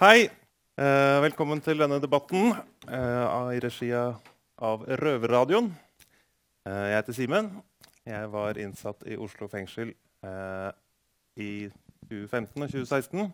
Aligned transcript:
Hei. 0.00 0.30
Eh, 0.80 1.18
velkommen 1.20 1.58
til 1.60 1.76
denne 1.76 1.98
debatten 2.00 2.54
eh, 2.88 3.48
i 3.52 3.58
regi 3.60 3.90
av 3.92 4.86
Røverradioen. 4.96 5.66
Eh, 6.64 6.86
jeg 6.88 6.94
heter 6.94 7.16
Simen. 7.18 7.50
Jeg 8.08 8.30
var 8.32 8.56
innsatt 8.56 9.04
i 9.04 9.18
Oslo 9.20 9.50
fengsel 9.52 9.90
i 11.36 11.50
2015 12.08 12.64
og 12.64 12.72
2016. 12.72 13.28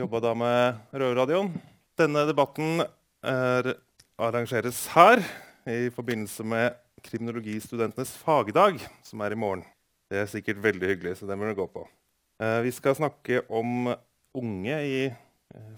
Jobba 0.00 0.22
da 0.24 0.32
med 0.40 0.80
Røverradioen. 1.04 1.52
Denne 2.00 2.24
debatten 2.32 2.80
er, 3.20 3.74
arrangeres 4.16 4.86
her 4.96 5.20
i 5.68 5.92
forbindelse 5.92 6.48
med 6.48 6.80
kriminologistudentenes 7.04 8.16
fagdag, 8.24 8.80
som 9.04 9.20
er 9.20 9.36
i 9.36 9.42
morgen. 9.44 9.68
Det 10.08 10.24
er 10.24 10.32
sikkert 10.32 10.64
veldig 10.64 10.94
hyggelig, 10.94 11.18
så 11.20 11.28
det 11.28 11.36
må 11.36 11.52
du 11.52 11.58
gå 11.60 11.68
på. 11.76 11.84
Eh, 12.40 12.62
vi 12.64 12.72
skal 12.72 12.96
snakke 12.96 13.44
om 13.52 13.92
unge 14.32 14.84
i 14.96 15.00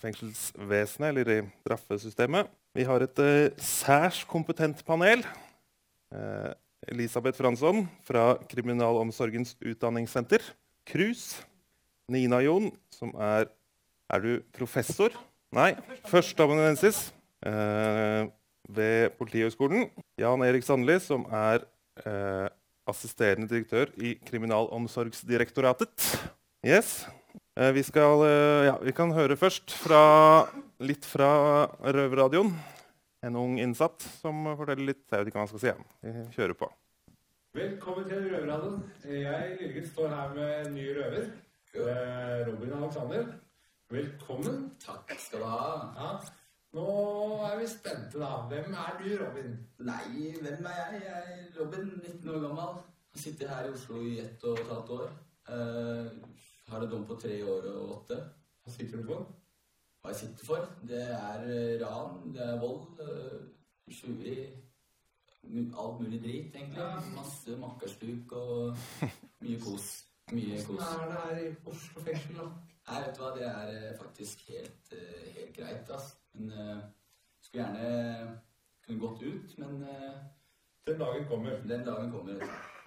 fengselsvesenet, 0.03 1.11
eller 1.11 1.31
i 1.35 1.39
straffesystemet. 1.63 2.51
Vi 2.77 2.87
har 2.87 3.03
et 3.05 3.23
eh, 3.23 3.53
særs 3.59 4.23
kompetent 4.31 4.83
panel. 4.87 5.25
Eh, 6.15 6.51
Elisabeth 6.91 7.39
Fransson 7.39 7.85
fra 8.07 8.35
Kriminalomsorgens 8.51 9.57
utdanningssenter, 9.61 10.45
KRUS. 10.89 11.43
Nina 12.11 12.41
Jon, 12.43 12.71
som 12.91 13.15
er 13.15 13.51
Er 14.11 14.19
du 14.19 14.41
professor? 14.51 15.15
Nei, 15.55 15.69
førsteamanuensis 16.11 17.13
eh, 17.47 18.27
ved 18.67 19.13
Politihøgskolen. 19.19 19.87
Jan 20.19 20.43
Erik 20.43 20.67
Sandli, 20.67 20.97
som 20.99 21.29
er 21.31 21.63
eh, 22.03 22.49
assisterende 22.91 23.47
direktør 23.47 23.93
i 24.03 24.17
Kriminalomsorgsdirektoratet. 24.27 26.11
Yes. 26.67 27.05
Eh, 27.61 27.73
vi, 27.73 27.83
skal, 27.83 28.23
eh, 28.25 28.65
ja, 28.71 28.77
vi 28.81 28.93
kan 28.97 29.11
høre 29.13 29.37
først 29.37 29.75
fra, 29.77 29.99
litt 30.81 31.05
fra 31.05 31.67
Røverradioen. 31.85 32.55
En 33.21 33.37
ung 33.37 33.59
innsatt 33.61 34.01
som 34.23 34.47
forteller 34.57 34.95
litt. 34.95 35.03
Jeg 35.11 35.21
vet 35.21 35.29
ikke 35.29 35.37
hva 35.37 35.45
han 35.45 35.51
skal 35.51 35.61
si. 35.61 35.69
Ja. 35.69 35.77
Vi 36.01 36.23
kjører 36.39 36.57
på. 36.57 36.71
Velkommen 37.59 38.09
til 38.09 38.31
Røverradioen. 38.31 38.81
Jeg 39.05 39.59
Jørgen, 39.61 39.91
står 39.91 40.17
her 40.17 40.33
med 40.39 40.55
en 40.55 40.75
ny 40.79 40.87
røver. 40.97 41.29
Eh, 41.75 42.41
Robin 42.49 42.73
Alexander. 42.79 43.29
Velkommen. 43.93 44.63
Takk 44.81 45.13
skal 45.21 45.45
du 45.45 45.51
ha. 45.53 45.71
Ja. 46.01 46.11
Nå 46.79 46.89
er 47.45 47.61
vi 47.61 47.69
spente, 47.69 48.23
da. 48.23 48.33
Hvem 48.49 48.73
er 48.73 49.01
du, 49.03 49.09
Robin? 49.21 49.57
Nei, 49.85 50.33
hvem 50.41 50.71
er 50.73 50.81
jeg? 50.81 51.05
Jeg 51.05 51.37
er 51.37 51.61
Robin, 51.61 51.93
19 52.09 52.33
år 52.33 52.45
gammel. 52.49 52.85
Jeg 53.13 53.27
sitter 53.27 53.53
her 53.53 53.69
i 53.69 53.77
Oslo 53.77 54.01
i 54.01 54.17
ett 54.25 54.49
og 54.49 54.65
et 54.65 54.73
halvt 54.73 54.97
år. 55.03 55.11
Eh, 55.51 56.41
har 56.71 56.87
en 56.87 56.91
dom 56.91 57.07
på 57.07 57.19
tre 57.21 57.37
år 57.45 57.69
og 57.75 57.95
åtte. 57.99 58.19
Hva 58.65 58.75
sitter 58.75 59.03
du 59.03 59.09
for? 59.11 59.29
Hva 60.01 60.15
jeg 60.15 60.21
sitter 60.23 60.49
for? 60.49 60.69
Det 60.89 61.03
er 61.03 61.47
eh, 61.47 61.77
ran, 61.83 62.33
det 62.35 62.45
er 62.47 62.61
vold, 62.61 62.87
tjuveri 63.91 64.37
Alt 65.51 66.01
mulig 66.01 66.21
drit, 66.23 66.55
egentlig. 66.55 66.85
Masse 67.17 67.57
makkerstuk 67.57 68.33
og 68.37 68.77
mye 69.41 69.61
kos. 69.61 69.87
Mye 70.33 70.59
Hvordan 70.67 71.01
er 71.01 71.07
det 71.09 71.21
her 71.25 71.39
i 71.47 71.55
Oslo 71.67 72.03
fengsel, 72.05 72.37
da? 72.37 72.49
Nei, 72.91 72.99
vet 73.05 73.17
du 73.17 73.23
hva, 73.23 73.31
det 73.37 73.47
er 73.49 73.71
eh, 73.77 73.97
faktisk 73.99 74.45
helt, 74.49 74.93
eh, 74.93 75.31
helt 75.37 75.57
greit, 75.57 75.91
ass. 75.95 76.13
Men 76.35 76.53
uh, 76.53 76.83
skulle 77.43 77.65
gjerne 77.65 78.37
kunne 78.87 79.01
gått 79.01 79.23
ut, 79.23 79.57
men 79.59 79.83
uh, 79.83 80.21
Den 80.87 81.01
dagen 81.01 81.27
kommer. 81.29 81.57
den 81.69 81.87
dagen 81.87 82.13
kommer. 82.13 82.45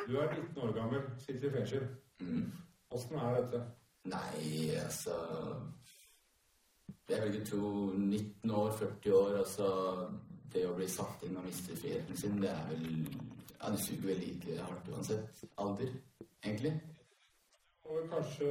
Du 0.08 0.18
er 0.18 0.32
19 0.32 0.64
år 0.64 0.72
gammel, 0.74 1.02
sitter 1.18 1.50
i 1.50 1.52
fengsel. 1.58 1.88
Mm. 2.22 2.52
Åssen 2.94 3.18
er 3.18 3.40
dette? 3.42 3.64
Nei, 4.12 4.76
altså 4.84 5.16
Jeg 7.10 7.22
vil 7.22 7.36
ikke 7.36 7.46
tro 7.50 7.70
19 7.96 8.52
år, 8.52 8.72
40 8.80 9.14
år, 9.18 9.38
altså 9.38 9.68
Det 10.54 10.66
å 10.68 10.74
bli 10.78 10.88
satt 10.92 11.24
inn 11.26 11.38
og 11.40 11.48
miste 11.48 11.78
friheten 11.80 12.18
sin, 12.20 12.42
det 12.42 12.52
er 12.52 12.66
vel 12.70 12.90
Ja, 13.60 13.72
det 13.72 13.80
suger 13.80 14.10
vel 14.10 14.20
like 14.20 14.58
hardt 14.60 14.90
uansett 14.92 15.46
alder, 15.58 15.94
egentlig. 16.44 16.74
Og 17.88 18.10
kanskje 18.12 18.50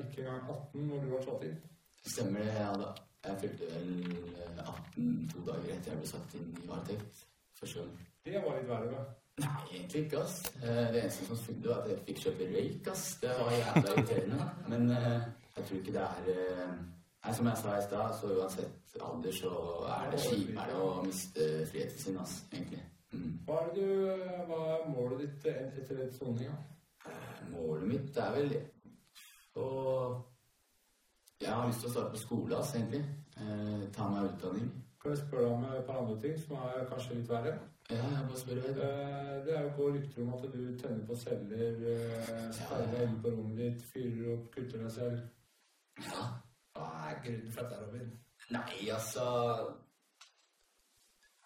ikke 0.00 0.24
engang 0.24 0.50
18 0.50 0.88
når 0.88 1.04
du 1.04 1.12
var 1.12 1.22
satt 1.22 1.44
inn. 1.46 1.60
Stemmer 2.02 2.42
det, 2.42 2.54
ja 2.58 2.72
da. 2.80 2.88
Jeg 3.24 3.38
fylte 3.40 3.68
vel 3.70 3.92
eh, 4.34 4.58
18 4.64 5.28
to 5.32 5.44
dager 5.46 5.70
etter 5.76 5.92
jeg 5.92 6.00
ble 6.00 6.08
satt 6.10 6.34
inn 6.40 6.50
i 6.60 6.66
varetekt. 6.68 7.22
Første 7.60 7.84
gang. 7.84 7.94
Det 8.26 8.42
var 8.42 8.58
litt 8.58 8.68
verre, 8.68 8.90
da. 8.90 9.04
Nei, 9.42 9.62
egentlig 9.74 10.04
ikke, 10.04 10.18
ass. 10.22 10.52
Eh, 10.62 10.92
Det 10.92 11.00
eneste 11.02 11.26
som 11.26 11.36
sugde, 11.36 11.68
var 11.68 11.80
at 11.82 11.88
jeg 11.90 12.02
fikk 12.06 12.18
kjøpe 12.24 12.50
røyk, 12.54 12.90
ass. 12.92 13.04
Det 13.22 13.30
var 13.38 13.50
jævla 13.52 13.94
irriterende. 13.94 14.50
Men 14.68 14.90
eh, 14.90 15.22
jeg 15.56 15.64
tror 15.64 15.78
ikke 15.78 15.92
det 15.96 16.02
er 16.02 16.28
eh, 16.34 16.74
Nei, 17.24 17.32
som 17.34 17.46
jeg 17.46 17.56
sa 17.56 17.74
i 17.78 17.82
stad, 17.82 18.10
så 18.20 18.30
uansett 18.36 18.96
alder 19.00 19.32
så 19.32 19.50
er 19.88 20.10
det 20.12 20.18
kjipere 20.20 20.74
å 20.76 20.88
miste 21.06 21.46
friheten 21.70 22.02
sin, 22.02 22.18
ass, 22.20 22.34
egentlig. 22.52 22.82
Mm. 23.14 23.30
Hva 23.46 23.62
er, 23.62 23.70
du, 23.78 23.86
hva 24.50 24.58
er 24.74 24.82
målet 24.92 25.22
ditt 25.22 25.46
etter 25.54 26.02
et 26.04 26.18
soning? 26.18 26.50
Målet 27.54 27.88
mitt 27.88 28.18
er 28.20 28.36
vel 28.36 28.52
å 29.56 29.68
Jeg 31.40 31.48
har 31.48 31.66
lyst 31.68 31.80
til 31.80 31.88
å 31.88 31.94
starte 31.94 32.12
på 32.12 32.20
skole, 32.26 32.58
ass, 32.58 32.74
egentlig. 32.76 33.00
Eh, 33.40 33.88
ta 33.96 34.10
meg 34.12 34.28
utdanning. 34.28 34.68
Kan 35.00 35.16
jeg 35.16 35.24
spørre 35.24 35.48
om 35.56 35.64
et 35.64 35.86
par 35.88 36.02
andre 36.02 36.20
ting 36.20 36.36
som 36.44 36.60
er 36.60 36.84
kanskje 36.92 37.18
litt 37.22 37.32
verre? 37.32 37.56
Ja, 37.90 37.96
jeg 37.96 38.24
bare 38.28 38.38
spør 38.40 38.54
deg. 38.54 38.78
Eh, 38.84 39.46
Det 39.46 39.56
er 39.56 39.62
jo 39.62 39.72
går 39.76 39.92
rykter 39.94 40.22
om 40.22 40.34
at 40.34 40.42
du 40.52 40.78
tenner 40.80 41.06
på 41.06 41.16
celler, 41.20 41.74
eh, 41.92 42.52
sperrer 42.56 42.90
deg 42.92 43.02
inne 43.08 43.22
på 43.22 43.32
rommet 43.34 43.58
ditt, 43.58 43.82
fyrer 43.92 44.30
opp, 44.34 44.46
kutter 44.54 44.78
deg 44.84 44.92
selv. 44.92 45.18
Ja. 46.00 46.22
Hva 46.74 46.86
er 47.10 47.18
grunnen 47.24 47.52
for 47.52 47.62
dette, 47.62 47.80
Robin? 47.82 48.12
Nei, 48.50 48.88
altså 48.92 49.24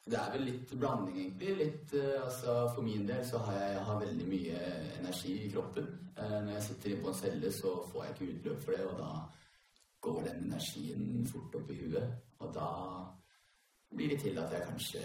Det 0.08 0.16
er 0.16 0.30
vel 0.32 0.44
litt 0.48 0.70
blanding, 0.80 1.16
egentlig. 1.18 1.56
Litt, 1.58 1.94
eh, 1.94 2.22
altså, 2.24 2.52
for 2.74 2.82
min 2.82 3.06
del 3.08 3.24
så 3.26 3.38
har 3.38 3.58
jeg, 3.58 3.72
jeg 3.74 3.84
har 3.84 3.98
veldig 4.00 4.28
mye 4.28 4.60
energi 5.00 5.32
i 5.46 5.50
kroppen. 5.52 5.88
Når 6.18 6.52
jeg 6.52 6.62
sitter 6.62 6.90
inne 6.90 7.02
på 7.02 7.08
en 7.08 7.14
celle, 7.14 7.52
så 7.52 7.72
får 7.92 8.04
jeg 8.04 8.14
ikke 8.14 8.38
utløp 8.38 8.62
for 8.62 8.72
det, 8.72 8.86
og 8.86 8.98
da 8.98 9.10
går 10.00 10.22
den 10.22 10.44
energien 10.44 11.26
fort 11.26 11.54
opp 11.54 11.70
i 11.70 11.76
huet. 11.82 12.08
Og 12.38 12.54
da 12.54 12.70
blir 13.94 14.08
det 14.08 14.20
til 14.20 14.38
at 14.38 14.52
jeg 14.52 14.62
kanskje 14.66 15.02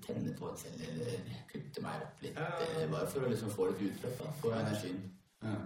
tenner 0.00 0.36
på 0.38 0.48
et 0.48 0.58
selv 0.58 0.84
eller 0.88 1.32
kutte 1.52 1.82
meg 1.84 2.04
opp 2.06 2.22
litt. 2.24 2.38
Ja. 2.38 2.48
eh, 2.64 2.90
bare 2.90 3.08
for 3.12 3.26
å 3.26 3.32
liksom 3.32 3.50
få 3.52 3.68
litt 3.70 3.82
utløp 3.90 4.22
for 4.40 4.56
energien. 4.56 5.02
Ja. 5.42 5.56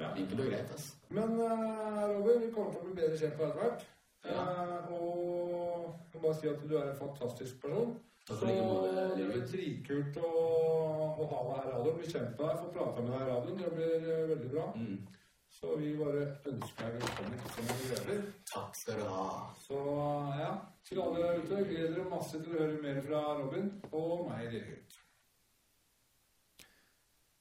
Ja. 0.00 0.08
Enkelt 0.16 0.40
og 0.40 0.46
greit, 0.46 0.70
altså. 0.74 0.96
Men 1.14 1.36
uh, 1.38 2.00
Robin, 2.10 2.40
vi 2.42 2.50
kommer 2.54 2.72
til 2.72 2.80
å 2.80 2.86
bli 2.88 2.96
bedre 2.98 3.18
kjent 3.20 3.36
på 3.38 3.46
etter 3.46 3.60
hvert. 3.60 3.84
Ja. 4.24 4.40
Uh, 4.40 4.92
og 4.96 5.84
jeg 6.10 6.18
må 6.18 6.24
bare 6.24 6.38
si 6.40 6.50
at 6.50 6.64
du 6.64 6.74
er 6.78 6.88
en 6.90 6.98
fantastisk 6.98 7.60
person. 7.62 7.94
Så 8.24 8.38
det 8.40 9.26
blir 9.28 9.44
dritkult 9.50 10.16
å, 10.16 10.30
å 11.20 11.26
ha 11.28 11.40
deg 11.44 11.58
her 11.58 11.66
i 11.68 11.72
radioen. 11.74 11.98
Bli 11.98 12.08
kjent 12.08 12.30
med 12.32 12.40
deg, 12.40 12.62
få 12.62 12.70
prate 12.72 13.04
med 13.04 13.12
deg 13.12 13.20
i 13.20 13.30
radioen. 13.30 13.58
Det 13.60 13.72
blir 13.76 14.30
veldig 14.32 14.50
bra. 14.54 14.66
Mm. 14.80 14.96
Så 15.54 15.76
vi 15.78 15.92
bare 15.96 16.24
ønsker 16.50 16.88
deg 16.90 16.96
velkommen 16.98 17.42
som 17.54 17.68
en 17.70 17.84
røver. 17.90 18.24
Takk 18.50 18.74
skal 18.76 18.98
du 18.98 19.04
ha. 19.06 19.28
Så 19.62 19.78
ja, 20.40 20.50
til 20.88 21.00
alle 21.04 21.28
ute, 21.38 21.60
gleder 21.68 21.94
dere 21.94 22.10
masse 22.10 22.40
til 22.40 22.50
å 22.50 22.58
høre 22.58 22.80
mer 22.82 22.98
fra 23.06 23.22
Robin 23.38 23.70
og 23.92 24.26
meg, 24.32 24.48
Lillegutt. 24.50 24.98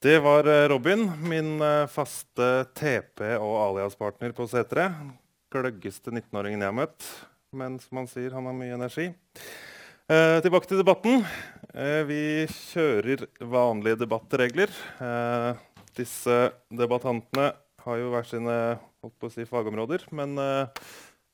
Det 0.03 0.17
var 0.19 0.47
eh, 0.51 0.65
Robin, 0.67 1.07
min 1.23 1.55
eh, 1.63 1.89
faste 1.91 2.49
TP- 2.75 3.37
og 3.39 3.53
aliaspartner 3.63 4.35
på 4.35 4.45
Setre. 4.51 4.89
Gløggeste 5.53 6.11
19-åringen 6.13 6.61
jeg 6.61 6.69
har 6.69 6.79
møtt. 6.83 7.09
Men 7.55 7.77
som 7.81 8.01
han 8.01 8.09
sier, 8.11 8.33
han 8.35 8.49
har 8.49 8.57
mye 8.57 8.77
energi. 8.77 9.09
Eh, 10.11 10.37
tilbake 10.43 10.69
til 10.69 10.83
debatten. 10.83 11.25
Eh, 11.73 12.01
vi 12.05 12.21
kjører 12.51 13.25
vanlige 13.47 14.03
debattregler. 14.03 14.73
Eh, 15.01 15.63
disse 15.97 16.39
debattantene 16.73 17.51
har 17.85 17.99
jo 17.99 18.11
hver 18.13 18.27
sine 18.27 18.57
si, 19.33 19.45
fagområder. 19.49 20.05
Men 20.15 20.37
uh, 20.39 20.83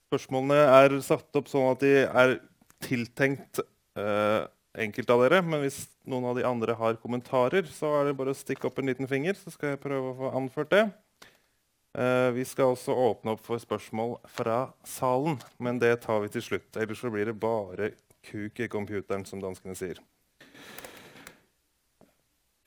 spørsmålene 0.09 0.61
er 0.77 0.95
satt 1.05 1.39
opp 1.39 1.51
sånn 1.51 1.69
at 1.71 1.83
de 1.83 1.93
er 2.05 2.37
tiltenkt 2.85 3.61
uh, 3.99 4.47
enkelte 4.79 5.15
av 5.15 5.25
dere. 5.25 5.43
Men 5.45 5.63
hvis 5.63 5.83
noen 6.09 6.29
av 6.31 6.39
de 6.39 6.47
andre 6.47 6.77
har 6.79 6.99
kommentarer, 7.01 7.69
så 7.69 7.93
er 7.99 8.09
det 8.09 8.17
bare 8.19 8.33
å 8.35 8.39
stikke 8.39 8.69
opp 8.69 8.81
en 8.81 8.91
liten 8.91 9.09
finger, 9.09 9.37
så 9.37 9.53
skal 9.53 9.73
jeg 9.73 9.83
prøve 9.83 10.11
å 10.11 10.17
få 10.23 10.33
anført 10.39 10.73
det. 10.75 10.85
Uh, 11.97 12.29
vi 12.35 12.45
skal 12.45 12.75
også 12.75 12.93
åpne 12.93 13.33
opp 13.33 13.41
for 13.45 13.61
spørsmål 13.61 14.19
fra 14.29 14.67
salen, 14.87 15.39
men 15.57 15.81
det 15.81 15.95
tar 16.05 16.21
vi 16.25 16.29
til 16.35 16.45
slutt. 16.45 16.69
Ellers 16.77 17.01
så 17.01 17.09
blir 17.13 17.31
det 17.31 17.39
bare 17.41 17.93
kuk 18.29 18.61
i 18.61 18.69
computeren, 18.69 19.25
som 19.25 19.41
danskene 19.41 19.77
sier. 19.77 20.01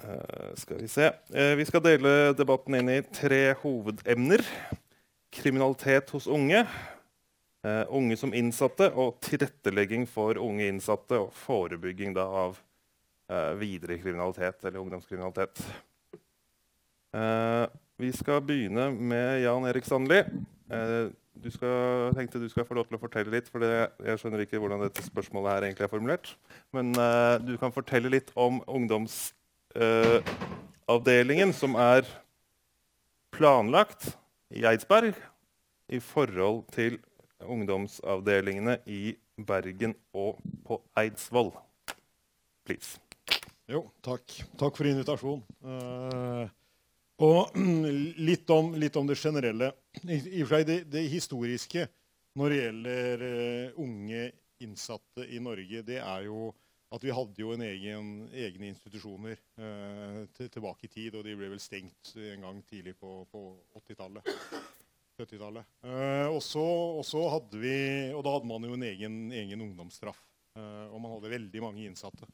Eh, 0.03 0.55
skal 0.55 0.77
vi 0.77 0.89
se. 0.89 1.13
Eh, 1.35 1.55
vi 1.57 1.65
skal 1.65 1.83
dele 1.85 2.33
debatten 2.35 2.75
inn 2.75 2.91
i 2.91 3.03
tre 3.15 3.53
hovedemner. 3.63 4.43
Kriminalitet 5.33 6.11
hos 6.11 6.27
unge, 6.27 6.65
eh, 7.65 7.85
unge 7.89 8.17
som 8.17 8.35
innsatte 8.35 8.91
og 8.93 9.21
tilrettelegging 9.23 10.07
for 10.09 10.39
unge 10.39 10.67
innsatte 10.69 11.21
og 11.21 11.33
forebygging 11.33 12.15
da, 12.15 12.27
av 12.27 12.61
videre 13.57 13.97
kriminalitet 13.97 14.65
eller 14.67 14.83
ungdomskriminalitet. 14.83 15.63
Vi 17.97 18.11
skal 18.13 18.43
begynne 18.45 18.91
med 18.93 19.41
Jan 19.41 19.65
Erik 19.65 19.87
Sandli. 19.89 20.19
Du 21.41 21.49
skal, 21.49 22.13
tenkte 22.13 22.43
du 22.43 22.51
skal 22.53 22.67
få 22.69 22.77
lov 22.77 22.91
til 22.91 22.99
å 22.99 23.01
fortelle 23.01 23.33
litt, 23.33 23.49
for 23.49 23.65
jeg 23.65 24.21
skjønner 24.21 24.45
ikke 24.45 24.61
hvordan 24.61 24.85
dette 24.85 25.07
spørsmålet 25.07 25.49
her 25.55 25.69
egentlig 25.71 25.87
er 25.87 25.95
formulert. 25.95 26.35
Men 26.77 26.93
du 27.47 27.57
kan 27.57 27.73
fortelle 27.73 28.13
litt 28.13 28.35
om 28.37 28.61
ungdomsavdelingen 28.67 29.41
eh, 29.75 31.53
som 31.57 31.77
er 31.81 32.07
planlagt 33.33 34.13
i 34.53 34.65
Eidsberg 34.69 35.17
i 35.93 36.01
forhold 36.01 36.65
til 36.73 36.99
ungdomsavdelingene 37.43 38.79
i 38.87 39.15
Bergen 39.37 39.95
og 40.15 40.39
på 40.67 40.79
Eidsvoll. 40.99 41.53
Please. 42.67 43.01
Jo, 43.71 43.87
takk. 44.05 44.35
Takk 44.61 44.77
for 44.77 44.89
invitasjonen. 44.89 45.43
Uh, 45.65 46.47
og 47.23 47.57
litt 48.29 48.51
om, 48.53 48.73
litt 48.79 48.97
om, 48.99 49.09
det 49.09 49.19
generelle. 49.19 49.73
I, 50.05 50.19
og 50.43 50.47
for 50.47 50.59
seg 50.59 50.87
det, 50.93 51.05
historiske 51.13 51.87
når 52.39 52.53
det 52.53 52.61
gjelder 52.63 53.25
uh, 53.27 53.81
unge 53.83 54.27
innsatte 54.63 55.27
i 55.27 55.41
Norge, 55.43 55.83
det 55.87 55.99
er 56.01 56.29
jo 56.29 56.53
at 56.93 57.05
vi 57.05 57.13
hadde 57.15 57.41
jo 57.41 57.55
en 57.55 57.65
egen, 57.65 58.09
egne 58.37 58.69
institusjoner 58.73 59.39
eh, 59.39 60.19
til, 60.37 60.51
tilbake 60.53 60.87
i 60.87 60.93
tid. 60.93 61.17
Og 61.17 61.25
de 61.25 61.37
ble 61.39 61.49
vel 61.55 61.63
stengt 61.63 62.13
en 62.21 62.45
gang 62.45 62.61
tidlig 62.69 62.95
på, 63.01 63.23
på 63.33 63.45
80-tallet. 63.81 64.29
70-tallet. 65.17 65.73
Eh, 65.89 66.29
og, 66.29 66.43
så 66.45 67.25
hadde 67.33 67.63
vi, 67.63 67.75
og 68.13 68.23
da 68.27 68.37
hadde 68.37 68.51
man 68.51 68.69
jo 68.69 68.77
en 68.77 68.87
egen, 68.91 69.19
egen 69.33 69.65
ungdomsstraff. 69.69 70.21
og 70.93 70.99
man 71.01 71.15
hadde 71.15 71.33
veldig 71.33 71.61
mange 71.65 71.87
innsatte. 71.89 72.29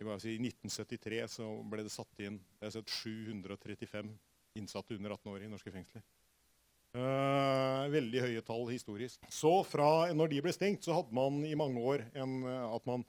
I 0.00 0.04
1973 0.04 1.20
så 1.36 1.46
ble 1.70 1.84
det 1.84 1.92
satt 1.92 2.22
inn 2.24 2.40
det 2.58 2.72
sett 2.74 2.90
735 2.90 4.08
innsatte 4.58 4.96
under 4.96 5.12
18 5.14 5.32
år 5.32 5.44
i 5.44 5.50
norske 5.50 5.70
fengsler. 5.74 6.02
Uh, 6.94 7.90
veldig 7.90 8.22
høye 8.22 8.42
tall 8.46 8.68
historisk. 8.70 9.22
Så 9.30 9.52
fra 9.66 10.08
når 10.14 10.30
de 10.30 10.42
ble 10.46 10.54
stengt, 10.54 10.86
så 10.86 10.96
hadde 10.98 11.14
man 11.14 11.42
i 11.46 11.54
mange 11.58 11.82
år 11.82 12.04
en, 12.22 12.40
at 12.46 12.86
man 12.90 13.04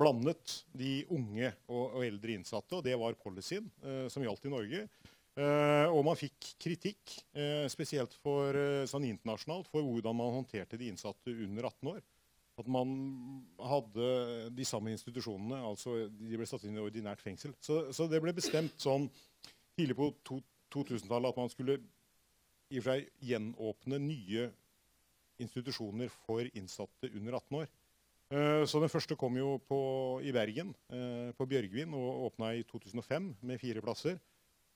blandet 0.00 0.60
de 0.76 1.00
unge 1.12 1.52
og, 1.68 1.96
og 1.98 2.04
eldre 2.06 2.36
innsatte. 2.36 2.78
og 2.78 2.84
Det 2.86 2.96
var 2.98 3.18
policyen 3.20 3.68
eh, 3.84 4.06
som 4.12 4.24
gjaldt 4.24 4.48
i 4.48 4.54
Norge. 4.54 4.84
Eh, 5.40 5.86
og 5.92 6.02
man 6.08 6.18
fikk 6.18 6.54
kritikk, 6.60 7.18
spesielt 7.72 8.16
for, 8.24 8.56
sånn 8.90 9.06
internasjonalt, 9.08 9.68
for 9.70 9.84
hvordan 9.86 10.16
man 10.18 10.34
håndterte 10.40 10.80
de 10.80 10.90
innsatte 10.90 11.32
under 11.32 11.70
18 11.70 11.92
år 11.94 12.00
at 12.60 12.68
man 12.68 12.90
hadde 13.56 14.08
de 14.52 14.66
samme 14.68 14.92
institusjonene. 14.92 15.62
altså 15.64 16.08
De 16.12 16.36
ble 16.36 16.48
satt 16.48 16.66
inn 16.68 16.76
i 16.76 16.82
ordinært 16.82 17.22
fengsel. 17.24 17.54
Så, 17.62 17.86
så 17.96 18.04
det 18.10 18.20
ble 18.22 18.34
bestemt 18.36 18.76
sånn 18.80 19.08
tidlig 19.78 19.96
på 19.96 20.10
2000-tallet 20.74 21.32
at 21.32 21.40
man 21.40 21.52
skulle 21.52 21.78
i 22.70 22.78
og 22.78 22.84
for 22.84 22.92
seg 22.92 23.08
gjenåpne 23.26 23.98
nye 24.04 24.50
institusjoner 25.40 26.10
for 26.26 26.46
innsatte 26.52 27.10
under 27.10 27.40
18 27.40 27.62
år. 27.62 27.70
Uh, 28.30 28.62
så 28.62 28.78
Den 28.78 28.92
første 28.92 29.16
kom 29.18 29.34
jo 29.36 29.56
på, 29.66 29.80
i 30.22 30.30
Bergen, 30.32 30.70
uh, 30.92 31.30
på 31.34 31.46
Bjørgvin, 31.50 31.94
og 31.98 32.28
åpna 32.28 32.52
i 32.54 32.62
2005 32.62 33.32
med 33.42 33.58
fire 33.58 33.82
plasser. 33.82 34.20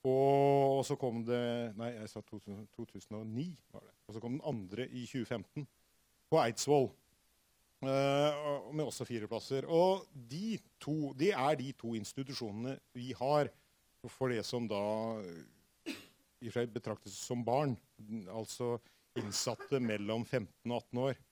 Og, 0.05 0.83
så 0.85 0.99
kom 1.01 1.23
det 1.25 1.73
Nei, 1.79 1.95
jeg 1.95 2.11
sa 2.11 2.21
2000, 2.21 2.67
2009. 2.77 3.47
var 3.73 3.87
det. 3.87 3.95
Og 4.09 4.15
så 4.17 4.21
kom 4.21 4.35
den 4.37 4.45
andre 4.45 4.89
i 4.91 5.07
2015 5.07 5.65
på 6.31 6.41
Eidsvoll. 6.43 6.91
Uh, 7.85 8.73
med 8.75 8.85
også 8.85 9.07
fire 9.07 9.29
plasser. 9.31 9.69
Og 9.71 10.05
de 10.13 10.59
to, 10.81 11.13
det 11.17 11.33
er 11.33 11.61
de 11.61 11.73
to 11.79 11.95
institusjonene 11.95 12.79
vi 12.97 13.13
har 13.17 13.53
for 14.13 14.29
det 14.29 14.43
som 14.45 14.67
da 14.69 14.83
i 16.45 16.67
betraktes 16.69 17.17
som 17.17 17.45
barn. 17.45 17.77
Altså 18.29 18.77
innsatte 19.17 19.81
mellom 19.81 20.25
15 20.27 20.73
og 20.73 20.83
18 20.83 21.03
år. 21.07 21.23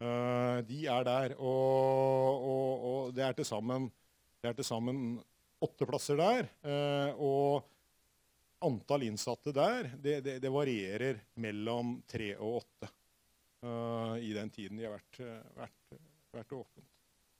Uh, 0.00 0.60
de 0.64 0.84
er 0.88 1.04
der. 1.04 1.34
Og, 1.36 2.46
og, 2.50 2.86
og 2.90 3.10
det 3.16 3.26
er 3.26 3.36
til 3.36 3.48
sammen, 3.48 3.90
sammen 4.64 5.18
åtte 5.60 5.88
plasser 5.88 6.20
der. 6.20 6.48
Uh, 6.64 7.20
og 7.20 7.68
antall 8.64 9.06
innsatte 9.06 9.52
der 9.56 9.92
det, 9.96 10.18
det, 10.24 10.38
det 10.44 10.52
varierer 10.52 11.20
mellom 11.40 11.98
tre 12.08 12.34
og 12.36 12.60
åtte 12.60 12.90
uh, 13.64 14.16
i 14.20 14.32
den 14.36 14.50
tiden 14.52 14.80
de 14.80 14.84
har 14.84 14.98
vært, 14.98 15.20
vært, 15.56 16.00
vært 16.36 16.56
åpent. 16.58 16.88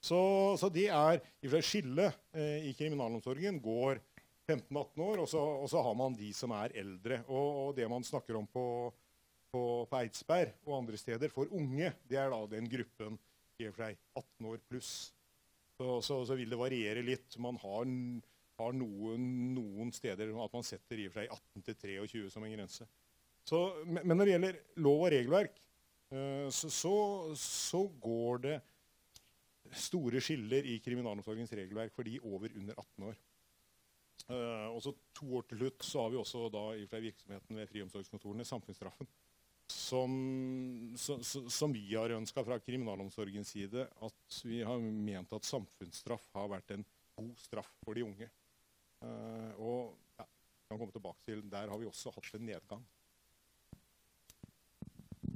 Så, 0.01 0.17
så, 0.57 0.69
det 0.73 0.87
er 0.89 1.19
i 1.45 1.61
skillet 1.61 2.17
uh, 2.33 2.57
i 2.65 2.73
kriminalomsorgen 2.77 3.61
går 3.61 4.01
15-18 4.49 5.03
år, 5.05 5.21
og 5.21 5.29
så, 5.29 5.41
og 5.61 5.69
så, 5.69 5.81
har 5.85 5.95
man 5.95 6.17
de 6.17 6.31
som 6.35 6.53
er 6.57 6.73
eldre. 6.81 7.21
Og, 7.29 7.47
og 7.61 7.75
det 7.77 7.87
man 7.89 8.03
snakker 8.03 8.39
om 8.39 8.47
på, 8.49 8.63
på, 9.51 9.63
på, 9.89 9.99
Eidsberg 9.99 10.53
og 10.65 10.77
andre 10.79 10.99
steder 10.99 11.33
for 11.33 11.51
unge, 11.55 11.93
det 12.09 12.19
er 12.19 12.31
da 12.31 12.41
den 12.51 12.69
gruppen 12.71 13.17
i 13.61 13.67
18 13.67 14.47
år 14.49 14.61
pluss. 14.69 15.11
Så, 15.77 15.99
så, 16.05 16.21
så, 16.25 16.37
vil 16.37 16.49
det 16.49 16.59
variere 16.59 17.03
litt. 17.05 17.37
Man 17.41 17.57
har, 17.61 17.89
har 18.61 18.77
noen, 18.77 19.27
noen, 19.55 19.91
steder 19.93 20.31
at 20.43 20.55
man 20.55 20.65
setter 20.65 20.99
i 20.99 21.07
og 21.09 21.13
for 21.13 21.23
seg 21.23 21.35
18 21.35 21.67
til 21.67 21.79
23 22.07 22.29
som 22.33 22.45
en 22.45 22.55
grense. 22.55 22.87
men 23.91 24.17
når 24.17 24.25
det 24.25 24.33
gjelder 24.35 24.59
lov 24.85 25.05
og 25.05 25.13
regelverk, 25.13 25.61
Eh, 26.11 26.49
så, 26.49 26.69
så, 26.69 27.35
så, 27.39 27.81
går 28.03 28.37
det 28.43 28.57
store 29.71 30.19
skiller 30.21 30.65
i 30.67 30.79
kriminalomsorgens 30.83 31.53
regelverk 31.55 31.93
for 31.95 32.03
de 32.03 32.17
over 32.19 32.51
under 32.55 32.75
18 32.75 33.05
år. 33.07 33.19
Uh, 34.29 34.67
og 34.75 34.81
så 34.83 34.91
To 35.17 35.27
år 35.35 35.45
til 35.49 35.57
slutt 35.57 35.83
så 35.83 36.03
har 36.03 36.11
vi 36.11 36.17
også 36.19 36.49
da 36.53 36.61
i 36.77 36.85
virksomheten 36.85 37.57
ved 37.57 37.67
friomsorgskontorene 37.67 38.45
samfunnsstraffen. 38.45 39.07
Som, 39.71 40.11
som 40.97 41.73
vi 41.73 41.85
har 41.93 42.13
ønska 42.15 42.43
fra 42.45 42.57
kriminalomsorgens 42.59 43.53
side 43.55 43.85
at 44.03 44.39
vi 44.47 44.61
har 44.67 44.81
ment 44.81 45.31
at 45.35 45.47
samfunnsstraff 45.47 46.27
har 46.35 46.49
vært 46.51 46.75
en 46.75 46.85
god 47.17 47.33
straff 47.39 47.71
for 47.85 47.97
de 47.97 48.05
unge. 48.05 48.27
Uh, 49.01 49.51
og 49.57 50.19
ja, 50.19 50.25
kan 50.69 50.77
komme 50.77 50.93
tilbake 50.93 51.25
til, 51.25 51.41
Der 51.49 51.69
har 51.71 51.79
vi 51.79 51.89
også 51.89 52.13
hatt 52.13 52.33
en 52.37 52.45
nedgang. 52.45 52.83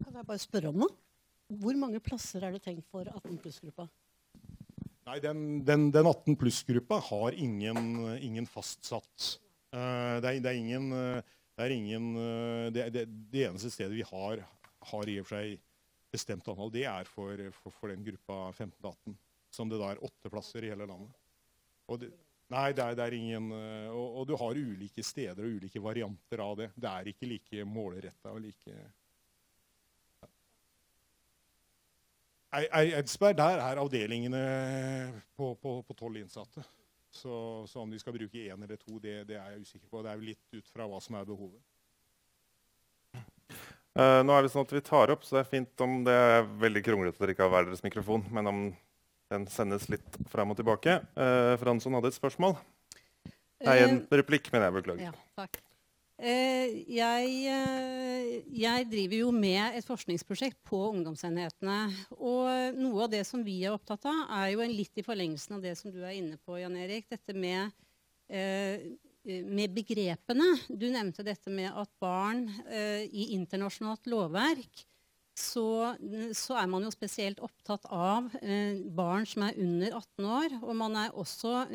Kan 0.03 0.19
jeg 0.19 0.27
bare 0.27 0.41
spørre 0.41 0.71
om 0.71 0.83
noe? 0.83 0.97
Hvor 1.61 1.77
mange 1.77 2.01
plasser 2.01 2.45
er 2.45 2.55
det 2.55 2.63
tenkt 2.65 2.85
for 2.89 3.05
18 3.09 3.39
pluss-gruppa? 3.41 3.87
Nei, 5.05 5.19
Den, 5.21 5.41
den, 5.65 5.89
den 5.93 6.07
18 6.09 6.37
pluss-gruppa 6.41 6.99
har 7.09 7.37
ingen, 7.37 8.05
ingen 8.17 8.47
fastsatt 8.49 9.35
uh, 9.75 10.21
det, 10.21 10.29
er, 10.29 10.39
det, 10.41 10.51
er, 10.51 10.57
ingen, 10.61 10.89
det, 11.55 11.69
ingen 11.73 12.11
det, 12.73 12.89
det, 12.91 13.05
det, 13.31 13.45
eneste 13.47 13.71
stedet 13.71 13.95
vi 13.95 14.03
har, 14.05 14.43
har 14.91 15.09
i 15.09 15.19
og 15.21 15.27
for 15.27 15.39
seg 15.39 15.61
bestemt 16.15 16.47
antall, 16.47 16.71
det 16.73 16.85
er 16.89 17.07
for, 17.09 17.39
for, 17.59 17.75
for 17.79 17.91
den 17.91 18.03
gruppa 18.05 18.51
15-18. 18.53 19.15
Som 19.55 19.71
det 19.71 19.79
da 19.79 19.93
er 19.93 20.03
åtte 20.03 20.31
plasser 20.31 20.65
i 20.65 20.71
hele 20.71 20.87
landet. 20.87 21.15
nei, 22.51 22.67
det 22.75 22.83
er, 22.83 22.99
er 23.05 23.15
ingen 23.15 23.49
uh, 23.53 23.89
og, 23.93 24.05
og, 24.19 24.27
du 24.27 24.35
har 24.39 24.59
ulike 24.59 25.03
steder 25.05 25.43
og 25.45 25.57
ulike 25.59 25.81
varianter 25.83 26.43
av 26.43 26.55
det. 26.59 26.69
Det 26.75 26.91
er 26.91 27.11
ikke 27.11 27.31
like 27.31 27.67
målretta 27.69 28.35
og 28.35 28.43
like 28.43 28.77
Eidsberg, 32.55 33.35
der 33.35 33.59
er 33.59 33.81
avdelingene 33.81 34.41
på 35.35 35.95
tolv 35.99 36.21
innsatte. 36.21 36.63
Så, 37.15 37.63
så, 37.69 37.79
om 37.79 37.91
de 37.91 37.99
skal 38.01 38.15
bruke 38.15 38.43
én 38.43 38.63
eller 38.65 38.75
to, 38.75 38.97
det, 38.99 39.21
det, 39.29 39.39
er 39.39 39.55
jeg 39.55 39.63
usikker 39.63 39.87
på. 39.87 40.03
Det 40.03 40.11
er 40.11 40.19
jo 40.19 40.29
litt 40.33 40.57
ut 40.57 40.71
fra 40.73 40.87
hva 40.89 40.99
som 41.03 41.15
er 41.15 41.27
behovet. 41.29 41.61
Uh, 43.95 44.19
nå 44.27 44.35
er 44.35 44.43
det 44.43 44.51
sånn 44.51 44.65
at 44.65 44.73
Vi 44.75 44.81
tar 44.83 45.13
opp, 45.13 45.23
så 45.23 45.37
det 45.37 45.45
er 45.45 45.53
fint 45.53 45.83
om 45.85 46.01
det 46.03 46.15
er 46.19 46.49
veldig 46.59 46.81
kronglete 46.83 47.15
at 47.15 47.23
dere 47.23 47.35
ikke 47.37 47.45
har 47.45 47.53
hver 47.53 47.69
deres 47.69 47.85
mikrofon, 47.85 48.25
men 48.35 48.51
om 48.51 48.65
den 49.31 49.45
sendes 49.49 49.87
litt 49.89 50.19
frem 50.31 50.51
og 50.51 50.59
tilbake. 50.59 50.99
Uh, 51.15 51.55
Fransson 51.61 51.95
hadde 51.95 52.11
et 52.11 52.19
spørsmål. 52.19 52.57
Nei, 53.63 53.77
en 53.79 54.01
uh, 54.03 54.17
replikk, 54.19 54.51
mener 54.51 54.67
jeg. 54.67 54.77
Beklager. 54.81 55.07
Ja, 55.07 55.15
takk. 55.39 55.64
Eh, 56.15 56.71
jeg, 56.95 57.31
eh, 57.51 58.35
jeg, 58.55 58.85
driver 58.87 59.17
jo 59.19 59.31
med 59.35 59.75
et 59.75 59.87
forskningsprosjekt 59.87 60.61
på 60.67 60.79
ungdomsenhetene. 60.93 61.79
Og 62.15 62.77
noe 62.79 63.03
av 63.03 63.11
det 63.11 63.25
som 63.27 63.43
vi 63.43 63.57
er 63.65 63.75
opptatt 63.75 64.07
av, 64.07 64.21
er 64.37 64.53
jo 64.53 64.69
litt 64.69 64.95
i 64.95 65.03
forlengelsen 65.03 65.57
av 65.57 65.65
det 65.65 65.75
som 65.79 65.91
du 65.91 65.99
er 66.05 66.15
inne 66.15 66.39
på, 66.39 66.55
Jan 66.61 66.77
Erik. 66.79 67.09
Dette 67.11 67.35
med, 67.35 67.75
eh, 68.31 68.95
med 69.25 69.75
begrepene. 69.75 70.47
Du 70.69 70.87
nevnte 70.87 71.25
dette 71.25 71.51
med 71.51 71.73
at 71.75 71.91
barn 71.99 72.47
i 73.09 73.33
internasjonalt 73.33 74.05
lovverk 74.05 74.85
så, 75.35 75.97
så, 76.31 76.55
er 76.61 76.67
man 76.69 76.85
jo 76.85 76.91
spesielt 76.93 77.41
opptatt 77.43 77.89
av 77.89 78.29
barn 78.95 79.25
som 79.27 79.47
er 79.49 79.57
under 79.57 79.97
18 79.97 80.29
år. 80.29 80.57
Og 80.61 80.75
man 80.77 80.95
er 81.01 81.17
også 81.17 81.65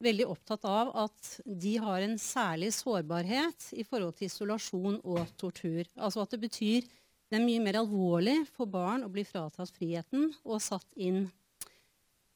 veldig 0.00 0.26
opptatt 0.32 0.64
av 0.68 0.92
at 1.06 1.34
de 1.44 1.74
har 1.82 2.04
en 2.04 2.16
særlig 2.20 2.72
sårbarhet 2.76 3.70
i 3.76 3.84
forhold 3.86 4.16
til 4.18 4.30
isolasjon 4.30 5.00
og 5.04 5.34
tortur. 5.40 5.84
Altså 5.96 6.24
at 6.24 6.34
det 6.34 6.40
betyr 6.46 6.88
det 7.30 7.38
er 7.38 7.44
mye 7.44 7.62
mer 7.62 7.78
alvorlig 7.78 8.40
for 8.56 8.66
barn 8.66 9.04
å 9.06 9.12
bli 9.12 9.22
fratatt 9.22 9.70
friheten 9.76 10.32
og 10.42 10.58
satt 10.64 10.88
inn. 10.98 11.28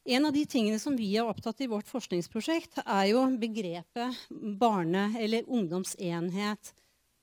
En 0.05 0.27
av 0.29 0.35
de 0.35 0.45
tingene 0.47 0.79
som 0.79 0.95
vi 0.95 1.09
er 1.17 1.27
opptatt 1.27 1.63
i 1.65 1.67
vårt 1.67 1.89
forskningsprosjekt, 1.89 2.77
er 2.85 3.09
jo 3.09 3.25
begrepet 3.41 4.19
barne- 4.61 5.09
eller 5.19 5.47
ungdomsenhet. 5.49 6.71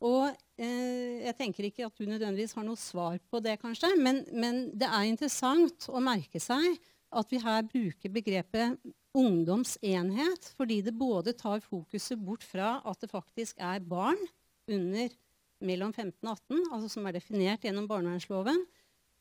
Og 0.02 0.34
eh, 0.58 1.22
jeg 1.28 1.36
tenker 1.38 1.68
ikke 1.68 1.86
at 1.86 1.94
du 1.96 2.08
nødvendigvis 2.10 2.56
har 2.58 2.66
noe 2.66 2.80
svar 2.80 3.20
på 3.30 3.40
det, 3.40 3.54
kanskje, 3.62 3.94
men, 4.02 4.24
men 4.34 4.64
det 4.74 4.90
er 4.90 5.06
interessant 5.06 5.86
å 5.88 6.02
merke 6.02 6.42
seg 6.42 6.74
at 7.12 7.32
vi 7.32 7.40
her 7.42 7.64
bruker 7.68 8.12
begrepet 8.12 8.78
ungdomsenhet, 9.16 10.52
fordi 10.56 10.80
det 10.84 10.94
både 10.96 11.34
tar 11.36 11.60
fokuset 11.64 12.20
bort 12.20 12.44
fra 12.46 12.78
at 12.88 13.00
det 13.02 13.10
faktisk 13.12 13.60
er 13.60 13.84
barn 13.84 14.18
under 14.70 15.12
mellom 15.62 15.92
15 15.92 16.16
og 16.26 16.32
18, 16.34 16.62
altså 16.72 16.88
som 16.90 17.06
er 17.06 17.16
definert 17.16 17.62
gjennom 17.62 17.86
barnevernsloven, 17.90 18.64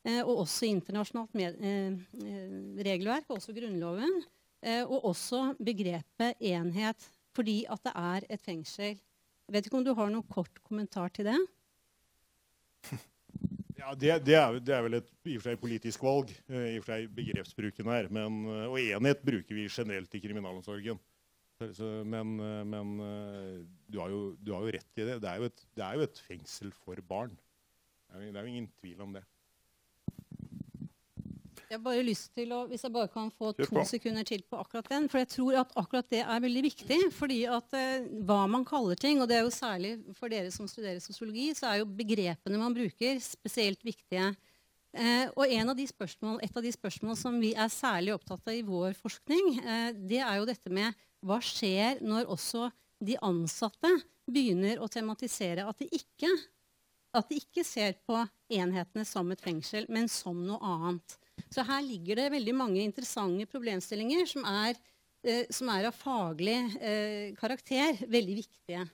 eh, 0.08 0.22
og 0.24 0.44
også 0.46 0.66
internasjonalt 0.70 1.36
med, 1.38 1.60
eh, 1.60 1.92
eh, 2.24 2.56
regelverk, 2.88 3.28
også 3.30 3.54
Grunnloven, 3.54 4.22
eh, 4.62 4.82
og 4.82 5.04
også 5.12 5.54
begrepet 5.62 6.40
enhet, 6.40 7.08
fordi 7.36 7.64
at 7.70 7.82
det 7.84 7.92
er 7.94 8.26
et 8.28 8.40
fengsel. 8.40 8.98
Jeg 9.46 9.54
vet 9.54 9.66
ikke 9.66 9.78
om 9.78 9.84
du 9.84 9.94
har 9.94 10.10
noen 10.10 10.26
kort 10.26 10.62
kommentar 10.64 11.12
til 11.12 11.30
det? 11.30 11.38
Ja, 13.82 13.94
det, 13.98 14.12
det, 14.26 14.34
er, 14.38 14.58
det, 14.62 14.74
er, 14.76 14.84
vel 14.86 14.96
et 15.00 15.08
i 15.26 15.34
og 15.34 15.42
for 15.42 15.50
seg 15.50 15.58
politisk 15.58 16.04
valg, 16.06 16.28
eh, 16.52 16.68
i 16.74 16.76
og 16.78 16.84
for 16.84 16.94
seg 16.94 17.14
begrepsbruken 17.16 17.88
her. 17.90 18.08
Men, 18.14 18.44
eh, 18.46 18.66
og 18.68 18.78
enhet 18.78 19.24
bruker 19.26 19.58
vi 19.58 19.66
generelt 19.66 20.14
i 20.14 20.20
kriminalomsorgen. 20.22 21.00
Men, 21.62 22.30
eh, 22.42 22.62
men 22.66 22.94
du, 23.90 23.98
har 23.98 24.12
jo, 24.12 24.22
du, 24.38 24.52
har 24.54 24.66
jo, 24.66 24.74
rett 24.76 25.02
i 25.02 25.08
det. 25.08 25.18
Det 25.24 25.30
er 25.30 25.42
jo 25.42 25.50
et, 25.50 25.64
det 25.78 25.86
er 25.86 25.98
jo 25.98 26.06
et 26.06 26.22
fengsel 26.28 26.70
for 26.84 27.02
barn. 27.08 27.34
Det 28.12 28.30
er 28.30 28.44
jo 28.44 28.54
ingen 28.54 28.70
tvil 28.78 29.02
om 29.02 29.16
det. 29.16 29.24
Jeg 31.72 31.78
har 31.78 31.84
bare 31.86 32.02
lyst 32.04 32.34
til 32.36 32.50
å, 32.52 32.66
Hvis 32.68 32.82
jeg 32.84 32.92
bare 32.92 33.08
kan 33.08 33.30
få 33.32 33.54
to 33.56 33.82
sekunder 33.88 34.26
til 34.28 34.42
på 34.44 34.58
akkurat 34.60 34.90
den. 34.92 35.06
For 35.08 35.22
jeg 35.22 35.28
tror 35.32 35.54
at 35.62 35.70
akkurat 35.80 36.08
det 36.12 36.20
er 36.20 36.42
veldig 36.44 36.62
viktig. 36.66 36.98
fordi 37.16 37.38
at 37.48 37.72
eh, 37.78 38.08
hva 38.28 38.42
man 38.44 38.66
kaller 38.68 38.98
ting, 39.00 39.22
og 39.22 39.30
det 39.30 39.38
er 39.38 39.46
jo 39.46 39.54
særlig 39.56 39.94
for 40.18 40.28
dere 40.28 40.50
som 40.52 40.68
studerer 40.68 41.00
sosiologi, 41.00 41.46
så 41.56 41.70
er 41.70 41.78
jo 41.80 41.86
begrepene 41.88 42.60
man 42.60 42.76
bruker, 42.76 43.16
spesielt 43.24 43.80
viktige. 43.88 44.34
Eh, 44.92 45.30
og 45.32 45.48
av 45.48 45.80
spørsmål, 45.80 46.42
Et 46.42 46.56
av 46.56 46.62
de 46.62 46.72
spørsmålene 46.72 47.16
som 47.16 47.40
vi 47.40 47.54
er 47.54 47.72
særlig 47.72 48.12
opptatt 48.12 48.52
av 48.52 48.52
i 48.52 48.60
vår 48.60 48.92
forskning, 48.92 49.64
eh, 49.64 49.92
det 49.96 50.20
er 50.20 50.36
jo 50.36 50.44
dette 50.44 50.68
med 50.68 50.92
hva 51.24 51.40
skjer 51.40 52.02
når 52.02 52.28
også 52.28 52.70
de 53.00 53.16
ansatte 53.16 53.88
begynner 54.28 54.76
å 54.76 54.90
tematisere 54.92 55.64
at 55.64 55.78
de 55.78 55.88
ikke, 55.88 56.28
at 57.16 57.32
de 57.32 57.40
ikke 57.40 57.64
ser 57.64 57.96
på 58.04 58.20
enhetene 58.50 59.06
som 59.08 59.32
et 59.32 59.40
fengsel, 59.40 59.88
men 59.88 60.06
som 60.06 60.36
noe 60.36 60.60
annet. 60.60 61.16
Så 61.50 61.64
her 61.66 61.82
ligger 61.84 62.20
det 62.20 62.32
veldig 62.34 62.54
mange 62.56 62.82
interessante 62.84 63.48
problemstillinger 63.50 64.28
som 64.30 64.46
er, 64.48 64.78
eh, 65.24 65.44
som 65.50 65.70
er 65.74 65.88
av 65.90 65.96
faglig 65.96 66.58
eh, 66.80 67.34
karakter 67.38 68.02
veldig 68.06 68.38
viktige. 68.42 68.86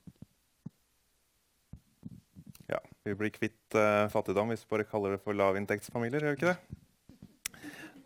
Ja, 2.69 2.83
vi 3.05 3.15
blir 3.19 3.33
kvitt 3.35 3.79
eh, 3.79 4.09
fattigdom 4.13 4.53
hvis 4.53 4.65
vi 4.67 4.75
bare 4.77 4.89
kaller 4.89 5.17
det 5.17 5.23
for 5.25 5.37
lavinntektsfamilier, 5.37 6.25
gjør 6.25 6.37
vi 6.37 6.41
ikke 6.41 6.53
det? 6.55 6.85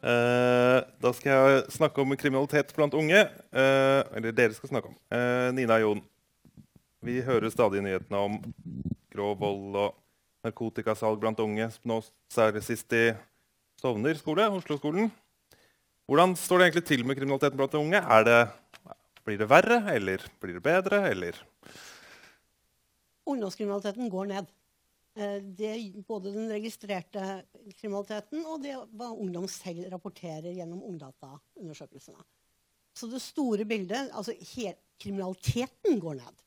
Eh, 0.03 0.79
da 0.99 1.11
skal 1.15 1.31
jeg 1.31 1.67
snakke 1.77 2.03
om 2.03 2.15
kriminalitet 2.19 2.73
blant 2.75 2.95
unge. 2.99 3.21
Eh, 3.23 4.01
eller 4.17 4.35
dere 4.35 4.57
skal 4.57 4.73
snakke 4.73 4.91
om. 4.91 4.97
Eh, 5.15 5.49
Nina 5.55 5.79
og 5.79 5.85
Jon, 5.85 6.01
vi 7.07 7.21
hører 7.23 7.53
stadig 7.55 7.83
nyhetene 7.85 8.19
om 8.19 8.41
grov 9.13 9.39
vold 9.39 9.77
og 9.79 9.99
narkotikasalg 10.43 11.21
blant 11.23 11.39
unge, 11.43 11.69
nå 11.87 12.01
særlig 12.33 12.65
sist 12.67 12.91
i 12.99 13.13
Stovner 13.83 14.15
skole, 14.15 14.45
Oslo-skolen. 14.47 15.09
Hvordan 16.07 16.37
står 16.39 16.61
det 16.61 16.67
egentlig 16.69 16.83
til 16.87 17.01
med 17.03 17.17
kriminaliteten 17.19 17.59
blant 17.59 17.73
de 17.75 17.81
unge? 17.81 18.01
Det, 18.29 18.37
blir 19.27 19.41
det 19.41 19.49
verre, 19.51 19.79
eller 19.91 20.23
blir 20.39 20.55
det 20.55 20.63
bedre, 20.63 21.01
eller? 21.09 21.41
Ungdomskriminaliteten 23.27 24.13
går 24.13 24.29
ned. 24.31 24.53
Eh, 25.19 25.41
det, 25.59 25.71
både 26.07 26.31
den 26.31 26.47
registrerte 26.55 27.25
kriminaliteten 27.81 28.45
og 28.47 28.63
det 28.63 28.77
hva 28.95 29.09
ungdom 29.17 29.49
selv 29.51 29.91
rapporterer 29.91 30.55
gjennom 30.55 30.87
Ungdata-undersøkelsene. 30.93 32.23
Så 32.95 33.11
det 33.11 33.25
store 33.25 33.67
bildet 33.67 34.15
altså 34.15 34.37
Kriminaliteten 35.03 35.99
går 35.99 36.21
ned 36.21 36.47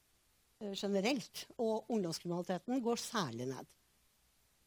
eh, 0.63 0.71
generelt. 0.71 1.43
Og 1.59 1.91
ungdomskriminaliteten 1.91 2.79
går 2.79 3.03
særlig 3.09 3.51
ned. 3.51 3.67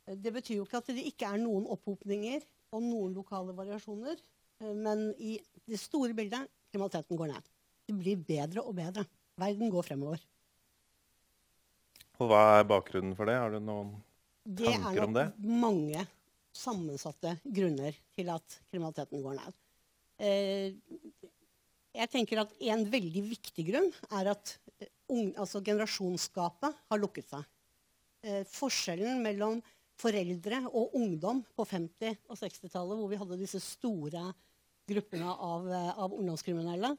Eh, 0.04 0.20
det 0.20 0.36
betyr 0.36 0.60
jo 0.60 0.68
ikke 0.68 0.84
at 0.84 0.92
det 0.92 1.08
ikke 1.14 1.32
er 1.32 1.40
noen 1.40 1.64
opphopninger 1.64 2.44
og 2.74 2.84
noen 2.84 3.14
lokale 3.16 3.54
variasjoner. 3.56 4.18
Eh, 4.60 4.74
men 4.74 5.08
i 5.18 5.36
det 5.68 5.80
store 5.80 6.16
bildet 6.16 6.48
kriminaliteten 6.72 7.18
går 7.18 7.32
ned. 7.32 7.48
Det 7.88 7.96
blir 7.96 8.20
bedre 8.28 8.64
og 8.64 8.76
bedre. 8.76 9.06
Verden 9.38 9.72
går 9.72 9.86
fremover. 9.86 10.22
Og 12.18 12.30
Hva 12.30 12.42
er 12.58 12.66
bakgrunnen 12.68 13.14
for 13.16 13.30
det? 13.30 13.36
Har 13.38 13.54
du 13.54 13.60
noen 13.62 13.94
tanker 14.58 15.04
om 15.06 15.14
det? 15.14 15.28
Det 15.36 15.52
er 15.52 15.60
mange 15.62 16.04
sammensatte 16.58 17.36
grunner 17.44 17.94
til 18.18 18.32
at 18.34 18.58
kriminaliteten 18.68 19.22
går 19.22 19.38
ned. 19.38 19.58
Eh, 20.18 20.74
jeg 21.98 22.10
tenker 22.12 22.42
at 22.42 22.50
En 22.60 22.82
veldig 22.90 23.22
viktig 23.30 23.64
grunn 23.70 23.86
er 24.18 24.32
at 24.34 24.58
altså 25.40 25.62
generasjonsgapet 25.64 26.74
har 26.90 27.00
lukket 27.00 27.30
seg. 27.30 27.46
Forskjellen 28.50 29.22
mellom 29.24 29.62
foreldre 29.98 30.62
og 30.68 30.94
ungdom 30.98 31.42
på 31.56 31.66
50- 31.66 32.18
og 32.28 32.38
60-tallet, 32.38 32.98
hvor 32.98 33.10
vi 33.10 33.18
hadde 33.20 33.40
disse 33.40 33.60
store 33.62 34.28
gruppene 34.88 35.30
av, 35.30 35.66
eh, 35.68 35.90
av, 35.98 36.14
ungdomskriminelle, 36.14 36.94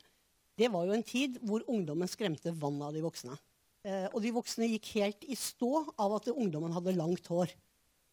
det 0.60 0.68
var 0.72 0.86
jo 0.86 0.96
en 0.96 1.06
tid 1.06 1.40
hvor 1.48 1.64
ungdommen 1.72 2.10
skremte 2.12 2.52
vannet 2.52 2.90
av 2.90 2.98
de 2.98 3.04
voksne. 3.06 3.38
Eh, 3.88 4.08
og 4.12 4.20
de 4.22 4.36
voksne 4.36 4.68
gikk 4.68 4.92
helt 4.98 5.24
i 5.24 5.38
stå 5.40 5.72
av 5.96 6.18
at 6.18 6.28
ungdommen 6.34 6.76
hadde 6.76 6.98
langt 6.98 7.28
hår. 7.32 7.54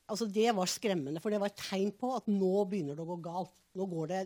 Altså 0.06 0.28
Det 0.30 0.52
var 0.54 0.70
skremmende, 0.70 1.20
for 1.20 1.34
det 1.34 1.40
var 1.42 1.50
et 1.50 1.58
tegn 1.58 1.90
på 1.98 2.12
at 2.14 2.28
nå 2.30 2.62
begynner 2.70 2.94
det 2.94 3.02
å 3.02 3.10
gå 3.10 3.18
galt. 3.24 3.54
Nå 3.76 3.88
går 3.90 4.12
Det 4.12 4.20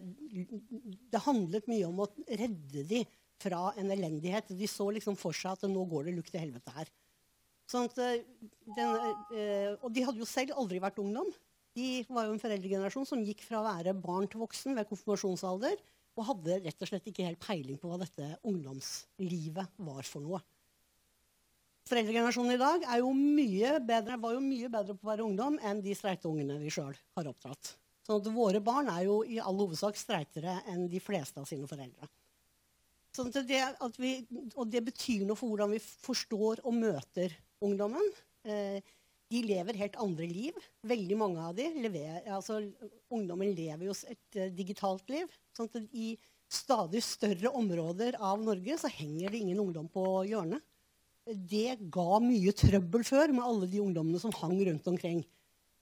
det 1.11 1.25
handlet 1.25 1.67
mye 1.67 1.89
om 1.89 2.05
å 2.05 2.11
redde 2.29 2.85
dem 2.85 3.09
fra 3.41 3.73
en 3.81 3.91
elendighet. 3.91 4.53
De 4.53 4.69
så 4.69 4.91
liksom 4.93 5.17
for 5.17 5.33
seg 5.33 5.57
at 5.57 5.65
nå 5.71 5.85
går 5.89 6.07
det 6.07 6.19
lukt 6.19 6.31
til 6.35 6.45
helvete 6.45 6.75
her. 6.77 6.91
Sånn 7.71 7.87
at, 7.87 7.99
eh, 8.03 8.25
den, 8.75 8.97
eh, 9.31 9.77
og 9.79 9.93
de 9.95 10.03
hadde 10.03 10.19
jo 10.19 10.27
selv 10.27 10.57
aldri 10.59 10.81
vært 10.83 10.99
ungdom. 10.99 11.29
De 11.79 12.05
var 12.11 12.27
jo 12.27 12.35
en 12.35 12.43
foreldregenerasjon 12.43 13.07
som 13.07 13.23
gikk 13.23 13.45
fra 13.47 13.61
å 13.61 13.67
være 13.69 13.95
barn 13.95 14.27
til 14.27 14.43
voksen 14.43 14.75
ved 14.75 14.89
konfirmasjonsalder 14.91 15.77
og 16.19 16.27
hadde 16.27 16.57
rett 16.65 16.83
og 16.83 16.91
slett 16.91 17.07
ikke 17.07 17.29
helt 17.29 17.43
peiling 17.45 17.79
på 17.79 17.89
hva 17.89 18.01
dette 18.01 18.33
ungdomslivet 18.43 19.79
var 19.87 20.09
for 20.09 20.25
noe. 20.25 20.41
Foreldregenerasjonen 21.87 22.55
i 22.55 22.61
dag 22.61 22.87
jo 23.01 23.13
bedre, 23.87 24.19
var 24.19 24.35
jo 24.35 24.41
mye 24.43 24.71
bedre 24.71 24.97
på 24.97 25.07
å 25.07 25.11
være 25.13 25.27
ungdom 25.27 25.59
enn 25.63 25.81
de 25.83 25.95
streite 25.95 26.29
ungene 26.29 26.59
vi 26.59 26.71
sjøl 26.75 26.97
har 27.17 27.31
oppdratt. 27.31 27.77
Sånn 28.07 28.21
at 28.21 28.33
våre 28.35 28.61
barn 28.61 28.91
er 28.91 29.05
jo 29.07 29.21
i 29.23 29.39
all 29.39 29.59
hovedsak 29.59 29.99
streitere 29.99 30.61
enn 30.71 30.89
de 30.91 31.01
fleste 31.03 31.39
av 31.39 31.47
sine 31.47 31.71
foreldre. 31.71 32.11
Sånn 33.15 33.31
det, 33.47 33.63
vi, 33.99 34.13
og 34.55 34.67
det 34.71 34.83
betyr 34.87 35.25
noe 35.27 35.39
for 35.39 35.51
hvordan 35.51 35.73
vi 35.75 35.81
forstår 35.83 36.63
og 36.67 36.77
møter 36.77 37.35
ungdommen. 37.65 38.13
Eh, 38.45 38.81
de 39.31 39.43
lever 39.47 39.79
helt 39.79 39.99
andre 40.03 40.27
liv. 40.27 40.57
Veldig 40.91 41.17
mange 41.19 41.43
av 41.45 41.55
de 41.55 41.69
lever, 41.85 42.25
altså, 42.35 42.59
Ungdommen 43.15 43.53
lever 43.55 43.87
jo 43.87 43.95
et 44.11 44.39
uh, 44.39 44.49
digitalt 44.55 45.07
liv. 45.13 45.31
sånn 45.55 45.71
at 45.71 45.95
I 45.95 46.17
stadig 46.51 47.03
større 47.07 47.53
områder 47.55 48.19
av 48.19 48.43
Norge 48.43 48.79
så 48.83 48.91
henger 48.91 49.31
det 49.31 49.43
ingen 49.45 49.61
ungdom 49.63 49.87
på 49.93 50.05
hjørnet. 50.27 50.65
Det 51.31 51.77
ga 51.95 52.19
mye 52.25 52.55
trøbbel 52.59 53.05
før 53.07 53.31
med 53.37 53.45
alle 53.47 53.69
de 53.71 53.83
ungdommene 53.85 54.19
som 54.19 54.35
hang 54.41 54.57
rundt 54.67 54.89
omkring. 54.91 55.23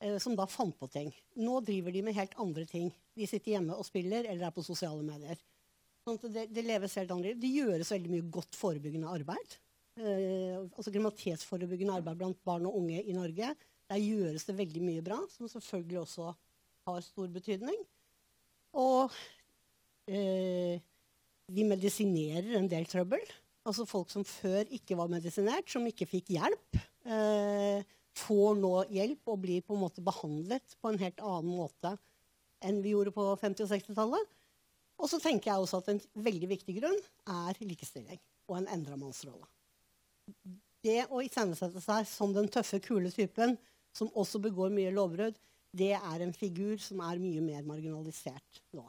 Uh, 0.04 0.18
som 0.20 0.36
da 0.36 0.44
fant 0.46 0.76
på 0.76 0.90
ting. 0.92 1.08
Nå 1.40 1.62
driver 1.64 1.94
de 1.94 2.04
med 2.04 2.18
helt 2.18 2.36
andre 2.42 2.66
ting. 2.68 2.92
De 3.16 3.26
sitter 3.26 3.56
hjemme 3.56 3.78
og 3.80 3.88
spiller 3.88 4.28
eller 4.28 4.50
er 4.50 4.54
på 4.54 4.66
sosiale 4.66 5.00
medier. 5.06 5.40
Sånn 6.04 6.20
det, 6.32 6.50
det 6.52 6.68
leves 6.68 7.00
helt 7.00 7.16
andre 7.16 7.32
liv. 7.32 7.40
Det 7.40 7.54
gjøres 7.56 7.94
veldig 7.96 8.12
mye 8.12 8.28
godt 8.36 8.60
forebyggende 8.60 9.16
arbeid 9.16 9.56
eh, 9.56 9.67
altså 9.98 10.92
kriminalitetsforebyggende 10.92 11.96
arbeid 11.98 12.20
blant 12.20 12.40
barn 12.46 12.68
og 12.68 12.78
unge 12.80 13.02
i 13.02 13.16
Norge. 13.16 13.52
Der 13.88 14.02
gjøres 14.02 14.44
det 14.44 14.58
veldig 14.58 14.82
mye 14.84 15.04
bra, 15.04 15.18
som 15.32 15.48
selvfølgelig 15.48 16.00
også 16.02 16.32
har 16.88 17.04
stor 17.04 17.28
betydning. 17.32 17.78
Og 18.78 19.12
eh, 20.08 20.80
vi 21.48 21.66
medisinerer 21.66 22.58
en 22.58 22.68
del 22.70 22.88
trøbbel. 22.88 23.22
Altså 23.68 23.86
folk 23.88 24.12
som 24.12 24.24
før 24.24 24.68
ikke 24.72 24.96
var 24.96 25.10
medisinert, 25.12 25.68
som 25.70 25.86
ikke 25.88 26.08
fikk 26.08 26.32
hjelp, 26.36 26.80
eh, 27.08 27.84
får 28.18 28.56
nå 28.60 28.72
hjelp 28.92 29.30
og 29.30 29.42
blir 29.44 29.64
på 29.64 29.76
en 29.76 29.84
måte 29.84 30.04
behandlet 30.04 30.76
på 30.80 30.92
en 30.92 31.00
helt 31.00 31.20
annen 31.22 31.54
måte 31.54 31.94
enn 32.66 32.80
vi 32.82 32.90
gjorde 32.90 33.12
på 33.14 33.24
50- 33.38 33.62
og 33.64 33.70
60-tallet. 33.70 34.32
Og 34.98 35.10
så 35.10 35.20
tenker 35.22 35.52
jeg 35.52 35.62
også 35.62 35.78
at 35.78 35.92
en 35.92 36.00
veldig 36.26 36.48
viktig 36.50 36.74
grunn 36.80 36.98
er 37.30 37.60
likestilling 37.62 38.18
og 38.48 38.58
en 38.58 38.72
endra 38.74 38.98
mannsrolle 38.98 39.46
det 40.84 41.02
å 41.10 41.22
iscenesette 41.24 41.82
seg 41.82 42.06
som 42.08 42.34
den 42.34 42.48
tøffe, 42.52 42.80
kule 42.82 43.10
typen 43.14 43.56
som 43.96 44.10
også 44.14 44.40
begår 44.42 44.70
mye 44.74 44.92
lovbrudd, 44.94 45.38
det 45.74 45.94
er 45.96 46.24
en 46.24 46.32
figur 46.32 46.78
som 46.80 47.02
er 47.04 47.20
mye 47.20 47.42
mer 47.44 47.66
marginalisert 47.66 48.62
nå. 48.76 48.86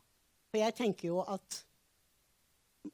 For 0.50 0.62
jeg 0.62 0.75
tenker 0.77 1.12
jo 1.12 1.24
at 1.27 1.62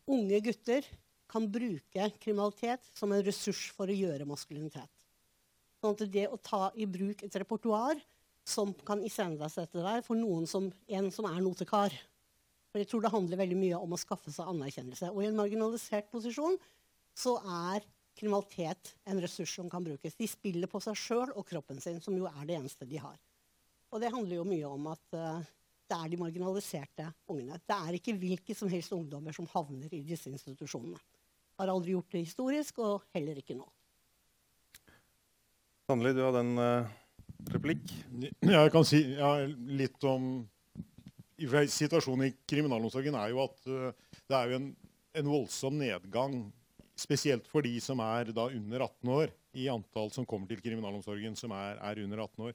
unge 0.10 0.42
gutter 0.44 0.88
kan 1.32 1.48
bruke 1.52 2.10
kriminalitet 2.22 2.86
som 2.96 3.14
en 3.14 3.24
ressurs 3.26 3.68
for 3.76 3.90
å 3.90 3.96
gjøre 3.96 4.28
maskulinitet. 4.30 4.90
Sånn 5.82 5.96
at 5.96 6.04
det 6.12 6.28
å 6.32 6.42
ta 6.42 6.70
i 6.76 6.88
bruk 6.90 7.24
et 7.26 7.38
repertoar 7.42 8.00
som 8.46 8.72
kan 8.86 9.02
iscenesette 9.06 9.82
deg 9.82 10.06
for 10.06 10.18
noen 10.18 10.46
som, 10.50 10.70
en 10.88 11.10
som 11.14 11.28
er 11.30 11.42
notekar. 11.42 11.94
For 12.72 12.82
jeg 12.82 12.90
tror 12.92 13.06
det 13.06 13.14
handler 13.14 13.42
veldig 13.42 13.58
mye 13.58 13.82
om 13.82 13.96
å 13.96 14.00
skaffe 14.00 14.34
seg 14.34 14.50
anerkjennelse. 14.52 15.10
Og 15.14 15.24
i 15.24 15.30
en 15.30 15.38
marginalisert 15.38 16.10
posisjon 16.14 16.58
så 17.18 17.38
er 17.42 17.86
kriminalitet 18.16 18.96
en 19.06 19.20
ressurs 19.22 19.52
som 19.58 19.70
kan 19.70 19.84
brukes. 19.84 20.16
De 20.16 20.28
spiller 20.30 20.72
på 20.72 20.82
seg 20.84 20.98
sjøl 21.00 21.34
og 21.36 21.46
kroppen 21.48 21.82
sin, 21.84 22.02
som 22.04 22.16
jo 22.18 22.30
er 22.30 22.48
det 22.48 22.58
eneste 22.60 22.88
de 22.90 23.02
har. 23.02 23.18
Og 23.94 24.02
det 24.02 24.12
handler 24.14 24.40
jo 24.40 24.48
mye 24.48 24.70
om 24.70 24.90
at 24.92 25.18
uh, 25.18 25.44
det 25.86 25.98
er 25.98 26.12
de 26.12 26.20
marginaliserte 26.20 27.08
ungene. 27.32 27.60
Det 27.62 27.78
er 27.78 27.98
ikke 27.98 28.16
hvilke 28.20 28.56
som 28.58 28.72
helst 28.72 28.96
ungdommer 28.96 29.36
som 29.36 29.48
havner 29.54 29.92
i 29.94 30.02
disse 30.08 30.32
institusjonene. 30.32 31.00
Har 31.60 31.72
aldri 31.72 31.94
gjort 31.96 32.12
det 32.12 32.26
historisk, 32.26 32.82
og 32.84 33.06
heller 33.16 33.38
ikke 33.40 33.56
nå. 33.58 33.68
Sannelig, 35.86 36.16
du 36.18 36.24
hadde 36.26 36.42
en 36.42 36.58
uh, 36.60 36.92
replikk? 37.54 37.94
Jeg 38.42 38.74
kan 38.74 38.88
si 38.88 39.04
ja, 39.14 39.38
litt 39.46 40.04
om 40.10 40.46
Situasjonen 41.36 42.30
i 42.30 42.34
kriminalomsorgen 42.48 43.16
er 43.20 43.34
jo 43.34 43.42
at 43.44 43.66
uh, 43.68 43.90
det 44.24 44.38
er 44.38 44.52
jo 44.52 44.60
en, 44.62 44.70
en, 45.20 45.28
voldsom 45.28 45.76
nedgang, 45.82 46.38
spesielt 46.96 47.48
for 47.52 47.62
de 47.66 47.82
som 47.84 48.00
er 48.04 48.32
da 48.36 48.46
under 48.48 48.80
18 48.88 49.10
år, 49.12 49.28
i 49.56 49.70
antall 49.72 50.12
som 50.12 50.26
kommer 50.28 50.48
til 50.50 50.62
kriminalomsorgen 50.64 51.36
som 51.40 51.52
er, 51.56 51.78
er 51.80 52.04
under 52.04 52.20
18 52.26 52.46
år. 52.50 52.54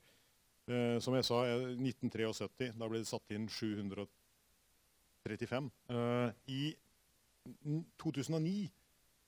Uh, 0.70 0.98
som 1.02 1.14
jeg 1.16 1.24
sa, 1.26 1.38
1973, 1.76 2.72
da 2.78 2.88
ble 2.88 2.98
det 3.00 3.10
satt 3.10 3.30
inn 3.34 3.46
735. 3.50 5.70
I 6.52 6.62
2009 8.00 8.70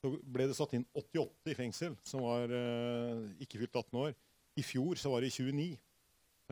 så 0.02 0.10
ble 0.34 0.48
det 0.50 0.56
satt 0.58 0.72
inn 0.74 0.84
88 0.98 1.52
i 1.52 1.54
fengsel 1.54 1.92
som 2.06 2.24
var 2.26 2.50
uh, 2.50 3.22
ikke 3.42 3.60
fylt 3.60 3.76
18 3.78 4.00
år. 4.02 4.14
I 4.58 4.62
fjor 4.66 4.98
så 5.00 5.12
var 5.12 5.22
det 5.22 5.30
29. 5.32 5.76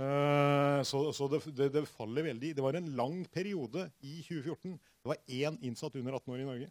Uh, 0.01 0.81
så, 0.87 1.01
så 1.13 1.27
det, 1.33 1.43
det, 1.59 1.69
det, 1.75 1.83
faller 1.91 2.29
veldig. 2.31 2.55
Det 2.57 2.65
var 2.65 2.79
en 2.79 2.93
lang 2.97 3.19
periode 3.35 3.89
i 4.07 4.21
2014. 4.23 4.79
Det 4.79 5.11
var 5.11 5.19
én 5.27 5.59
innsatt 5.67 5.99
under 5.99 6.21
18 6.21 6.37
år 6.37 6.45
i 6.45 6.49
Norge. 6.49 6.71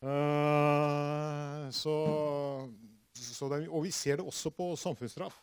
Uh, 0.00 1.68
så, 1.76 1.94
så 3.12 3.48
det, 3.52 3.66
og 3.68 3.84
vi 3.84 3.92
ser 3.92 4.20
det 4.20 4.26
også 4.26 4.52
på 4.56 4.72
samfunnsstraff. 4.80 5.36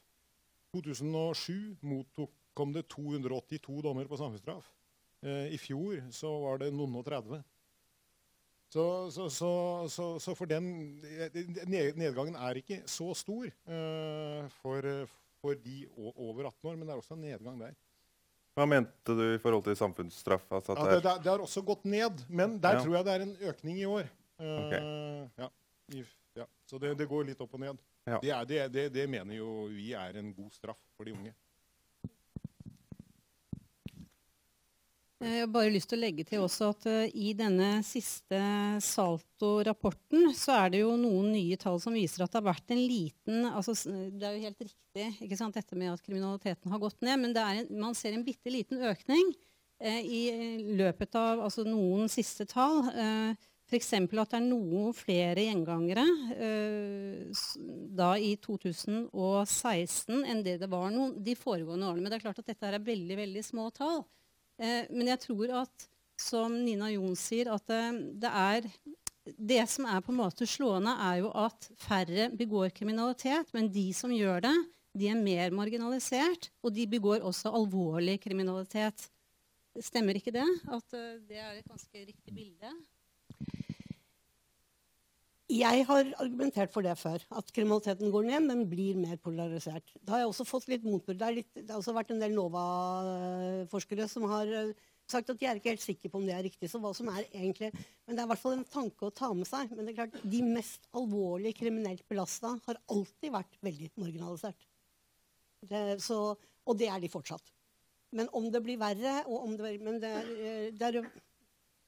2007 0.73 1.77
mottok, 1.85 2.33
kom 2.57 2.73
det 2.73 2.87
282 2.89 3.83
dommer 3.85 4.09
på 4.09 4.17
samfunnsstraff. 4.17 4.71
Uh, 5.25 5.45
I 5.53 5.59
fjor 5.61 6.01
så 6.13 6.31
var 6.45 6.63
det 6.63 6.73
noen 6.73 6.97
og 6.97 7.05
30. 7.05 7.43
Så, 8.67 8.83
så, 9.11 9.29
så, 9.87 10.19
så, 10.19 10.33
for 10.35 10.49
den 10.49 10.65
nedgangen 11.71 12.35
er 12.35 12.59
ikke 12.59 12.81
så 12.89 13.13
stor 13.15 13.45
uh, 13.47 14.43
for, 14.59 14.83
for, 15.39 15.55
de 15.63 15.85
over 15.95 16.49
18 16.49 16.71
år, 16.73 16.75
men 16.75 16.83
det 16.83 16.95
er 16.95 16.99
også 16.99 17.15
en 17.15 17.23
nedgang 17.23 17.61
der. 17.61 17.77
Hva 18.57 18.65
mente 18.65 19.13
du 19.13 19.23
i 19.35 19.39
forhold 19.39 19.63
til 19.67 19.77
samfunnsstraff? 19.77 20.49
Altså 20.49 20.73
ja, 20.73 20.87
det, 20.89 21.01
det, 21.05 21.13
det, 21.23 21.29
har 21.29 21.43
også 21.45 21.61
gått 21.63 21.85
ned, 21.85 22.25
men 22.27 22.57
der 22.59 22.79
ja. 22.79 22.83
tror 22.83 22.97
jeg 22.97 23.05
det 23.05 23.13
er 23.13 23.25
en 23.27 23.35
økning 23.53 23.79
i 23.79 23.85
år. 23.85 24.09
Uh, 24.37 24.53
okay. 24.65 24.81
ja, 25.41 25.49
i, 25.93 26.03
ja, 26.37 26.45
Så 26.69 26.77
det, 26.77 26.93
det, 26.99 27.09
går 27.09 27.25
litt 27.31 27.41
opp 27.41 27.57
og 27.57 27.63
ned. 27.63 27.83
Det, 28.21 28.31
er, 28.31 28.89
det 28.93 29.07
mener 29.09 29.35
jo 29.35 29.67
vi 29.71 29.91
er 29.97 30.19
en 30.19 30.29
god 30.35 30.53
straff 30.55 30.79
for 30.95 31.09
de 31.09 31.15
unge. 31.17 31.33
Eh, 35.17 35.39
jeg 35.39 35.45
har 35.47 35.49
bare 35.49 35.73
lyst 35.73 35.89
til 35.89 35.97
å 35.97 36.03
legge 36.03 36.25
til 36.29 36.43
også 36.45 36.69
at 36.75 36.83
uh, 36.91 37.05
I 37.09 37.31
denne 37.37 37.79
siste 37.85 38.37
Salto-rapporten 38.85 40.29
så 40.37 40.59
er 40.59 40.75
det 40.75 40.83
jo 40.83 40.91
noen 40.99 41.31
nye 41.33 41.57
tall 41.57 41.79
som 41.81 41.97
viser 41.97 42.21
at 42.21 42.33
det 42.33 42.37
har 42.37 42.45
vært 42.51 42.75
en 42.75 42.83
liten 42.83 43.47
altså, 43.49 43.73
Det 44.13 44.27
er 44.27 44.37
jo 44.37 44.45
helt 44.45 44.61
riktig 44.67 45.07
ikke 45.25 45.39
sant, 45.39 45.57
dette 45.57 45.77
med 45.77 45.95
at 45.95 46.05
kriminaliteten 46.05 46.73
har 46.73 46.81
gått 46.81 47.01
ned, 47.05 47.17
men 47.23 47.33
en, 47.33 47.71
man 47.81 47.97
ser 47.97 48.13
en 48.13 48.25
bitte 48.27 48.53
liten 48.53 48.83
økning 48.91 49.33
uh, 49.81 50.01
i 50.05 50.21
løpet 50.77 51.17
av 51.17 51.41
altså, 51.49 51.65
noen 51.65 52.05
siste 52.13 52.45
tall. 52.49 52.83
Uh, 52.93 53.49
F.eks. 53.67 53.89
at 53.99 54.31
det 54.31 54.37
er 54.37 54.45
noen 54.45 54.93
flere 54.95 55.43
gjengangere 55.43 56.03
uh, 56.39 57.47
da 57.99 58.13
i 58.15 58.37
2016 58.39 60.21
enn 60.23 60.43
det 60.45 60.55
det 60.61 60.69
var 60.71 60.87
noen, 60.93 61.17
de 61.23 61.35
foregående 61.35 61.89
årene. 61.89 62.05
Men 62.05 62.13
det 62.13 62.19
er 62.19 62.23
klart 62.29 62.39
at 62.39 62.47
dette 62.47 62.69
er 62.69 62.79
veldig, 62.79 63.17
veldig 63.19 63.43
små 63.43 63.67
tall. 63.75 64.05
Eh, 64.57 64.87
men 64.89 65.11
jeg 65.11 65.21
tror 65.27 65.51
at, 65.63 65.87
som 66.17 66.55
Nina 66.63 66.89
Jon 66.93 67.13
sier, 67.19 67.51
at 67.53 67.67
det, 67.69 67.81
eh, 67.83 67.99
det, 68.23 68.31
er 68.31 68.71
Det 69.27 69.59
som 69.67 69.85
er 69.91 69.99
på 69.99 70.13
en 70.13 70.21
måte 70.21 70.47
slående, 70.47 70.93
er 71.03 71.17
jo 71.19 71.33
at 71.35 71.67
færre 71.75 72.29
begår 72.31 72.71
kriminalitet. 72.71 73.51
Men 73.53 73.67
de 73.67 73.89
som 73.93 74.13
gjør 74.15 74.47
det, 74.47 74.55
de 74.97 75.11
er 75.11 75.19
mer 75.19 75.51
marginalisert, 75.51 76.47
og 76.63 76.71
de 76.73 76.87
begår 76.87 77.19
også 77.19 77.51
alvorlig 77.51 78.21
kriminalitet. 78.23 79.09
Stemmer 79.83 80.15
ikke 80.15 80.31
det? 80.31 80.47
At 80.71 80.95
det 81.27 81.37
er 81.37 81.59
et 81.59 81.67
ganske 81.67 82.05
riktig 82.07 82.33
bilde? 82.33 82.71
Jeg 85.47 85.85
har 85.87 86.09
argumentert 86.19 86.73
for 86.73 86.83
det 86.83 86.97
før. 86.99 87.23
At 87.39 87.51
kriminaliteten 87.55 88.11
går 88.11 88.25
ned, 88.27 88.43
men 88.49 88.65
blir 88.67 88.97
mer 88.99 89.15
polarisert. 89.23 89.93
Da 90.03 90.17
har 90.17 90.25
jeg 90.25 90.31
også 90.33 90.45
fått 90.47 90.67
litt 90.67 90.83
motbud. 90.83 91.15
Det, 91.15 91.45
det, 91.55 91.69
har 91.69 91.79
også 91.79 91.95
vært 91.95 92.11
en 92.11 92.19
del 92.19 92.35
NOVA-forskere 92.35 94.09
som 94.11 94.25
har 94.27 94.51
eh, 94.51 94.73
sagt 95.07 95.31
at 95.31 95.39
de 95.39 95.47
er 95.47 95.61
ikke 95.61 95.71
helt 95.71 95.85
sikre 95.85 96.11
på 96.11 96.19
om 96.19 96.25
det 96.27 96.35
er 96.35 96.43
riktig. 96.49 96.67
så 96.67 96.81
hva 96.83 96.91
som 96.95 97.07
er 97.13 97.23
egentlig, 97.29 97.71
Men 98.03 98.17
det 98.17 98.23
er 98.23 98.27
i 98.27 98.31
hvert 98.33 98.43
fall 98.43 98.57
en 98.57 98.67
tanke 98.73 99.07
å 99.07 99.15
ta 99.15 99.31
med 99.31 99.47
seg. 99.47 99.71
Men 99.71 99.87
det 99.87 99.93
er 99.93 100.01
klart, 100.01 100.19
de 100.35 100.41
mest 100.43 100.89
alvorlige 100.91 101.61
kriminelt 101.61 102.03
belasta 102.11 102.57
har 102.67 102.81
alltid 102.91 103.31
vært 103.37 103.55
veldig 103.63 103.91
marginalisert. 104.03 104.67
Det, 105.63 105.85
så, 106.03 106.19
og 106.67 106.77
det 106.77 106.91
er 106.91 106.99
de 106.99 107.11
fortsatt. 107.13 107.55
Men 108.19 108.27
om 108.35 108.51
det 108.51 108.59
blir 108.67 108.79
verre 108.83 109.21
og 109.27 109.47
om 109.47 109.55
det, 109.55 109.77
men 109.83 110.03
det 110.03 110.13
eh, 110.35 110.67
det 110.75 110.91
er 110.91 110.99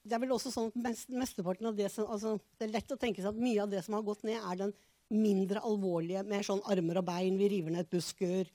det 0.02 0.16
er 0.16 0.22
vel 0.22 0.32
også 0.34 0.52
sånn 0.52 0.70
at 0.70 0.78
mest, 0.80 1.10
mesteparten 1.12 1.68
av 1.68 1.76
det 1.76 1.90
som, 1.92 2.08
altså, 2.08 2.38
Det 2.56 2.66
er 2.66 2.76
lett 2.78 2.94
å 2.94 2.98
tenke 3.00 3.22
seg 3.22 3.34
at 3.34 3.42
mye 3.42 3.62
av 3.62 3.72
det 3.72 3.82
som 3.84 3.98
har 3.98 4.06
gått 4.06 4.24
ned, 4.24 4.40
er 4.40 4.62
den 4.62 4.72
mindre 5.10 5.62
alvorlige 5.66 6.22
med 6.26 6.46
sånn 6.46 6.62
armer 6.70 7.00
og 7.00 7.06
bein. 7.08 7.38
Vi 7.38 7.48
river 7.50 7.74
ned 7.74 7.84
et 7.84 7.92
busskur. 7.92 8.50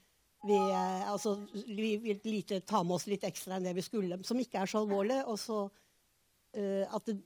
Vi, 0.46 0.58
eh, 0.58 1.10
altså, 1.10 1.36
vi, 1.54 1.96
vil 2.02 2.22
lite, 2.26 2.62
ta 2.66 2.84
med 2.84 2.98
oss 2.98 3.08
litt 3.10 3.26
ekstra 3.28 3.58
enn 3.58 3.66
det 3.66 3.76
vi 3.78 3.86
skulle, 3.86 4.20
som 4.28 4.40
ikke 4.42 4.62
er 4.62 4.72
så 4.72 4.84
alvorlig. 4.84 5.20
Og 5.30 5.38
så 5.42 5.58
uh, 5.66 6.96
at 6.96 7.10
det, 7.10 7.18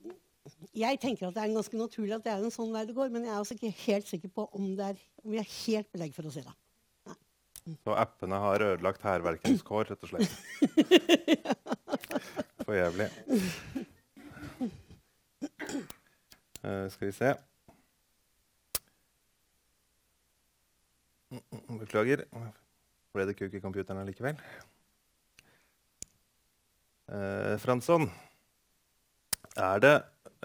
Jeg 0.74 0.98
tenker 1.02 1.28
at 1.28 1.36
det 1.36 1.44
er 1.44 1.54
ganske 1.54 1.78
naturlig 1.78 2.16
at 2.16 2.24
det 2.24 2.32
er 2.32 2.42
en 2.42 2.54
sånn 2.54 2.72
vei 2.74 2.86
det 2.88 2.96
går, 2.96 3.12
men 3.12 3.28
jeg 3.28 3.34
er 3.34 3.44
også 3.44 3.56
ikke 3.58 3.84
helt 3.84 4.08
sikker 4.08 4.30
på 4.34 4.42
om, 4.56 4.64
det 4.76 4.92
er, 4.92 5.06
om 5.22 5.34
vi 5.34 5.40
har 5.40 5.52
helt 5.52 5.88
belegg 5.92 6.12
for 6.16 6.26
å 6.26 6.34
si 6.34 6.42
det. 6.44 6.56
Så 7.84 7.94
appene 7.94 8.38
har 8.40 8.64
ødelagt 8.64 9.02
hærverkens 9.04 9.62
kår, 9.62 9.84
rett 9.92 10.04
og 10.06 10.10
slett? 10.14 10.32
For 12.64 12.74
jævlig. 12.74 13.08
Uh, 16.70 16.86
skal 16.92 17.08
vi 17.08 17.12
se 17.12 17.30
Beklager. 21.80 22.24
Ble 23.14 23.26
det 23.26 23.36
kuk 23.38 23.54
i 23.54 23.62
computeren 23.62 24.02
allikevel? 24.02 24.38
Uh, 27.10 27.56
Fransson, 27.58 28.06
er 29.58 29.82
det 29.82 29.94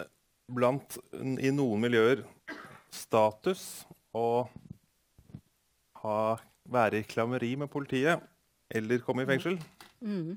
eh, 0.02 0.08
blant 0.50 0.96
i 1.14 1.52
noen 1.54 1.82
miljøer 1.82 2.24
status 2.94 3.84
å 4.14 4.46
ha, 6.02 6.18
være 6.66 7.02
i 7.02 7.06
klammeri 7.06 7.52
med 7.58 7.70
politiet 7.70 8.22
eller 8.70 9.02
komme 9.06 9.26
i 9.26 9.30
fengsel? 9.30 9.60
Mm. 10.02 10.34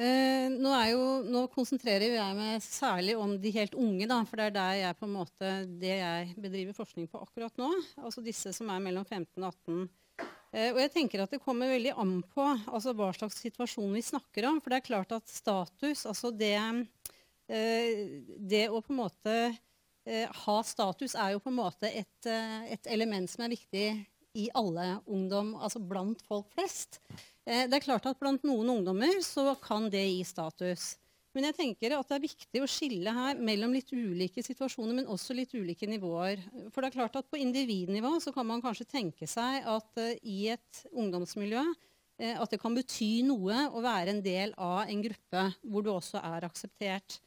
Eh, 0.00 0.46
nå, 0.48 0.70
jo, 0.88 1.00
nå, 1.28 1.42
konsentrerer 1.52 2.14
jeg 2.14 2.36
meg 2.38 2.62
særlig 2.64 3.18
om 3.20 3.34
de 3.40 3.50
helt 3.52 3.74
unge, 3.76 4.06
da, 4.08 4.22
for 4.24 4.40
det 4.40 4.46
er 4.48 4.54
der 4.54 4.76
jeg 4.78 4.96
på 4.96 5.04
en 5.04 5.16
måte, 5.18 5.50
det 5.82 5.96
jeg 5.98 6.36
bedriver 6.40 6.76
forskning 6.76 7.08
på 7.10 7.20
akkurat 7.20 7.58
nå. 7.60 7.68
Altså 8.00 8.24
disse 8.24 8.54
som 8.56 8.70
er 8.72 8.80
mellom 8.80 9.04
15 9.04 9.44
og 9.44 9.50
18. 9.50 9.82
Eh, 10.50 10.70
og 10.72 10.80
jeg 10.80 10.92
tenker 10.94 11.22
at 11.22 11.34
Det 11.34 11.42
kommer 11.44 11.68
veldig 11.70 11.92
an 12.00 12.14
på 12.26 12.42
altså 12.42 12.94
hva 12.96 13.10
slags 13.14 13.42
situasjon 13.44 13.92
vi 13.92 14.02
snakker 14.06 14.48
om. 14.48 14.62
For 14.62 14.72
det 14.72 14.80
er 14.80 14.88
klart 14.88 15.12
at 15.18 15.28
status, 15.28 16.06
altså 16.08 16.32
det, 16.32 16.56
eh, 17.52 18.24
det 18.40 18.70
å 18.70 18.80
på 18.80 18.94
en 18.94 19.02
måte 19.02 19.36
eh, 20.06 20.24
ha 20.46 20.56
status, 20.64 21.12
er 21.12 21.34
jo 21.36 21.44
på 21.44 21.52
en 21.52 21.60
måte 21.60 21.92
et, 21.92 22.16
eh, 22.24 22.72
et 22.72 22.88
element 22.96 23.28
som 23.28 23.44
er 23.44 23.52
viktig 23.52 23.84
i 24.40 24.48
alle 24.54 24.94
ungdom, 25.10 25.56
altså 25.60 25.82
blant 25.82 26.24
folk 26.24 26.48
flest. 26.54 27.02
Eh, 27.48 27.66
det 27.70 27.78
er 27.78 27.84
klart 27.84 28.08
at 28.08 28.18
Blant 28.20 28.44
noen 28.46 28.72
ungdommer 28.76 29.20
så 29.24 29.54
kan 29.62 29.88
det 29.92 30.02
gi 30.02 30.24
status. 30.28 30.94
Men 31.34 31.46
jeg 31.46 31.56
tenker 31.60 31.94
at 31.94 32.08
det 32.10 32.16
er 32.16 32.24
viktig 32.24 32.62
å 32.62 32.68
skille 32.68 33.12
her 33.14 33.38
mellom 33.38 33.74
litt 33.76 33.92
ulike 33.94 34.42
situasjoner, 34.42 34.96
men 34.98 35.10
også 35.10 35.36
litt 35.38 35.54
ulike 35.54 35.86
nivåer. 35.86 36.42
For 36.74 36.82
det 36.82 36.90
er 36.90 36.96
klart 36.98 37.20
at 37.20 37.30
På 37.30 37.38
individnivå 37.38 38.16
så 38.20 38.34
kan 38.34 38.48
man 38.48 38.62
kanskje 38.64 38.88
tenke 38.90 39.28
seg 39.30 39.62
at 39.62 40.00
uh, 40.02 40.10
i 40.26 40.48
et 40.50 40.82
ungdomsmiljø 40.90 41.62
uh, 41.62 42.34
at 42.34 42.50
det 42.50 42.58
kan 42.58 42.74
bety 42.74 43.22
noe 43.28 43.68
å 43.70 43.82
være 43.84 44.16
en 44.16 44.24
del 44.24 44.56
av 44.58 44.90
en 44.90 45.04
gruppe 45.06 45.46
hvor 45.62 45.86
du 45.86 45.92
også 45.94 46.18
er 46.18 46.48
akseptert. 46.50 47.20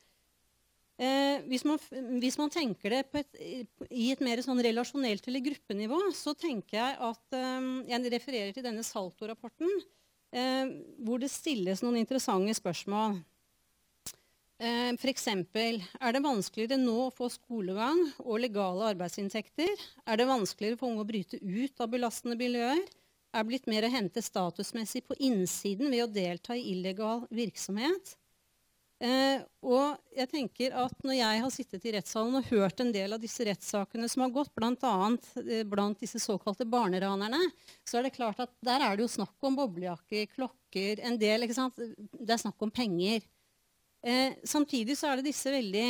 Eh, 1.02 1.42
hvis, 1.50 1.64
man, 1.66 1.80
hvis, 2.22 2.36
man, 2.38 2.52
tenker 2.54 2.94
det 2.94 3.00
et, 3.18 3.80
i 3.90 4.12
et 4.14 4.20
mer 4.22 4.44
sånn 4.46 4.62
relasjonelt 4.62 5.26
eller 5.26 5.42
gruppenivå, 5.42 5.98
så 6.14 6.36
tenker 6.38 6.78
jeg 6.78 7.00
at 7.02 7.34
eh, 7.34 7.70
Jeg 7.90 8.12
refererer 8.14 8.54
til 8.54 8.66
denne 8.66 8.86
Salto-rapporten, 8.86 9.72
eh, 10.34 10.74
hvor 11.06 11.22
det 11.22 11.32
stilles 11.32 11.84
noen 11.86 12.02
interessante 12.02 12.56
spørsmål. 12.58 13.20
Eh, 14.64 14.92
F.eks.: 14.96 15.28
Er 15.28 16.14
det 16.14 16.24
vanskeligere 16.24 16.80
nå 16.80 16.98
å 17.08 17.14
få 17.14 17.30
skolegang 17.34 18.00
og 18.24 18.42
legale 18.42 18.92
arbeidsinntekter? 18.94 19.74
Er 20.08 20.18
det 20.18 20.30
vanskeligere 20.30 20.80
for 20.80 20.92
unge 20.92 21.04
å 21.04 21.10
bryte 21.10 21.40
ut 21.42 21.82
av 21.82 21.92
belastende 21.94 22.38
miljøer? 22.40 22.84
Er 23.34 23.48
blitt 23.50 23.66
mer 23.68 23.88
å 23.88 23.94
hente 23.94 24.22
statusmessig 24.22 25.08
på 25.08 25.18
innsiden 25.18 25.90
ved 25.90 26.04
å 26.06 26.12
delta 26.12 26.56
i 26.56 26.68
illegal 26.76 27.26
virksomhet? 27.34 28.16
Eh, 29.02 29.42
og 29.66 29.98
jeg 30.16 30.30
tenker 30.32 30.76
at 30.78 30.94
Når 31.04 31.18
jeg 31.18 31.40
har 31.44 31.52
sittet 31.52 31.86
i 31.90 31.92
rettssalen 31.96 32.38
og 32.38 32.46
hørt 32.48 32.80
en 32.80 32.92
del 32.94 33.16
av 33.16 33.20
disse 33.20 33.44
rettssakene 33.44 34.08
som 34.12 34.24
har 34.24 34.34
gått, 34.36 34.54
bl.a. 34.56 34.94
Eh, 35.42 35.64
blant 35.68 36.00
disse 36.00 36.22
såkalte 36.24 36.68
barneranerne, 36.70 37.42
så 37.84 38.00
er 38.00 38.08
det 38.08 38.14
klart 38.16 38.40
at 38.44 38.54
der 38.64 38.86
er 38.86 38.96
det 38.96 39.04
jo 39.04 39.16
snakk 39.16 39.44
om 39.44 39.58
boblejakker, 39.60 40.30
klokker, 40.36 41.02
en 41.04 41.18
del 41.20 41.48
ikke 41.48 41.58
sant? 41.58 41.80
Det 41.80 42.36
er 42.36 42.44
snakk 42.46 42.64
om 42.64 42.72
penger. 42.72 43.26
Eh, 44.04 44.38
samtidig 44.48 44.96
så 45.00 45.10
er 45.10 45.20
det 45.20 45.30
disse 45.32 45.52
veldig 45.52 45.88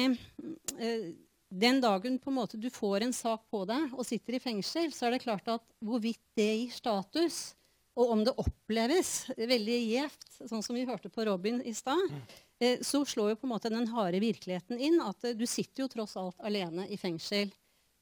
eh, 0.77 1.05
Den 1.53 1.79
dagen 1.81 2.19
på 2.21 2.29
en 2.29 2.37
måte 2.37 2.57
du 2.61 2.69
får 2.73 3.05
en 3.05 3.13
sak 3.13 3.43
på 3.53 3.61
deg 3.69 3.91
og 3.93 4.07
sitter 4.07 4.37
i 4.37 4.41
fengsel, 4.41 4.89
så 4.93 5.05
er 5.05 5.15
det 5.15 5.25
klart 5.25 5.49
at 5.53 5.65
hvorvidt 5.85 6.21
det 6.37 6.49
gir 6.49 6.73
status, 6.73 7.53
og 7.93 8.09
om 8.09 8.23
det 8.25 8.33
oppleves 8.41 9.27
veldig 9.37 9.77
gjevt, 9.83 10.25
sånn 10.49 10.65
som 10.65 10.73
vi 10.73 10.87
hørte 10.89 11.13
på 11.13 11.27
Robin 11.29 11.59
i 11.61 11.75
stad, 11.77 12.09
Eh, 12.52 12.52
så 12.85 13.03
slår 13.05 13.33
jo 13.33 13.39
på 13.41 13.47
en 13.47 13.53
måte 13.55 13.71
den 13.73 13.89
harde 13.91 14.21
virkeligheten 14.23 14.79
inn 14.79 14.99
at 15.03 15.25
eh, 15.25 15.35
du 15.37 15.45
sitter 15.49 15.83
jo 15.83 15.91
tross 15.91 16.15
alt 16.19 16.39
alene 16.45 16.87
i 16.91 16.99
fengsel. 16.99 17.51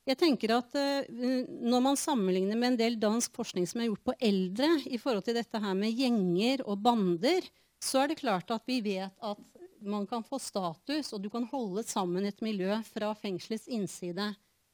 Jeg 0.09 0.17
tenker 0.17 0.55
at 0.55 0.73
uh, 0.73 1.05
Når 1.61 1.81
man 1.85 1.99
sammenligner 1.99 2.57
med 2.57 2.71
en 2.71 2.79
del 2.79 2.95
dansk 2.99 3.35
forskning 3.37 3.67
som 3.69 3.83
er 3.83 3.91
gjort 3.91 4.07
på 4.09 4.15
eldre, 4.17 4.69
i 4.89 4.97
forhold 4.97 5.27
til 5.27 5.37
dette 5.37 5.61
her 5.61 5.75
med 5.77 5.93
gjenger 5.93 6.63
og 6.65 6.81
bander, 6.81 7.45
så 7.81 8.03
er 8.03 8.11
det 8.11 8.21
klart 8.21 8.49
at 8.53 8.65
vi 8.69 8.79
vet 8.85 9.13
at 9.21 9.41
man 9.81 10.05
kan 10.09 10.23
få 10.25 10.37
status, 10.41 11.09
og 11.13 11.21
du 11.23 11.29
kan 11.33 11.45
holde 11.49 11.83
sammen 11.87 12.25
et 12.25 12.41
miljø 12.45 12.75
fra 12.91 13.13
fengselets 13.17 13.69
innside. 13.69 14.27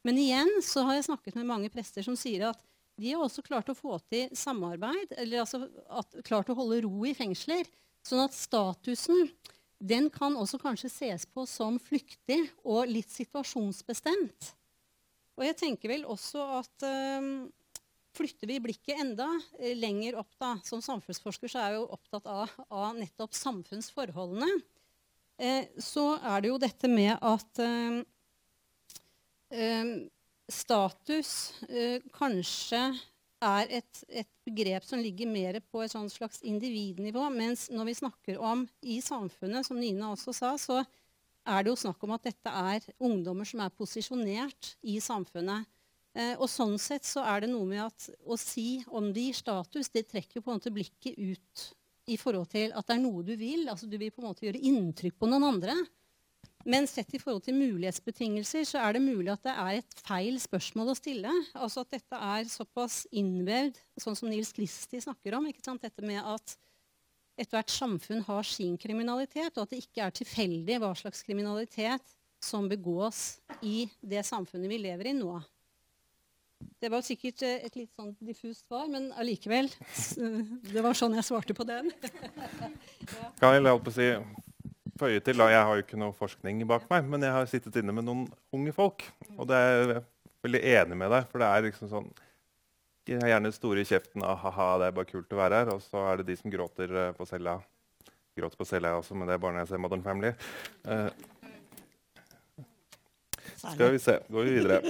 Men 0.04 0.20
igjen 0.20 0.50
så 0.64 0.84
har 0.88 0.98
jeg 0.98 1.08
snakket 1.08 1.38
med 1.40 1.48
mange 1.48 1.72
prester 1.72 2.04
som 2.04 2.18
sier 2.20 2.50
at 2.50 2.64
de 2.98 3.14
har 3.14 3.22
også 3.22 3.44
klart 3.46 3.70
å 3.70 3.78
få 3.78 4.00
til 4.10 4.32
samarbeid, 4.36 5.14
eller 5.22 5.44
altså 5.44 5.68
at, 5.88 6.18
klart 6.26 6.50
å 6.50 6.58
holde 6.58 6.82
ro 6.86 7.06
i 7.06 7.14
fengsler. 7.18 7.68
Sånn 8.08 8.24
at 8.24 8.36
statusen 8.36 9.28
den 9.78 10.10
kan 10.14 10.36
også 10.40 10.60
kanskje 10.62 10.90
ses 10.90 11.26
på 11.30 11.46
som 11.50 11.78
flyktig 11.82 12.40
og 12.66 12.90
litt 12.90 13.12
situasjonsbestemt. 13.14 14.54
Og 15.38 15.46
jeg 15.46 15.58
tenker 15.60 15.92
vel 15.92 16.08
også 16.10 16.42
at 16.58 16.88
øh, 16.88 17.28
flytter 18.18 18.50
vi 18.50 18.62
blikket 18.64 19.04
enda 19.04 19.28
uh, 19.30 19.74
lenger 19.78 20.18
opp, 20.18 20.32
da, 20.42 20.56
som 20.66 20.82
samfunnsforsker 20.82 21.52
så 21.52 21.62
er 21.62 21.76
jeg 21.76 21.84
jo 21.84 21.92
opptatt 21.94 22.26
av, 22.32 22.56
av 22.74 22.98
nettopp 22.98 23.38
samfunnsforholdene, 23.38 24.50
Eh, 25.38 25.68
så 25.78 26.16
er 26.18 26.42
det 26.42 26.50
jo 26.50 26.58
dette 26.62 26.90
med 26.90 27.14
at 27.14 27.60
øh, 27.62 28.02
status 30.50 31.32
kanskje 32.16 32.82
er 33.44 33.72
et, 33.80 34.04
et, 34.10 34.30
begrep 34.48 34.86
som 34.88 35.02
ligger 35.04 35.28
mer 35.30 35.60
på 35.72 35.82
et 35.84 35.92
slags 35.92 36.40
individnivå. 36.42 37.28
Mens 37.34 37.68
når 37.70 37.90
vi 37.90 37.98
snakker 38.00 38.40
om 38.40 38.64
i 38.82 39.02
samfunnet, 39.04 39.68
som 39.68 39.80
Nina 39.80 40.14
også 40.14 40.34
sa, 40.34 40.54
så 40.58 40.82
er 41.48 41.64
det 41.64 41.72
jo 41.72 41.80
snakk 41.80 42.04
om 42.04 42.16
at 42.16 42.28
dette 42.28 42.52
er 42.52 42.88
ungdommer 43.04 43.48
som 43.48 43.62
er 43.64 43.74
posisjonert 43.76 44.74
i 44.88 44.98
samfunnet. 45.04 45.68
Eh, 46.18 46.34
og 46.40 46.50
sånn 46.50 46.78
sett 46.82 47.06
så 47.06 47.24
er 47.28 47.44
det 47.44 47.52
noe 47.52 47.68
med 47.68 47.84
at 47.86 48.08
å 48.26 48.40
si 48.40 48.82
om 48.88 49.12
de 49.14 49.28
gir 49.28 49.38
status, 49.38 49.92
det 49.94 50.08
trekker 50.10 50.42
på 50.42 50.52
en 50.52 50.58
måte 50.58 50.74
blikket 50.74 51.20
ut 51.20 51.68
i 52.08 52.16
forhold 52.20 52.50
til 52.54 52.72
at 52.72 52.88
det 52.88 52.96
er 52.96 53.04
noe 53.04 53.24
du 53.28 53.36
vil. 53.38 53.68
altså 53.70 53.88
Du 53.88 53.98
vil 54.00 54.12
på 54.16 54.24
en 54.24 54.30
måte 54.32 54.48
gjøre 54.48 54.64
inntrykk 54.64 55.20
på 55.20 55.30
noen 55.30 55.46
andre. 55.52 55.76
Men 56.68 56.88
sett 56.90 57.14
i 57.16 57.20
forhold 57.22 57.46
til 57.46 57.56
mulighetsbetingelser 57.56 58.66
så 58.68 58.82
er 58.84 58.98
det 58.98 59.04
mulig 59.06 59.32
at 59.32 59.46
det 59.46 59.54
er 59.56 59.78
et 59.80 60.00
feil 60.04 60.36
spørsmål 60.44 60.92
å 60.92 60.98
stille. 61.00 61.32
Altså 61.56 61.86
at 61.86 61.94
dette 61.96 62.20
er 62.20 62.50
såpass 62.52 63.06
innvevd, 63.16 63.80
sånn 64.04 64.18
som 64.20 64.28
Nils 64.28 64.52
Kristi 64.56 65.00
snakker 65.04 65.38
om. 65.38 65.48
Dette 65.48 66.04
med 66.04 66.20
at 66.20 66.58
ethvert 67.40 67.72
samfunn 67.72 68.26
har 68.28 68.48
sin 68.50 68.76
kriminalitet, 68.82 69.54
og 69.56 69.64
at 69.64 69.76
det 69.76 69.84
ikke 69.86 70.10
er 70.10 70.16
tilfeldig 70.20 70.80
hva 70.84 70.92
slags 70.98 71.24
kriminalitet 71.24 72.16
som 72.44 72.68
begås 72.70 73.38
i 73.64 73.86
det 74.02 74.26
samfunnet 74.28 74.70
vi 74.70 74.82
lever 74.82 75.14
i 75.14 75.16
nå. 75.16 75.38
Det 76.82 76.90
var 76.90 77.06
sikkert 77.06 77.44
eh, 77.46 77.64
et 77.68 77.76
litt 77.78 77.94
sånn 77.94 78.12
diffust 78.20 78.66
svar, 78.66 78.88
men 78.90 79.12
allikevel. 79.18 79.70
Det 80.74 80.84
var 80.84 80.98
sånn 80.98 81.16
jeg 81.18 81.26
svarte 81.26 81.56
på 81.58 81.66
den. 81.70 81.92
ja. 83.14 83.32
Kan 83.40 83.56
jeg 83.56 83.66
holdt 83.70 83.86
på 83.86 83.94
å 83.94 83.98
si 83.98 84.10
føye 85.00 85.22
til, 85.24 85.38
da, 85.40 85.50
Jeg 85.52 85.66
har 85.70 85.78
jo 85.78 85.86
ikke 85.86 86.00
noe 86.00 86.16
forskning 86.18 86.62
bak 86.70 86.88
meg, 86.92 87.08
men 87.10 87.26
jeg 87.26 87.36
har 87.36 87.50
sittet 87.50 87.80
inne 87.82 87.96
med 87.96 88.08
noen 88.08 88.26
unge 88.56 88.74
folk. 88.76 89.06
Og 89.38 89.48
det 89.50 89.58
er 89.58 89.78
jeg 89.78 90.04
veldig 90.48 90.64
enig 90.74 91.00
med 91.00 91.14
deg. 91.14 91.30
For 91.32 91.44
det 91.44 91.50
er 91.50 91.68
liksom 91.68 91.92
sånn 91.92 92.12
De 93.08 93.16
har 93.22 93.32
gjerne 93.32 93.54
store 93.56 93.84
i 93.84 93.88
kjeften 93.88 94.26
av 94.28 94.42
ha-ha, 94.42 94.70
det 94.82 94.90
er 94.90 94.96
bare 94.98 95.08
kult 95.08 95.32
å 95.32 95.40
være 95.40 95.62
her. 95.62 95.74
Og 95.76 95.84
så 95.86 96.04
er 96.10 96.20
det 96.20 96.28
de 96.32 96.38
som 96.42 96.52
gråter 96.52 96.92
uh, 96.92 97.10
på 97.16 97.28
cella. 97.30 97.56
Gråter 98.38 98.60
på 98.60 98.68
cella 98.68 98.98
også, 99.00 99.16
men 99.16 99.30
det 99.30 99.38
er 99.38 99.44
bare 99.46 99.56
når 99.56 99.64
jeg 99.64 99.72
ser 99.72 99.84
Modern 99.86 100.04
Family. 100.04 100.34
Uh, 100.84 101.10
skal 103.58 103.96
vi 103.96 104.00
se. 104.04 104.20
Går 104.30 104.44
vi 104.44 104.58
videre. 104.60 104.82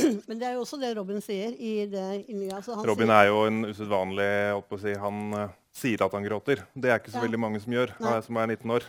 Men 0.28 0.38
det 0.40 0.46
er 0.48 0.56
jo 0.56 0.64
også 0.64 0.78
det 0.80 0.94
Robin 0.96 1.20
sier. 1.24 1.52
i 1.56 1.86
det 1.90 2.24
altså 2.54 2.78
Robin 2.88 3.10
er 3.12 3.28
jo 3.28 3.42
en 3.48 3.64
usedvanlig 3.68 4.28
si, 4.80 4.94
Han 4.98 5.34
uh, 5.36 5.52
sier 5.74 6.02
at 6.04 6.14
han 6.16 6.26
gråter. 6.26 6.64
Det 6.74 6.90
er 6.90 7.00
ikke 7.00 7.12
så 7.12 7.20
ja. 7.20 7.26
veldig 7.26 7.40
mange 7.40 7.60
som 7.62 7.74
gjør, 7.74 7.92
Nei. 8.02 8.16
som 8.26 8.38
er 8.40 8.54
19 8.56 8.74
år. 8.76 8.86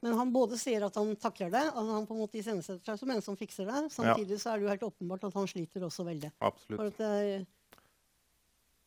Men 0.00 0.16
han 0.16 0.30
både 0.32 0.56
sier 0.56 0.84
at 0.86 0.94
han 0.96 1.12
takler 1.20 1.50
det, 1.52 1.62
og 1.76 1.90
han 1.92 2.06
på 2.08 2.16
en 2.16 2.22
måte 2.22 2.38
iscenesetter 2.40 2.80
seg 2.88 3.00
som 3.02 3.10
en 3.12 3.24
som 3.24 3.36
fikser 3.36 3.68
det. 3.68 3.82
Samtidig 3.92 4.38
ja. 4.38 4.40
så 4.42 4.52
er 4.52 4.60
det 4.60 4.66
jo 4.66 4.72
helt 4.72 4.86
åpenbart 4.88 5.26
at 5.28 5.36
han 5.36 5.50
sliter 5.50 5.84
også 5.86 6.06
veldig. 6.08 6.30
Absolutt. 6.48 6.96
Det, 6.96 7.10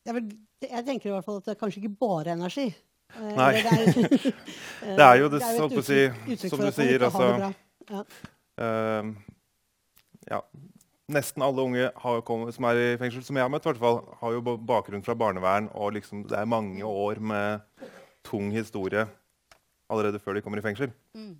jeg, 0.04 0.16
vil, 0.16 0.32
jeg, 0.66 0.84
tenker 0.88 1.10
i 1.10 1.14
hvert 1.14 1.28
fall 1.28 1.38
at 1.38 1.46
det 1.46 1.54
er 1.54 1.60
kanskje 1.60 1.84
ikke 1.84 1.94
bare 2.02 2.34
energi. 2.34 2.66
Eh, 3.14 3.30
Nei. 3.38 3.50
Det 3.54 3.76
er, 3.76 3.86
det 4.98 5.06
er, 5.06 5.14
jo 5.22 5.30
det, 5.30 5.40
det 5.40 5.52
er 5.52 5.62
uttrykk, 5.68 6.48
som 6.48 6.64
du 6.64 6.70
sier, 6.74 7.06
altså 7.08 7.30
ja. 7.84 8.04
Uh, 8.54 9.10
ja 10.30 10.38
nesten 11.12 11.44
alle 11.44 11.64
unge 11.64 11.90
kommet, 12.24 12.54
som 12.56 12.66
er 12.68 12.80
i 12.80 12.86
fengsel, 13.00 13.24
som 13.26 13.36
jeg 13.36 13.44
har 13.44 13.52
møtt, 13.52 13.66
fall, 13.80 14.00
har 14.20 14.36
jo 14.36 14.56
bakgrunn 14.56 15.04
fra 15.04 15.16
barnevern. 15.18 15.68
og 15.74 15.92
liksom, 15.98 16.24
Det 16.28 16.38
er 16.38 16.48
mange 16.48 16.84
år 16.84 17.20
med 17.20 17.60
tung 18.24 18.52
historie 18.52 19.06
allerede 19.90 20.18
før 20.18 20.34
de 20.34 20.42
kommer 20.42 20.58
i 20.58 20.64
fengsel. 20.64 20.92
Mm. 21.14 21.36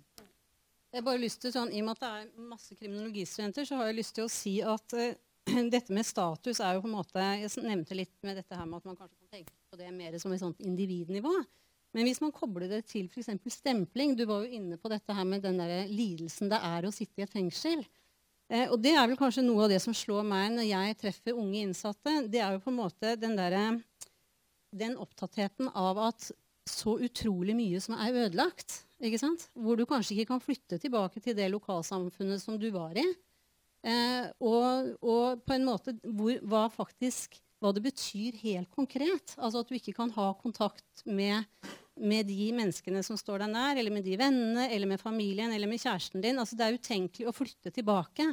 Jeg 0.95 1.03
bare 1.03 1.19
lyst 1.19 1.41
til, 1.41 1.51
sånn, 1.51 1.73
I 1.73 1.81
og 1.81 1.89
med 1.89 1.97
at 1.97 2.03
det 2.03 2.09
er 2.09 2.49
masse 2.53 2.75
kriminologistudenter, 2.77 3.65
så 3.67 3.75
har 3.75 3.89
jeg 3.89 3.97
lyst 3.97 4.15
til 4.15 4.27
å 4.27 4.31
si 4.31 4.53
at 4.63 4.95
uh, 4.95 5.17
dette 5.75 5.93
med 5.93 6.07
status 6.07 6.61
er 6.63 6.77
jo 6.77 6.85
på 6.85 6.89
en 6.89 6.95
måte 6.95 7.25
Jeg 7.41 7.65
nevnte 7.65 7.97
litt 7.97 8.15
med 8.23 8.39
dette 8.39 8.55
her 8.55 8.65
med 8.69 8.79
at 8.79 8.87
man 8.87 8.97
kanskje 8.97 9.17
kan 9.17 9.41
tenke 9.41 9.53
på 9.69 9.81
det 9.81 9.91
mer 9.91 10.15
som 10.21 10.31
et 10.31 10.41
sånt 10.41 10.61
individnivå. 10.63 11.33
Men 11.95 12.07
hvis 12.07 12.21
man 12.23 12.33
kobler 12.35 12.67
det 12.71 12.85
til 12.91 13.07
f.eks. 13.07 13.29
stempling 13.55 14.15
Du 14.19 14.25
var 14.27 14.43
jo 14.43 14.57
inne 14.57 14.79
på 14.79 14.91
dette 14.91 15.15
her 15.15 15.27
med 15.27 15.43
den 15.45 15.59
der 15.61 15.87
lidelsen 15.87 16.51
det 16.51 16.59
er 16.59 16.87
å 16.87 16.93
sitte 16.95 17.21
i 17.21 17.27
et 17.27 17.35
fengsel. 17.35 17.83
Eh, 18.51 18.69
og 18.69 18.77
det 18.81 18.93
er 18.93 19.07
vel 19.09 19.17
kanskje 19.19 19.43
noe 19.45 19.65
av 19.65 19.73
det 19.73 19.81
som 19.83 19.95
slår 19.95 20.25
meg 20.27 20.53
når 20.53 20.67
jeg 20.69 20.97
treffer 21.01 21.37
unge 21.37 21.63
innsatte. 21.63 22.17
Det 22.31 22.41
er 22.43 22.55
jo 22.55 22.63
på 22.63 22.73
en 22.73 22.79
måte 22.79 23.15
den, 23.19 23.37
der, 23.39 23.79
den 24.75 24.97
opptattheten 25.01 25.71
av 25.73 26.01
at 26.11 26.29
så 26.65 26.95
utrolig 27.05 27.55
mye 27.57 27.79
som 27.81 27.97
er 27.97 28.25
ødelagt. 28.25 28.83
ikke 28.99 29.21
sant? 29.21 29.47
Hvor 29.53 29.77
du 29.77 29.85
kanskje 29.89 30.17
ikke 30.17 30.33
kan 30.33 30.43
flytte 30.43 30.79
tilbake 30.81 31.21
til 31.21 31.37
det 31.37 31.51
lokalsamfunnet 31.53 32.41
som 32.41 32.57
du 32.61 32.71
var 32.73 32.97
i. 32.97 33.05
Eh, 33.85 34.29
og, 34.41 34.95
og, 35.05 35.41
på 35.45 35.53
en 35.53 35.67
måte 35.67 35.93
hvor, 36.01 36.39
hva 36.41 36.65
faktisk 36.73 37.37
hva 37.61 37.71
det 37.73 37.85
betyr 37.85 38.37
helt 38.43 38.69
konkret. 38.73 39.35
Altså 39.37 39.61
at 39.61 39.69
du 39.69 39.77
ikke 39.77 39.95
kan 39.95 40.11
ha 40.17 40.31
kontakt 40.37 41.05
med 41.05 41.45
med 41.95 42.27
de 42.27 42.49
menneskene 42.55 43.01
som 43.05 43.17
står 43.19 43.45
deg 43.45 43.53
nær, 43.53 43.79
eller 43.79 43.93
med 43.93 44.03
de 44.05 44.17
vennene, 44.19 44.67
eller 44.71 44.89
med 44.89 45.01
familien 45.01 45.53
eller 45.55 45.69
med 45.69 45.79
kjæresten 45.79 46.23
din. 46.23 46.39
Altså, 46.41 46.57
det 46.57 46.67
er 46.67 46.77
utenkelig 46.79 47.29
å 47.29 47.35
flytte 47.35 47.71
tilbake. 47.75 48.27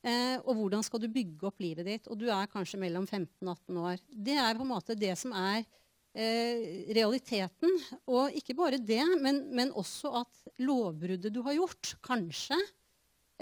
Eh, 0.00 0.38
og 0.48 0.56
hvordan 0.56 0.84
skal 0.86 1.02
du 1.02 1.10
bygge 1.12 1.48
opp 1.50 1.60
livet 1.60 1.88
ditt? 1.88 2.08
Og 2.08 2.16
du 2.20 2.28
er 2.32 2.48
kanskje 2.52 2.80
mellom 2.80 3.04
15 3.04 3.44
og 3.44 3.52
18 3.52 3.80
år. 3.84 4.02
Det 4.08 4.36
er 4.40 4.56
på 4.56 4.64
en 4.64 4.72
måte 4.72 4.96
det 4.96 5.12
som 5.20 5.34
er 5.36 5.60
eh, 5.60 6.86
realiteten. 6.96 7.74
Og 8.08 8.36
ikke 8.38 8.56
bare 8.56 8.80
det, 8.80 9.02
men, 9.20 9.42
men 9.52 9.74
også 9.76 10.14
at 10.22 10.60
lovbruddet 10.62 11.34
du 11.34 11.42
har 11.44 11.58
gjort, 11.58 11.96
kanskje 12.06 12.56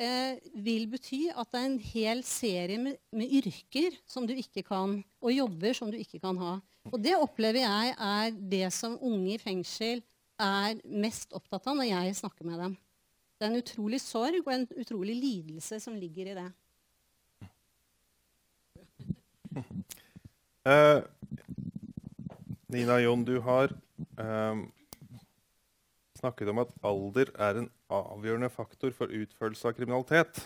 eh, 0.00 0.40
vil 0.64 0.88
bety 0.90 1.28
at 1.35 1.52
det 1.52 1.61
er 1.61 1.68
en 1.68 1.78
hel 1.92 2.24
serie 2.26 2.81
med, 2.83 2.98
med 3.14 3.38
yrker 3.40 4.00
som 4.09 4.26
du 4.26 4.35
ikke 4.35 4.66
kan, 4.66 4.98
og 5.22 5.35
jobber 5.35 5.76
som 5.76 5.92
du 5.92 5.98
ikke 6.00 6.22
kan 6.24 6.40
ha. 6.42 6.57
Og 6.92 7.01
det 7.03 7.16
opplever 7.18 7.62
jeg 7.64 7.94
er 7.94 8.37
det 8.53 8.68
som 8.74 8.96
unge 9.05 9.35
i 9.35 9.40
fengsel 9.42 10.03
er 10.38 10.79
mest 10.87 11.35
opptatt 11.37 11.66
av 11.68 11.79
når 11.79 11.90
jeg 11.90 12.18
snakker 12.20 12.46
med 12.46 12.62
dem. 12.62 12.77
Det 13.38 13.46
er 13.46 13.53
en 13.53 13.61
utrolig 13.61 14.01
sorg 14.03 14.40
og 14.44 14.51
en 14.55 14.66
utrolig 14.79 15.14
lidelse 15.18 15.79
som 15.83 15.94
ligger 15.98 16.33
i 16.33 16.38
det. 16.38 16.48
Uh, 20.66 21.01
Nina 22.74 22.98
Jon, 23.01 23.24
du 23.24 23.38
har 23.44 23.72
uh, 24.18 24.64
snakket 26.18 26.51
om 26.53 26.62
at 26.64 26.74
alder 26.87 27.33
er 27.38 27.62
en 27.62 27.70
avgjørende 27.88 28.51
faktor 28.53 28.92
for 28.96 29.14
utførelse 29.14 29.70
av 29.70 29.77
kriminalitet. 29.79 30.42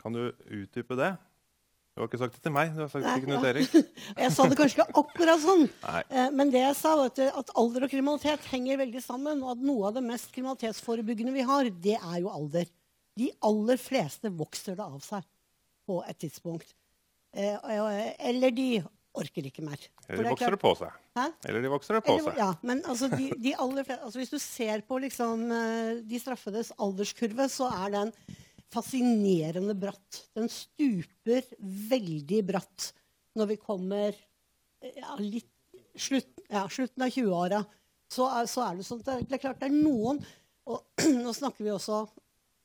Kan 0.00 0.16
du 0.16 0.30
utdype 0.48 0.96
det? 0.98 1.12
Du 1.98 2.02
har 2.04 2.06
ikke 2.12 2.18
sagt 2.20 2.36
det 2.36 2.42
til 2.46 2.52
meg, 2.54 2.68
du 2.76 2.84
har 2.84 2.90
sagt 2.92 3.02
det 3.02 3.12
til 3.18 3.24
Knut 3.26 3.44
Erik. 3.48 3.72
Jeg 4.22 4.30
sa 4.30 4.44
det 4.46 4.56
kanskje 4.60 4.84
ikke 4.84 5.00
akkurat 5.00 5.40
sånn. 5.42 5.64
Eh, 6.14 6.28
Men 6.30 6.52
det 6.54 6.60
jeg 6.62 6.76
sa, 6.78 6.92
var 7.00 7.10
at, 7.10 7.50
alder 7.58 7.86
og 7.88 7.90
kriminalitet 7.90 8.46
henger 8.52 8.78
veldig 8.78 9.02
sammen. 9.02 9.42
Og 9.42 9.56
at 9.56 9.64
noe 9.66 9.88
av 9.88 9.96
det 9.96 10.04
mest 10.06 10.30
kriminalitetsforebyggende 10.36 11.34
vi 11.34 11.42
har, 11.48 11.66
det 11.88 11.96
er 11.98 12.20
jo 12.22 12.30
alder. 12.30 12.70
De 13.18 13.32
aller 13.50 13.82
fleste 13.82 14.30
vokser 14.30 14.78
det 14.78 14.86
av 14.86 15.02
seg 15.02 15.26
på 15.90 15.98
et 16.06 16.20
tidspunkt. 16.22 16.70
Eh, 17.34 17.58
Eller 18.30 18.54
de 18.54 18.68
orker 19.18 19.50
ikke 19.50 19.66
mer. 19.66 19.82
Eller 20.06 20.22
de 20.22 20.28
er 20.28 20.34
vokser 20.36 20.54
det 20.54 20.62
på 20.62 20.74
seg. 20.78 20.98
Hæ? 21.18 21.24
Eller 21.50 21.64
de 21.66 21.74
vokser 21.74 21.98
det 21.98 22.04
på 22.06 22.14
Eller, 22.14 22.30
seg. 22.30 22.38
ja, 22.44 22.52
men 22.70 22.84
altså, 22.86 23.10
de, 23.10 23.32
de 23.42 23.58
aller 23.58 23.82
fleste, 23.88 24.04
altså 24.06 24.22
hvis 24.22 24.36
du 24.36 24.38
ser 24.38 24.86
på 24.86 25.02
liksom, 25.02 25.48
eh, 25.50 25.96
de 26.06 26.20
straffedes 26.22 26.70
alderskurve, 26.78 27.50
så 27.50 27.74
er 27.74 27.96
den 28.04 28.14
fascinerende 28.72 29.74
bratt. 29.78 30.22
Den 30.36 30.48
stuper 30.52 31.46
veldig 31.60 32.42
bratt 32.48 32.90
når 33.38 33.52
vi 33.52 33.58
kommer 33.60 34.16
ja, 34.82 35.16
litt, 35.20 35.50
slutt, 35.98 36.30
ja, 36.50 36.64
slutten 36.70 37.04
av 37.06 37.12
20-åra. 37.14 37.62
Så, 38.08 38.28
så 38.48 38.64
er 38.64 38.78
det 38.78 38.86
sånn 38.88 39.02
at 39.04 39.28
det 39.28 39.36
er 39.36 39.42
klart 39.42 39.60
det 39.60 39.68
er 39.68 39.74
noen 39.74 40.22
Og 40.68 41.02
nå 41.24 41.32
snakker 41.36 41.60
vi 41.60 41.74
også 41.74 42.06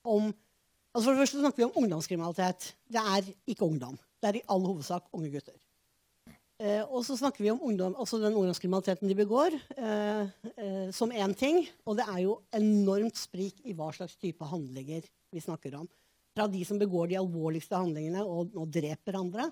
om 0.08 0.30
altså 0.94 1.04
For 1.04 1.12
det 1.12 1.24
første 1.24 1.42
snakker 1.42 1.60
vi 1.60 1.66
om 1.68 1.78
ungdomskriminalitet. 1.82 2.70
Det 2.86 3.02
er 3.02 3.28
ikke 3.50 3.66
ungdom. 3.66 3.98
Det 4.22 4.30
er 4.30 4.40
i 4.40 4.48
all 4.54 4.64
hovedsak 4.64 5.08
unge 5.16 5.32
gutter. 5.34 5.58
Eh, 6.62 6.84
og 6.86 7.02
så 7.06 7.18
snakker 7.18 7.44
vi 7.44 7.52
om 7.52 7.64
ungdom, 7.66 7.96
altså 7.98 8.20
den 8.22 8.36
ungdomskriminaliteten 8.38 9.10
de 9.10 9.18
begår, 9.18 9.56
eh, 9.78 10.30
eh, 10.54 10.92
som 10.94 11.12
én 11.12 11.34
ting. 11.38 11.64
Og 11.86 11.98
det 11.98 12.06
er 12.08 12.22
jo 12.24 12.38
enormt 12.54 13.18
sprik 13.18 13.64
i 13.66 13.74
hva 13.74 13.90
slags 13.96 14.16
type 14.22 14.46
handlinger 14.46 15.08
vi 15.34 15.42
snakker 15.42 15.76
om. 15.80 15.90
Fra 16.34 16.48
de 16.48 16.64
som 16.66 16.80
begår 16.82 17.10
de 17.10 17.20
alvorligste 17.20 17.78
handlingene 17.78 18.24
og, 18.26 18.54
og 18.58 18.70
dreper 18.74 19.18
andre, 19.18 19.50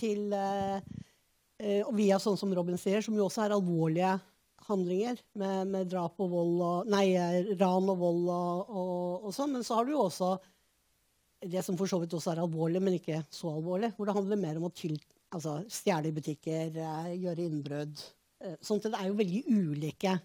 til 0.00 0.32
eh, 0.32 0.82
eh, 1.60 1.80
og 1.84 1.94
via 1.98 2.18
sånn 2.22 2.38
som 2.40 2.52
Robin 2.56 2.78
sier, 2.80 3.02
som 3.04 3.16
jo 3.18 3.26
også 3.28 3.44
er 3.44 3.56
alvorlige 3.56 4.16
handlinger 4.70 5.18
med, 5.40 5.70
med 5.72 5.90
drap 5.90 6.20
og 6.22 6.30
vold 6.32 6.62
og 6.66 6.90
Nei, 6.92 7.06
eh, 7.18 7.52
ran 7.60 7.90
og 7.90 8.00
vold 8.00 8.30
og, 8.30 8.70
og, 8.70 9.28
og 9.28 9.36
sånn. 9.36 9.54
Men 9.56 9.66
så 9.66 9.78
har 9.78 9.88
du 9.88 9.94
jo 9.94 10.04
også 10.06 10.34
det 11.50 11.62
som 11.64 11.78
for 11.78 11.88
så 11.88 12.00
vidt 12.02 12.14
også 12.16 12.34
er 12.34 12.42
alvorlig, 12.42 12.82
men 12.84 12.98
ikke 12.98 13.22
så 13.32 13.54
alvorlig. 13.54 13.94
Hvor 13.96 14.08
det 14.08 14.16
handler 14.16 14.40
mer 14.40 14.60
om 14.60 14.68
å 14.68 14.74
til, 14.76 14.98
altså, 15.34 15.60
stjele 15.70 16.10
i 16.10 16.16
butikker, 16.16 16.74
eh, 16.74 17.12
gjøre 17.20 17.46
innbrudd. 17.46 18.02
Eh, 18.40 18.56
sånn 18.64 18.80
at 18.80 18.90
det 18.90 19.00
er 19.00 19.08
jo 19.10 19.18
veldig 19.18 19.42
ulike 19.48 20.16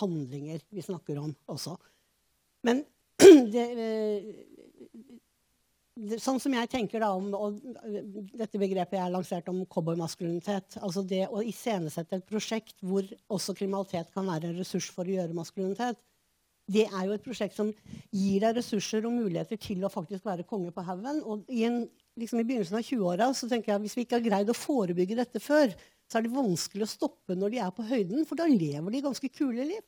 handlinger 0.00 0.62
vi 0.72 0.84
snakker 0.84 1.20
om 1.20 1.34
også. 1.52 1.76
Men 2.66 2.84
det, 3.54 3.66
eh, 3.86 4.28
det, 6.02 6.20
sånn 6.22 6.40
som 6.42 6.54
jeg 6.56 6.70
tenker 6.72 7.02
da 7.02 7.12
om 7.16 7.30
dette 8.32 8.60
begrepet 8.60 8.96
jeg 8.98 9.04
har 9.04 9.12
lansert 9.12 9.50
om 9.52 9.64
cowboymaskulinitet, 9.66 10.78
altså 10.80 11.04
det 11.04 11.26
å 11.28 11.42
iscenesette 11.44 12.20
et 12.20 12.28
prosjekt 12.28 12.78
hvor 12.80 13.06
også 13.32 13.56
kriminalitet 13.58 14.12
kan 14.14 14.28
være 14.30 14.50
en 14.50 14.58
ressurs 14.60 14.88
for 14.94 15.08
å 15.08 15.18
gjøre 15.18 15.36
maskulinitet, 15.36 16.00
det 16.72 16.86
er 16.88 17.06
jo 17.06 17.14
et 17.16 17.24
prosjekt 17.24 17.56
som 17.58 17.70
gir 18.10 18.42
deg 18.42 18.56
ressurser 18.58 19.06
og 19.08 19.14
muligheter 19.14 19.60
til 19.60 19.84
å 19.84 19.92
faktisk 19.92 20.26
være 20.28 20.46
konge 20.48 20.72
på 20.74 20.84
haugen. 20.86 21.22
Og 21.22 21.48
i, 21.52 21.64
en, 21.68 21.82
liksom 22.20 22.40
i 22.40 22.46
begynnelsen 22.48 22.78
av 22.80 22.86
20-åra 22.86 23.30
så 23.36 23.48
tenker 23.50 23.72
jeg 23.72 23.80
at 23.80 23.86
hvis 23.86 23.96
vi 23.98 24.06
ikke 24.06 24.18
har 24.18 24.26
greid 24.28 24.52
å 24.52 24.56
forebygge 24.56 25.18
dette 25.18 25.42
før, 25.42 25.74
så 26.10 26.18
er 26.18 26.26
det 26.26 26.34
vanskelig 26.34 26.86
å 26.86 26.92
stoppe 26.92 27.36
når 27.38 27.54
de 27.54 27.62
er 27.64 27.72
på 27.74 27.86
høyden, 27.88 28.26
for 28.28 28.38
da 28.40 28.48
lever 28.50 28.92
de 28.92 29.04
ganske 29.04 29.32
kule 29.32 29.64
liv. 29.68 29.82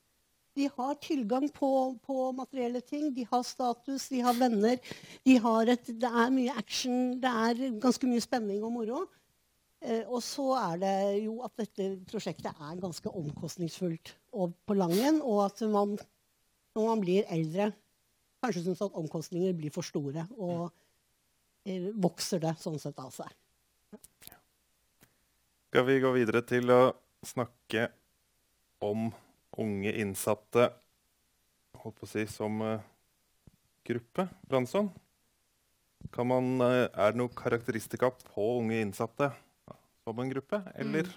De 0.54 0.68
har 0.70 0.94
tilgang 1.02 1.48
på, 1.50 1.68
på 2.06 2.28
materielle 2.36 2.80
ting, 2.86 3.08
de 3.14 3.26
har 3.26 3.42
status, 3.42 4.06
de 4.12 4.20
har 4.22 4.36
venner. 4.38 4.78
De 5.26 5.34
har 5.42 5.72
et, 5.72 5.90
det 5.90 6.10
er 6.10 6.30
mye 6.30 6.54
action, 6.54 7.18
det 7.20 7.32
er 7.48 7.78
ganske 7.82 8.06
mye 8.06 8.22
spenning 8.22 8.62
og 8.62 8.72
moro. 8.76 9.02
Eh, 9.84 10.04
og 10.06 10.22
så 10.24 10.46
er 10.60 10.78
det 10.80 10.96
jo 11.26 11.40
at 11.44 11.58
dette 11.60 11.90
prosjektet 12.08 12.54
er 12.54 12.80
ganske 12.80 13.10
omkostningsfullt 13.10 14.14
og 14.38 14.54
på 14.64 14.76
langen, 14.78 15.20
og 15.20 15.42
at 15.48 15.64
man 15.68 15.98
når 16.74 16.88
man 16.90 17.02
blir 17.02 17.26
eldre, 17.32 17.70
kanskje 18.42 18.64
syns 18.66 18.82
at 18.84 18.98
omkostninger 19.00 19.54
blir 19.56 19.72
for 19.74 19.86
store, 19.86 20.26
og 20.36 20.68
eh, 21.68 21.90
vokser 21.94 22.42
det 22.42 22.56
sånn 22.60 22.80
sett 22.82 22.98
av 23.00 23.12
seg. 23.14 23.30
Skal 25.70 25.86
vi 25.88 26.00
gå 26.02 26.10
videre 26.14 26.42
til 26.46 26.70
å 26.70 26.82
snakke 27.26 27.88
om 28.84 29.08
unge 29.58 29.94
innsatte 30.02 30.68
holdt 31.84 32.00
på 32.00 32.06
å 32.06 32.10
si, 32.10 32.24
som 32.30 32.60
uh, 32.64 32.84
gruppe, 33.86 34.28
Bransson? 34.48 34.90
Kan 36.14 36.30
man, 36.30 36.54
uh, 36.62 36.86
er 36.88 37.12
det 37.12 37.20
noen 37.20 37.34
karakteristika 37.36 38.10
på 38.32 38.48
unge 38.60 38.80
innsatte 38.80 39.30
som 40.04 40.20
en 40.20 40.32
gruppe, 40.32 40.60
eller? 40.80 41.08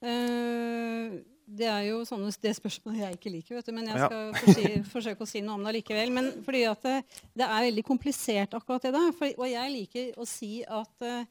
Eh, 0.00 1.16
det 1.50 1.66
er 1.66 1.82
jo 1.88 2.00
sånne, 2.06 2.30
det 2.42 2.52
spørsmålet 2.54 3.00
jeg 3.02 3.16
ikke 3.18 3.32
liker, 3.34 3.56
vet 3.58 3.66
du, 3.66 3.72
men 3.74 3.88
jeg 3.90 3.98
Ja. 3.98 4.06
skal 4.06 4.32
forsi, 4.38 4.64
forsøke 4.92 5.24
å 5.26 5.28
si 5.28 5.40
noe 5.42 5.56
om 5.58 5.64
det 5.66 5.72
likevel. 5.80 6.12
Men 6.14 6.30
fordi 6.46 6.62
at 6.70 6.82
det, 6.86 6.96
det 7.34 7.46
er 7.46 7.66
veldig 7.66 7.84
komplisert, 7.88 8.54
akkurat 8.54 8.82
det 8.86 8.92
der. 8.94 9.10
For, 9.18 9.34
og 9.36 9.48
jeg 9.50 9.72
liker 9.74 10.12
å 10.20 10.26
si 10.30 10.52
at, 10.62 10.94
eh, 11.02 11.24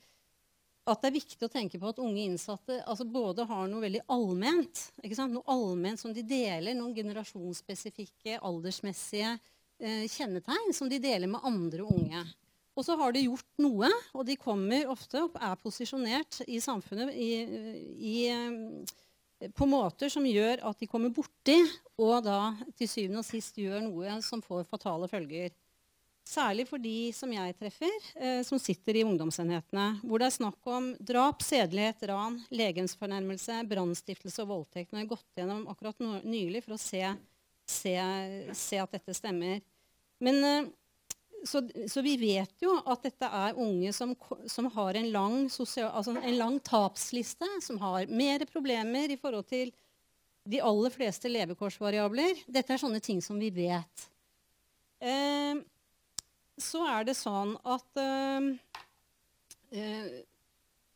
at 0.90 1.02
det 1.02 1.08
er 1.12 1.16
viktig 1.20 1.48
å 1.48 1.52
tenke 1.54 1.80
på 1.80 1.92
at 1.94 2.02
unge 2.04 2.26
innsatte 2.26 2.82
altså 2.84 3.06
både 3.08 3.46
har 3.48 3.68
noe 3.72 3.84
veldig 3.86 4.02
allment, 4.10 4.84
noe 5.30 5.44
allment 5.48 6.02
som 6.02 6.12
de 6.14 6.24
deler, 6.26 6.74
noen 6.76 6.96
generasjonsspesifikke, 6.98 8.40
aldersmessige 8.42 9.36
eh, 9.80 10.06
kjennetegn 10.12 10.74
som 10.76 10.90
de 10.92 11.00
deler 11.00 11.28
med 11.32 11.42
andre 11.48 11.86
unge. 11.88 12.24
Og 12.78 12.86
så 12.86 12.96
har 13.00 13.12
de 13.12 13.26
gjort 13.26 13.48
noe, 13.60 13.90
og 14.16 14.26
de 14.28 14.36
kommer 14.40 14.88
ofte 14.92 15.20
og 15.26 15.36
er 15.36 15.56
posisjonert 15.60 16.42
i 16.48 16.60
samfunnet 16.64 17.12
i, 17.16 17.32
i, 18.00 18.16
eh, 18.32 18.98
på 19.56 19.68
måter 19.70 20.12
som 20.12 20.26
gjør 20.28 20.64
at 20.68 20.82
de 20.82 20.88
kommer 20.90 21.14
borti, 21.16 21.58
og 22.00 22.24
da 22.26 22.54
til 22.80 22.90
syvende 22.92 23.22
og 23.24 23.28
sist 23.28 23.58
gjør 23.60 23.86
noe 23.86 24.20
som 24.26 24.44
får 24.44 24.66
fatale 24.68 25.08
følger. 25.12 25.54
Særlig 26.30 26.68
for 26.70 26.82
de 26.82 27.10
som 27.16 27.32
jeg 27.34 27.56
treffer, 27.58 27.94
eh, 28.20 28.42
som 28.46 28.60
sitter 28.62 29.00
i 29.00 29.06
ungdomsenhetene, 29.08 29.88
hvor 30.04 30.22
det 30.22 30.28
er 30.28 30.36
snakk 30.36 30.68
om 30.70 30.92
drap, 31.02 31.42
sedelighet, 31.42 32.04
ran, 32.12 32.38
legemsfornærmelse, 32.54 33.64
brannstiftelse 33.72 34.44
og 34.44 34.52
voldtekt. 34.52 34.92
Nå 34.92 35.00
har 35.00 35.08
jeg 35.08 35.14
gått 35.16 35.40
gjennom 35.40 35.64
akkurat 35.72 36.04
nylig 36.28 36.62
for 36.68 36.76
å 36.76 36.82
se, 36.82 37.02
se, 37.66 37.96
se 38.54 38.82
at 38.84 38.94
dette 38.94 39.16
stemmer. 39.18 39.64
Men 40.22 40.44
eh, 40.46 40.70
så, 41.48 41.62
så 41.88 42.02
vi 42.04 42.16
vet 42.20 42.64
jo 42.64 42.74
at 42.90 43.04
dette 43.06 43.28
er 43.28 43.58
unge 43.60 43.92
som, 43.96 44.14
som 44.50 44.68
har 44.74 44.98
en 45.00 45.12
lang, 45.14 45.38
sosial, 45.52 45.92
altså 45.96 46.16
en 46.18 46.38
lang 46.38 46.60
tapsliste, 46.66 47.48
som 47.64 47.80
har 47.84 48.10
mer 48.12 48.44
problemer 48.50 49.14
i 49.14 49.18
forhold 49.20 49.48
til 49.50 49.72
de 50.50 50.62
aller 50.66 50.94
fleste 50.94 51.30
levekårsvariabler. 51.32 52.46
Dette 52.50 52.74
er 52.74 52.82
sånne 52.82 53.02
ting 53.04 53.22
som 53.24 53.40
vi 53.40 53.52
vet. 53.54 54.08
Eh, 55.00 55.62
så 56.60 56.84
er 56.92 57.06
det 57.08 57.16
sånn 57.16 57.54
at 57.64 58.02
eh, 58.02 58.50
eh, 59.80 60.10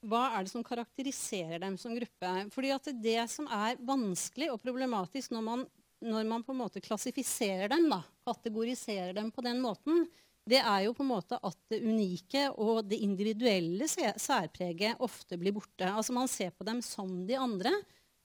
Hva 0.03 0.25
er 0.35 0.43
det 0.43 0.51
som 0.51 0.65
karakteriserer 0.65 1.61
dem 1.63 1.77
som 1.79 1.95
gruppe? 1.95 2.33
Fordi 2.51 2.73
at 2.75 2.91
det 2.99 3.21
som 3.31 3.47
er 3.47 3.79
vanskelig 3.79 4.51
og 4.51 4.59
problematisk 4.63 5.31
når 5.31 5.45
man, 5.45 5.63
når 6.03 6.27
man 6.27 6.43
på 6.43 6.51
en 6.51 6.59
måte 6.65 6.83
klassifiserer 6.83 7.71
dem, 7.71 7.87
da, 7.93 8.01
kategoriserer 8.27 9.15
dem 9.15 9.31
på 9.31 9.45
den 9.45 9.63
måten, 9.63 10.03
det 10.49 10.59
er 10.59 10.83
jo 10.85 10.93
på 10.95 11.05
en 11.05 11.11
måte 11.13 11.37
at 11.39 11.57
det 11.71 11.79
unike 11.85 12.49
og 12.59 12.83
det 12.89 12.99
individuelle 13.05 13.87
særpreget 13.87 14.99
ofte 15.03 15.39
blir 15.39 15.55
borte. 15.55 15.87
Altså 15.87 16.15
Man 16.15 16.27
ser 16.31 16.51
på 16.51 16.67
dem 16.67 16.81
som 16.83 17.21
de 17.27 17.37
andre, 17.39 17.71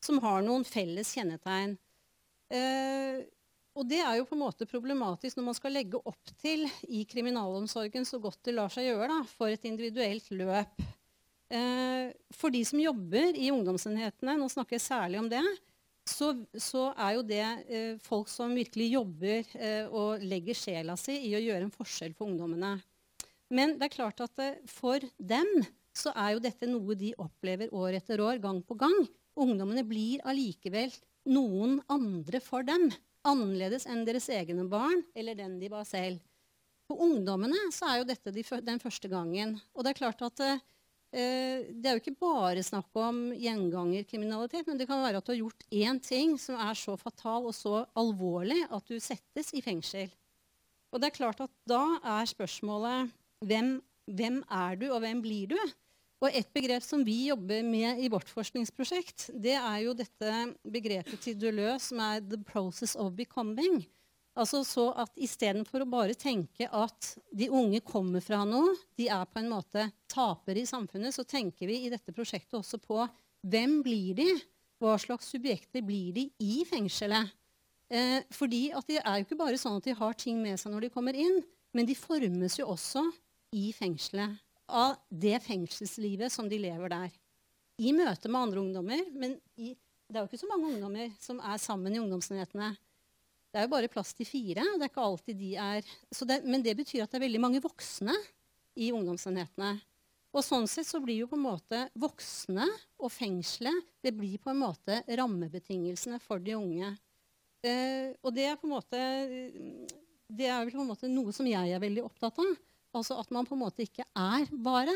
som 0.03 0.19
har 0.25 0.43
noen 0.43 0.67
felles 0.67 1.13
kjennetegn. 1.15 1.77
Eh, 2.51 3.23
og 3.79 3.87
det 3.87 4.01
er 4.03 4.17
jo 4.19 4.27
på 4.27 4.35
en 4.35 4.43
måte 4.43 4.67
problematisk 4.67 5.39
når 5.39 5.47
man 5.47 5.57
skal 5.57 5.77
legge 5.77 6.01
opp 6.11 6.33
til 6.43 6.65
i 6.91 7.05
kriminalomsorgen 7.07 8.07
så 8.09 8.19
godt 8.23 8.41
det 8.49 8.57
lar 8.57 8.73
seg 8.75 8.89
gjøre 8.89 9.11
da, 9.13 9.19
for 9.31 9.53
et 9.53 9.69
individuelt 9.71 10.33
løp. 10.35 10.83
Eh, 11.55 12.11
for 12.35 12.53
de 12.53 12.65
som 12.67 12.83
jobber 12.83 13.39
i 13.39 13.53
ungdomsenhetene, 13.55 14.35
nå 14.41 14.51
snakker 14.51 14.77
jeg 14.77 14.89
særlig 14.89 15.23
om 15.23 15.31
det, 15.31 15.45
så, 16.09 16.33
så 16.57 16.89
er 16.97 17.17
jo 17.17 17.25
det 17.27 17.45
eh, 17.69 17.99
folk 18.05 18.31
som 18.33 18.55
virkelig 18.57 18.93
jobber 18.95 19.51
eh, 19.59 19.85
og 19.87 20.25
legger 20.25 20.57
sjela 20.57 20.97
si 20.99 21.17
i 21.29 21.35
å 21.37 21.43
gjøre 21.43 21.67
en 21.67 21.75
forskjell 21.75 22.15
for 22.17 22.31
ungdommene. 22.31 22.79
Men 23.55 23.77
det 23.79 23.89
er 23.89 23.97
klart 23.97 24.23
at 24.25 24.43
eh, 24.45 24.61
for 24.69 25.05
dem 25.17 25.49
så 25.97 26.13
er 26.15 26.35
jo 26.35 26.43
dette 26.45 26.69
noe 26.71 26.97
de 26.99 27.13
opplever 27.19 27.73
år 27.75 27.99
etter 27.99 28.23
år, 28.23 28.39
gang 28.43 28.61
på 28.65 28.77
gang. 28.79 28.97
Ungdommene 29.39 29.85
blir 29.87 30.23
allikevel 30.29 30.93
noen 31.29 31.79
andre 31.93 32.41
for 32.45 32.67
dem. 32.67 32.89
annerledes 33.29 33.85
enn 33.91 34.07
deres 34.07 34.29
egne 34.33 34.65
barn 34.71 35.03
eller 35.19 35.35
den 35.37 35.59
de 35.61 35.69
var 35.69 35.85
selv. 35.85 36.23
For 36.89 37.03
ungdommene 37.05 37.69
så 37.75 37.91
er 37.91 37.99
jo 38.01 38.09
dette 38.09 38.33
de, 38.33 38.45
den 38.65 38.81
første 38.81 39.11
gangen. 39.13 39.59
Og 39.75 39.85
det 39.85 39.93
er 39.93 39.99
klart 39.99 40.23
at 40.25 40.41
eh, 40.41 40.63
det 41.13 41.89
er 41.89 41.97
jo 41.97 42.03
ikke 42.03 42.19
bare 42.21 42.63
snakk 42.65 42.93
om 43.01 43.31
gjengangerkriminalitet, 43.33 44.67
men 44.69 44.77
det 44.77 44.87
kan 44.91 45.01
være 45.01 45.23
at 45.23 45.25
du 45.25 45.33
har 45.33 45.41
gjort 45.41 45.65
én 45.73 46.01
ting 46.05 46.35
som 46.41 46.61
er 46.61 46.77
så 46.77 46.99
fatal 47.01 47.49
og 47.49 47.57
så 47.57 47.87
alvorlig 47.97 48.61
at 48.69 48.85
du 48.91 48.99
settes 49.01 49.55
i 49.57 49.65
fengsel. 49.65 50.11
Og 50.93 51.01
det 51.01 51.09
er 51.09 51.17
klart 51.17 51.41
at 51.45 51.53
da 51.69 51.83
er 52.01 52.29
spørsmålet 52.29 53.13
hvem, 53.45 53.79
hvem 54.09 54.43
er 54.53 54.77
du, 54.81 54.89
og 54.93 55.01
hvem 55.05 55.21
blir 55.25 55.53
du? 55.53 55.59
Og 56.19 56.35
et 56.35 56.49
begrep 56.53 56.83
som 56.83 57.05
vi 57.07 57.29
jobber 57.29 57.63
med 57.63 58.01
i 58.03 58.09
vårt 58.11 58.31
forskningsprosjekt, 58.33 59.29
det 59.39 59.55
er 59.55 59.85
jo 59.85 59.95
dette 59.95 60.33
begrepet 60.67 61.21
til 61.23 61.37
Deleuze 61.39 61.93
som 61.93 62.01
er 62.03 62.21
'the 62.21 62.43
process 62.43 62.97
of 62.97 63.13
becoming'. 63.13 63.87
Altså 64.39 64.61
så 64.67 64.85
at 65.03 65.17
Istedenfor 65.19 65.83
å 65.83 65.91
bare 65.91 66.15
tenke 66.19 66.69
at 66.71 67.15
de 67.35 67.49
unge 67.51 67.81
kommer 67.87 68.23
fra 68.23 68.45
noe, 68.47 68.77
de 68.99 69.09
er 69.11 69.27
på 69.27 69.41
en 69.41 69.51
måte 69.51 69.89
tapere 70.11 70.63
i 70.63 70.69
samfunnet, 70.69 71.15
så 71.15 71.27
tenker 71.27 71.67
vi 71.67 71.81
i 71.85 71.91
dette 71.91 72.15
prosjektet 72.15 72.61
også 72.61 72.79
på 72.83 73.03
hvem 73.49 73.81
blir 73.83 74.15
de? 74.19 74.29
Hva 74.79 74.95
slags 75.03 75.31
subjekter 75.33 75.83
blir 75.83 76.15
de 76.15 76.29
i 76.39 76.63
fengselet? 76.69 77.35
Eh, 77.91 78.21
fordi 78.35 78.69
at 78.77 78.87
det 78.87 79.01
er 79.01 79.19
jo 79.19 79.27
ikke 79.27 79.41
bare 79.41 79.59
sånn 79.59 79.79
at 79.81 79.89
de 79.89 79.97
har 79.99 80.19
ting 80.19 80.39
med 80.43 80.61
seg 80.61 80.71
når 80.71 80.87
de 80.87 80.93
kommer 80.95 81.19
inn, 81.19 81.41
men 81.75 81.89
de 81.89 81.97
formes 81.99 82.59
jo 82.61 82.69
også 82.71 83.03
i 83.57 83.71
fengselet 83.75 84.39
av 84.69 84.99
det 85.09 85.39
fengselslivet 85.43 86.33
som 86.33 86.49
de 86.51 86.61
lever 86.61 86.93
der. 86.93 87.13
I 87.81 87.95
møte 87.97 88.29
med 88.29 88.41
andre 88.41 88.63
ungdommer. 88.63 89.05
Men 89.15 89.37
i, 89.57 89.73
det 90.09 90.19
er 90.19 90.25
jo 90.25 90.31
ikke 90.31 90.43
så 90.43 90.51
mange 90.51 90.73
ungdommer 90.75 91.15
som 91.23 91.41
er 91.41 91.61
sammen 91.63 91.95
i 91.95 92.01
ungdomsenhetene. 92.03 92.75
Det 93.49 93.61
er 93.61 93.65
jo 93.67 93.73
bare 93.73 93.91
plass 93.93 94.13
til 94.17 94.29
fire. 94.29 94.65
det 94.77 94.85
er 94.85 94.91
ikke 94.91 95.05
alltid 95.05 95.39
de 95.41 95.53
er... 95.57 95.93
Det, 96.13 96.41
men 96.45 96.65
det 96.65 96.77
betyr 96.79 97.05
at 97.05 97.13
det 97.13 97.21
er 97.21 97.27
veldig 97.27 97.41
mange 97.41 97.63
voksne 97.65 98.15
i 98.79 98.91
ungdomsenhetene. 98.95 99.77
Og 100.37 100.45
sånn 100.45 100.69
sett 100.69 100.87
så 100.87 101.01
blir 101.01 101.23
jo 101.23 101.31
på 101.31 101.39
en 101.39 101.47
måte 101.47 101.87
voksne 101.99 102.67
og 103.01 103.11
fengselet 103.11 103.87
det 104.05 104.13
blir 104.15 104.37
på 104.43 104.53
en 104.53 104.61
måte 104.61 105.01
rammebetingelsene 105.09 106.21
for 106.21 106.43
de 106.45 106.59
unge. 106.59 106.93
Eh, 107.65 108.13
og 108.21 108.37
det 108.37 108.45
er 108.51 108.61
på 108.61 108.69
en 108.69 108.77
måte 108.77 109.01
det 110.29 110.47
er 110.47 110.61
vel 110.67 110.75
på 110.77 110.85
en 110.85 110.91
måte 110.91 111.09
noe 111.09 111.33
som 111.33 111.49
jeg 111.49 111.73
er 111.73 111.81
veldig 111.83 112.05
opptatt 112.05 112.39
av. 112.43 112.57
Altså 112.97 113.17
at 113.21 113.31
man 113.33 113.49
på 113.49 113.57
en 113.57 113.63
måte 113.65 113.85
ikke 113.85 114.05
er 114.13 114.49
bare, 114.53 114.93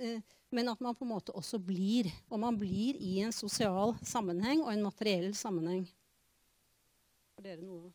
eh, 0.00 0.20
men 0.52 0.68
at 0.68 0.80
man 0.84 0.96
på 0.96 1.06
en 1.06 1.14
måte 1.14 1.34
også 1.36 1.58
blir. 1.62 2.10
Og 2.28 2.40
man 2.42 2.58
blir 2.60 3.00
i 3.00 3.18
en 3.24 3.32
sosial 3.34 3.96
sammenheng 4.04 4.62
og 4.64 4.72
en 4.72 4.84
materiell 4.84 5.32
sammenheng. 5.36 5.86
Har 7.36 7.44
dere 7.44 7.60
noe 7.60 7.90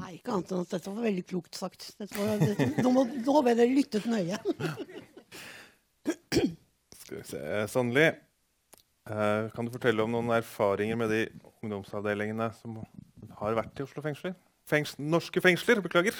Nei, 0.00 0.14
ikke 0.16 0.32
annet 0.32 0.52
enn 0.54 0.62
at 0.64 0.72
dette 0.72 0.90
var 0.90 1.04
veldig 1.04 1.22
klokt 1.28 1.56
sagt. 1.58 1.90
Var, 1.98 2.28
dette, 2.40 2.66
nå, 2.80 2.90
må, 2.94 3.02
nå 3.10 3.34
har 3.36 3.48
dere 3.50 3.66
lyttet 3.68 4.06
nøye. 4.08 4.38
Skal 7.02 7.16
vi 7.18 7.24
se 7.28 7.40
Sannelig, 7.68 8.06
uh, 9.10 9.50
kan 9.52 9.66
du 9.66 9.74
fortelle 9.74 10.06
om 10.06 10.14
noen 10.14 10.30
erfaringer 10.38 10.96
med 10.96 11.12
de 11.12 11.20
ungdomsavdelingene 11.60 12.48
som 12.62 12.78
har 13.42 13.58
vært 13.58 13.82
i 13.82 13.84
Oslo 13.84 14.00
fengsler? 14.06 14.32
Fengs 14.70 14.94
norske 14.98 15.42
fengsler. 15.44 15.82
Beklager. 15.84 16.16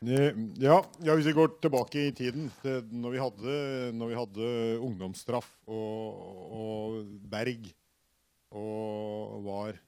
Ja, 0.00 0.80
ja, 1.04 1.12
hvis 1.12 1.28
vi 1.28 1.36
går 1.36 1.58
tilbake 1.60 2.06
i 2.08 2.12
tiden, 2.16 2.48
til 2.62 2.80
når 2.88 3.12
vi 3.12 3.20
hadde, 3.20 3.56
når 4.00 4.08
vi 4.08 4.16
hadde 4.16 4.46
ungdomsstraff 4.80 5.50
og, 5.68 6.22
og, 6.56 7.02
Berg 7.30 7.68
og 8.56 9.44
var 9.46 9.78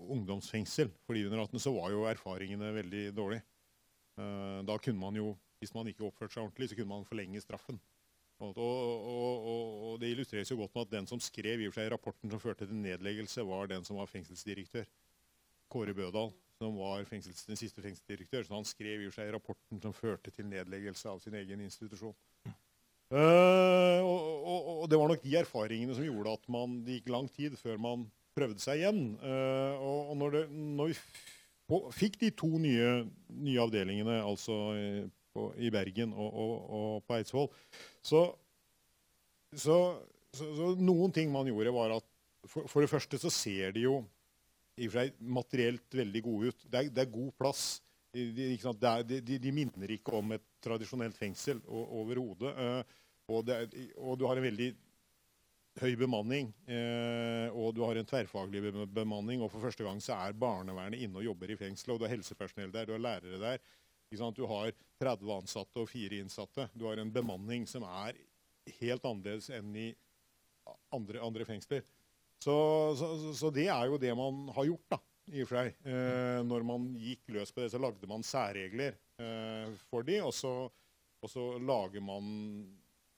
ungdomsfengsel 0.00 0.90
for 1.04 1.16
de 1.16 1.26
under 1.28 1.44
18, 1.44 1.62
så 1.62 1.72
var 1.74 1.92
jo 1.92 2.08
erfaringene 2.08 2.72
veldig 2.74 3.04
dårlige. 3.16 3.44
Uh, 4.20 4.60
da 4.68 4.76
kunne 4.82 5.00
man 5.00 5.16
jo, 5.16 5.32
hvis 5.60 5.72
man 5.76 5.88
ikke 5.88 6.06
oppførte 6.08 6.36
seg 6.36 6.44
ordentlig, 6.44 6.70
så 6.70 6.78
kunne 6.78 6.92
man 6.92 7.08
forlenge 7.08 7.42
straffen. 7.44 7.80
Og, 8.40 8.56
og, 8.56 9.48
og, 9.84 10.00
Det 10.00 10.08
illustreres 10.14 10.50
jo 10.50 10.56
godt 10.56 10.74
med 10.74 10.86
at 10.86 10.92
den 10.94 11.06
som 11.06 11.20
skrev 11.20 11.60
i 11.60 11.66
og 11.68 11.74
for 11.74 11.82
seg 11.82 11.90
rapporten 11.92 12.30
som 12.32 12.40
førte 12.40 12.64
til 12.68 12.78
nedleggelse, 12.78 13.44
var 13.44 13.68
den 13.68 13.84
som 13.84 13.98
var 14.00 14.08
fengselsdirektør. 14.08 14.88
Kåre 15.70 15.94
Bødal 15.94 16.32
som 16.60 16.76
var 16.76 17.04
fengsels, 17.08 17.44
den 17.48 17.56
siste 17.56 17.82
fengselsdirektør. 17.84 18.44
Så 18.44 18.54
han 18.54 18.68
skrev 18.68 19.04
i 19.04 19.08
og 19.08 19.14
seg 19.16 19.32
rapporten 19.34 19.80
som 19.80 19.96
førte 19.96 20.32
til 20.34 20.48
nedleggelse 20.48 21.08
av 21.08 21.20
sin 21.24 21.36
egen 21.36 21.62
institusjon. 21.64 22.16
Uh, 23.10 23.98
og, 24.06 24.20
og, 24.46 24.66
og, 24.70 24.82
det 24.90 24.98
var 25.00 25.08
nok 25.10 25.22
de 25.24 25.32
erfaringene 25.40 25.94
som 25.96 26.04
gjorde 26.06 26.36
at 26.38 26.44
man, 26.52 26.76
det 26.86 27.00
gikk 27.00 27.08
lang 27.10 27.26
tid 27.34 27.56
før 27.58 27.80
man 27.82 28.04
prøvde 28.38 28.62
seg 28.62 28.84
igjen. 28.84 29.00
Uh, 29.18 29.74
og, 29.82 30.12
når, 30.20 30.36
det, 30.36 30.42
når, 30.78 30.92
vi 30.92 31.80
fikk 31.96 32.20
de 32.22 32.30
to 32.38 32.52
nye, 32.62 32.92
nye 33.34 33.64
avdelingene, 33.64 34.20
altså 34.22 34.60
i, 34.78 34.86
på, 35.34 35.48
i 35.58 35.72
Bergen 35.74 36.14
og, 36.14 37.02
på 37.06 37.18
Eidsvoll, 37.18 37.50
så, 37.98 38.28
så, 39.50 39.80
så, 40.30 40.46
så, 40.54 40.72
noen 40.78 41.14
ting 41.14 41.34
man 41.34 41.50
gjorde, 41.50 41.74
var 41.74 41.98
at 41.98 42.06
for, 42.46 42.70
for 42.70 42.86
det 42.86 42.92
første 42.92 43.18
så 43.20 43.30
ser 43.34 43.74
de 43.74 43.88
jo 43.88 44.00
i 44.80 44.86
og 44.86 44.94
for 44.94 45.02
seg 45.02 45.18
materielt 45.20 45.98
veldig 45.98 46.22
gode 46.24 46.52
ut. 46.54 46.62
Det 46.64 46.78
er, 46.78 46.92
det 46.94 47.02
er 47.02 47.12
god 47.12 47.32
plass. 47.36 47.64
De, 48.10 48.26
de, 48.34 49.20
de, 49.22 49.38
de, 49.38 49.52
minner 49.54 49.92
ikke 49.94 50.16
om 50.18 50.32
et 50.34 50.46
tradisjonelt 50.64 51.18
fengsel 51.18 51.60
overhodet. 51.70 52.54
Uh, 52.56 52.96
og, 53.30 53.50
og, 53.96 54.16
du 54.18 54.24
har 54.26 54.40
en 54.40 54.46
veldig 54.48 54.70
høy 55.80 55.94
bemanning, 56.00 56.50
uh, 56.66 57.54
og 57.54 57.76
du 57.76 57.84
har 57.86 58.00
en 58.00 58.08
tverrfaglig 58.08 58.64
bemanning. 58.90 59.44
Og 59.44 59.52
for 59.52 59.62
første 59.62 59.86
gang 59.86 60.02
så 60.02 60.18
er 60.18 60.38
barnevernet 60.38 61.04
inne 61.06 61.22
og 61.22 61.28
jobber 61.28 61.54
i 61.54 61.60
fengselet, 61.60 61.94
og 61.94 62.02
du 62.02 62.08
har 62.08 62.16
helsepersonell 62.16 62.74
der, 62.74 62.88
du 62.88 62.96
har 62.96 63.06
lærere 63.06 63.42
der. 63.44 63.62
Du 64.10 64.46
har 64.50 64.72
30 64.98 65.30
ansatte 65.36 65.78
og 65.78 65.86
4 65.86 66.18
innsatte. 66.18 66.66
Du 66.74 66.88
har 66.88 66.98
en 66.98 67.12
bemanning 67.14 67.62
som 67.70 67.84
er 67.86 68.16
helt 68.80 69.04
annerledes 69.06 69.52
enn 69.54 69.70
i 69.78 69.90
andre, 70.90 71.20
andre 71.22 71.46
fengsler. 71.46 71.84
Så, 72.40 72.56
så, 72.98 73.10
så, 73.36 73.50
det 73.54 73.68
er 73.68 73.86
jo 73.86 74.00
det 74.00 74.10
man 74.16 74.48
har 74.56 74.66
gjort, 74.66 74.86
da, 74.90 74.98
i 75.30 75.44
og 75.44 75.48
for 75.50 75.60
seg. 75.60 75.76
Eh, 75.86 76.40
når 76.46 76.66
man 76.66 76.88
gikk 77.00 77.30
løs 77.36 77.52
på 77.54 77.62
det, 77.62 77.70
så 77.72 77.80
lagde 77.80 78.08
man 78.10 78.24
særregler 78.26 78.96
eh, 79.22 79.70
for 79.90 80.06
de, 80.06 80.18
og 80.24 80.34
så, 80.36 80.52
og 81.20 81.30
så, 81.30 81.46
lager 81.62 82.04
man 82.04 82.26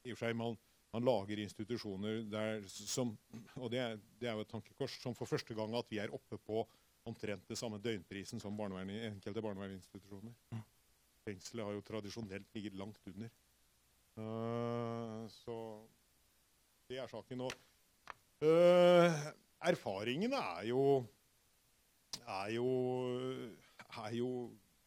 i 0.05 0.13
og 0.13 0.19
for 0.19 0.27
seg, 0.27 0.37
man, 0.39 0.59
man 0.93 1.07
lager 1.09 1.41
institusjoner 1.43 2.23
der 2.29 2.67
som 2.69 3.15
Og 3.57 3.71
det 3.73 3.83
det 4.21 4.29
er, 4.29 4.37
jo 4.37 4.45
et 4.45 4.53
tankekors 4.53 4.99
som 5.03 5.17
for 5.17 5.31
første 5.31 5.57
gang 5.57 5.75
at 5.79 5.89
vi 5.91 6.03
er 6.03 6.13
oppe 6.13 6.39
på 6.39 6.67
omtrent 7.09 7.49
det 7.49 7.59
samme 7.59 7.81
døgnprisen 7.83 8.39
som 8.39 8.55
barnevern, 8.55 8.93
enkelte 9.09 9.43
barnevernsinstitusjoner. 9.43 10.37
Mm. 10.53 10.61
Fengselet 11.27 11.67
har 11.67 11.75
jo 11.75 11.83
tradisjonelt 11.87 12.55
ligget 12.55 12.77
langt 12.79 13.09
under. 13.11 13.33
Uh, 14.13 15.25
så 15.33 15.57
det 16.87 17.01
er 17.03 17.11
saken. 17.11 17.43
Og 17.49 17.57
Uh, 18.43 19.15
erfaringene 19.63 20.35
er 20.35 20.65
jo 20.73 20.81
er 22.21 22.53
jo, 22.57 22.69
er 24.03 24.17
jo 24.17 24.31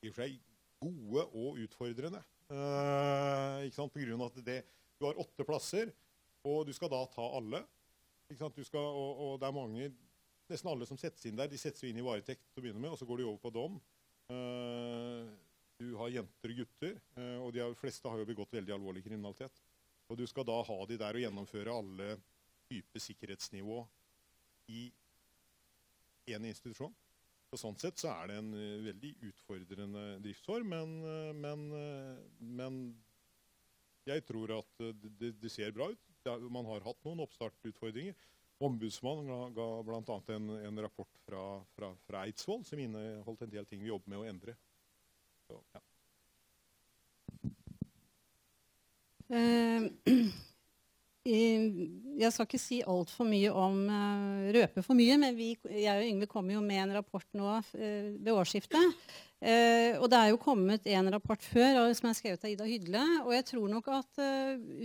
i 0.04 0.10
og 0.10 0.16
for 0.16 0.24
seg 0.24 0.40
gode 0.82 1.26
og 1.34 1.62
utfordrende. 1.66 2.22
Uh, 2.50 3.66
ikke 3.66 3.78
sant? 3.78 3.94
På 3.94 4.02
grunn 4.02 4.22
av 4.22 4.30
at 4.30 4.44
det, 4.46 4.60
du 5.00 5.08
har 5.08 5.22
åtte 5.22 5.46
plasser, 5.48 5.92
og 6.46 6.66
du 6.68 6.74
skal 6.78 6.92
da 6.94 7.02
ta 7.14 7.26
alle. 7.40 7.64
Ikke 8.30 8.42
sant? 8.44 8.60
Skal, 8.68 8.86
og, 8.86 9.24
og, 9.26 9.34
det 9.42 9.50
er 9.50 9.56
mange, 9.56 9.90
nesten 10.52 10.72
alle 10.72 10.88
som 10.90 11.00
settes 11.02 11.26
inn 11.26 11.40
der, 11.40 11.50
de 11.50 11.60
settes 11.62 11.84
jo 11.84 11.90
inn 11.90 12.02
i 12.02 12.06
varetekt 12.06 12.46
til 12.52 12.62
å 12.62 12.66
begynne 12.66 12.84
med, 12.84 12.94
og 12.94 13.02
så 13.02 13.08
går 13.10 13.22
de 13.22 13.28
over 13.30 13.42
på 13.42 13.54
dom. 13.56 13.80
Uh, 14.30 15.26
du 15.82 15.90
har 16.00 16.14
jenter 16.14 16.54
og 16.54 16.62
gutter, 16.62 17.00
uh, 17.18 17.40
og 17.46 17.56
de 17.56 17.66
fleste 17.80 18.12
har 18.12 18.22
jo 18.22 18.30
begått 18.30 18.54
veldig 18.56 18.78
alvorlig 18.78 19.04
kriminalitet. 19.06 19.64
Og 20.10 20.20
du 20.20 20.26
skal 20.30 20.46
da 20.46 20.60
ha 20.68 20.78
de 20.86 21.00
der 21.02 21.18
og 21.18 21.26
gjennomføre 21.26 21.74
alle 21.74 22.12
type 22.70 23.02
sikkerhetsnivå 23.02 23.80
i 24.74 24.86
én 26.34 26.46
institusjon. 26.50 26.94
Sånn 27.60 27.78
sett 27.82 28.00
så 28.02 28.12
er 28.12 28.32
det 28.32 28.38
en 28.42 28.54
uh, 28.56 28.86
veldig 28.86 29.12
utfordrende 29.30 30.06
driftsform, 30.24 30.72
men, 30.74 30.96
uh, 31.06 31.32
men, 31.36 31.66
uh, 31.74 32.16
men, 32.40 32.80
jeg 34.06 34.22
tror 34.28 34.54
at 34.60 34.72
det, 34.80 35.32
det, 35.42 35.50
ser 35.50 35.74
bra 35.74 35.90
ut. 35.90 36.02
Man 36.54 36.68
har 36.70 36.84
hatt 36.86 37.00
noen 37.08 37.24
oppstartutfordringer. 37.26 38.14
Ombudsmannen 38.64 39.28
ga, 39.28 39.40
ga 39.58 39.66
bl.a. 39.88 40.18
En, 40.36 40.52
en 40.62 40.82
rapport 40.86 41.10
fra, 41.26 41.42
fra, 41.74 41.90
fra 42.06 42.22
Eidsvoll 42.28 42.62
som 42.70 42.80
inneholdt 42.80 43.42
en 43.48 43.54
del 43.56 43.66
ting 43.66 43.82
vi 43.82 43.90
jobber 43.90 44.14
med 44.14 44.22
å 44.22 44.28
endre. 44.30 44.54
Så, 45.50 45.58
ja. 45.74 45.82
Jeg 51.26 52.30
skal 52.32 52.46
ikke 52.46 52.62
si 52.62 52.80
altfor 52.86 53.26
mye 53.26 53.50
om 53.50 53.80
uh, 53.90 54.52
røpe 54.54 54.84
for 54.86 54.98
mye, 54.98 55.16
men 55.22 55.34
vi, 55.38 55.56
jeg 55.66 55.90
og 55.90 56.06
Yngve 56.06 56.30
kommer 56.30 56.54
jo 56.54 56.62
med 56.62 56.84
en 56.84 56.94
rapport 57.00 57.26
nå 57.34 57.56
uh, 57.58 57.64
ved 57.74 58.30
årsskiftet. 58.36 58.94
Uh, 59.42 59.98
og 59.98 60.06
det 60.14 60.20
er 60.20 60.30
jo 60.30 60.42
kommet 60.42 60.86
en 60.94 61.10
rapport 61.16 61.42
før 61.42 61.82
som 61.98 62.12
er 62.12 62.18
skrevet 62.20 62.46
av 62.46 62.54
Ida 62.54 62.70
Hydle. 62.70 63.04
Og 63.26 63.34
jeg 63.34 63.50
tror 63.50 63.68
nok 63.74 63.92
at 63.98 64.24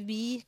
vi 0.09 0.41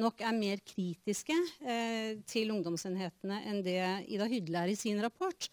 nok 0.00 0.22
er 0.26 0.34
mer 0.36 0.62
kritiske 0.66 1.36
eh, 1.62 2.16
til 2.28 2.52
ungdomsenhetene 2.54 3.40
enn 3.48 3.60
det 3.66 3.80
Ida 4.10 4.26
Hydle 4.30 4.64
er 4.64 4.72
i 4.72 4.78
sin 4.78 5.00
rapport. 5.02 5.48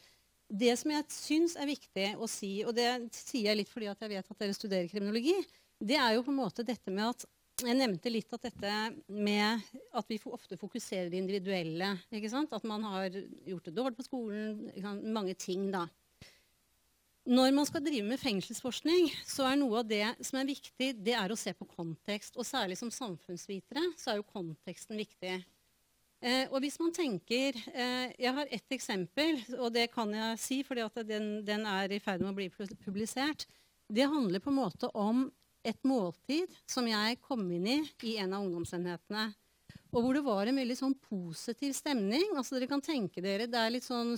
Det 0.52 0.74
som 0.80 0.92
jeg 0.92 1.08
syns 1.14 1.56
er 1.56 1.70
viktig 1.70 2.08
å 2.20 2.28
si, 2.30 2.60
og 2.66 2.76
det 2.76 2.90
sier 3.16 3.52
jeg 3.52 3.62
litt 3.62 3.72
fordi 3.72 3.88
jeg 3.92 4.14
vet 4.16 4.32
at 4.34 4.42
dere 4.42 4.58
studerer 4.58 4.90
kriminologi, 4.92 5.38
det 5.82 5.98
er 5.98 6.18
jo 6.18 6.26
på 6.26 6.34
en 6.34 6.42
måte 6.42 6.66
dette 6.68 6.94
med 6.94 7.14
at 7.14 7.26
jeg 7.68 7.78
nevnte 7.78 8.12
litt 8.12 8.34
at 8.34 8.46
dette 8.48 8.76
med 9.08 9.72
at 9.98 10.10
vi 10.10 10.20
ofte 10.26 10.58
fokuserer 10.60 11.10
det 11.12 11.20
individuelle. 11.22 11.94
At 12.12 12.68
man 12.68 12.86
har 12.90 13.18
gjort 13.48 13.68
det 13.68 13.76
dårlig 13.76 13.98
på 14.00 14.08
skolen. 14.08 14.70
Mange 15.14 15.36
ting, 15.40 15.70
da. 15.74 15.88
Når 17.30 17.52
man 17.54 17.68
skal 17.70 17.84
drive 17.86 18.08
med 18.08 18.18
fengselsforskning, 18.18 19.12
så 19.30 19.46
er 19.46 19.60
noe 19.62 19.84
av 19.84 19.90
det 19.90 20.08
som 20.26 20.40
er 20.42 20.48
viktig, 20.50 20.88
det 21.06 21.14
er 21.14 21.30
å 21.30 21.38
se 21.38 21.54
på 21.54 21.68
kontekst. 21.70 22.38
Og 22.42 22.48
særlig 22.48 22.80
som 22.80 22.90
samfunnsvitere 22.90 23.92
så 24.00 24.14
er 24.14 24.22
jo 24.22 24.30
konteksten 24.32 24.98
viktig. 24.98 25.36
Eh, 26.22 26.48
og 26.50 26.60
hvis 26.62 26.78
man 26.78 26.92
tenker 26.94 27.56
eh, 27.74 28.12
Jeg 28.14 28.34
har 28.38 28.50
ett 28.54 28.74
eksempel, 28.76 29.40
og 29.58 29.72
det 29.74 29.88
kan 29.94 30.12
jeg 30.14 30.42
si 30.42 30.60
fordi 30.66 30.86
den, 31.10 31.30
den, 31.46 31.66
er 31.66 31.94
i 31.94 32.02
ferd 32.02 32.22
med 32.22 32.34
å 32.34 32.38
bli 32.38 32.50
publisert. 32.86 33.48
Det 33.90 34.06
handler 34.10 34.42
på 34.42 34.50
en 34.50 34.60
måte 34.62 34.90
om 34.94 35.26
et 35.64 35.78
måltid 35.88 36.50
som 36.70 36.88
jeg 36.90 37.20
kom 37.22 37.44
inn 37.54 37.68
i 37.70 37.78
i 38.08 38.18
en 38.22 38.34
av 38.34 38.46
ungdomsenhetene. 38.46 39.30
Og 39.92 40.06
hvor 40.06 40.16
det 40.16 40.24
var 40.24 40.48
en 40.48 40.60
veldig 40.62 40.78
sånn 40.78 40.94
positiv 41.04 41.74
stemning. 41.76 42.24
altså 42.36 42.56
dere 42.56 42.70
kan 42.72 42.84
tenke 42.84 43.22
dere, 43.22 43.48
Det 43.48 43.60
er 43.60 43.74
litt 43.74 43.84
sånn, 43.84 44.16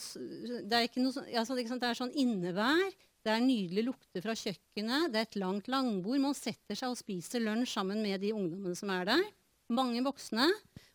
det 0.69 0.77
er, 0.77 0.99
noe, 1.01 1.23
altså, 1.33 1.55
det 1.57 1.89
er 1.89 1.97
sånn 1.97 2.13
innevær. 2.13 2.93
Det 3.23 3.31
er 3.31 3.39
nydelige 3.39 3.87
lukter 3.87 4.21
fra 4.21 4.35
kjøkkenet. 4.35 5.09
Det 5.13 5.19
er 5.19 5.27
et 5.29 5.39
langt 5.39 5.67
langbord. 5.71 6.19
Man 6.19 6.35
setter 6.37 6.75
seg 6.75 6.91
og 6.91 6.99
spiser 6.99 7.41
lunsj 7.41 7.73
sammen 7.73 8.03
med 8.03 8.21
de 8.21 8.33
ungdommene 8.35 8.75
som 8.75 8.91
er 8.93 9.07
der. 9.07 9.23
Mange 9.71 10.03
voksne. 10.03 10.49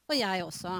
Og 0.08 0.14
jeg 0.14 0.44
også. 0.44 0.76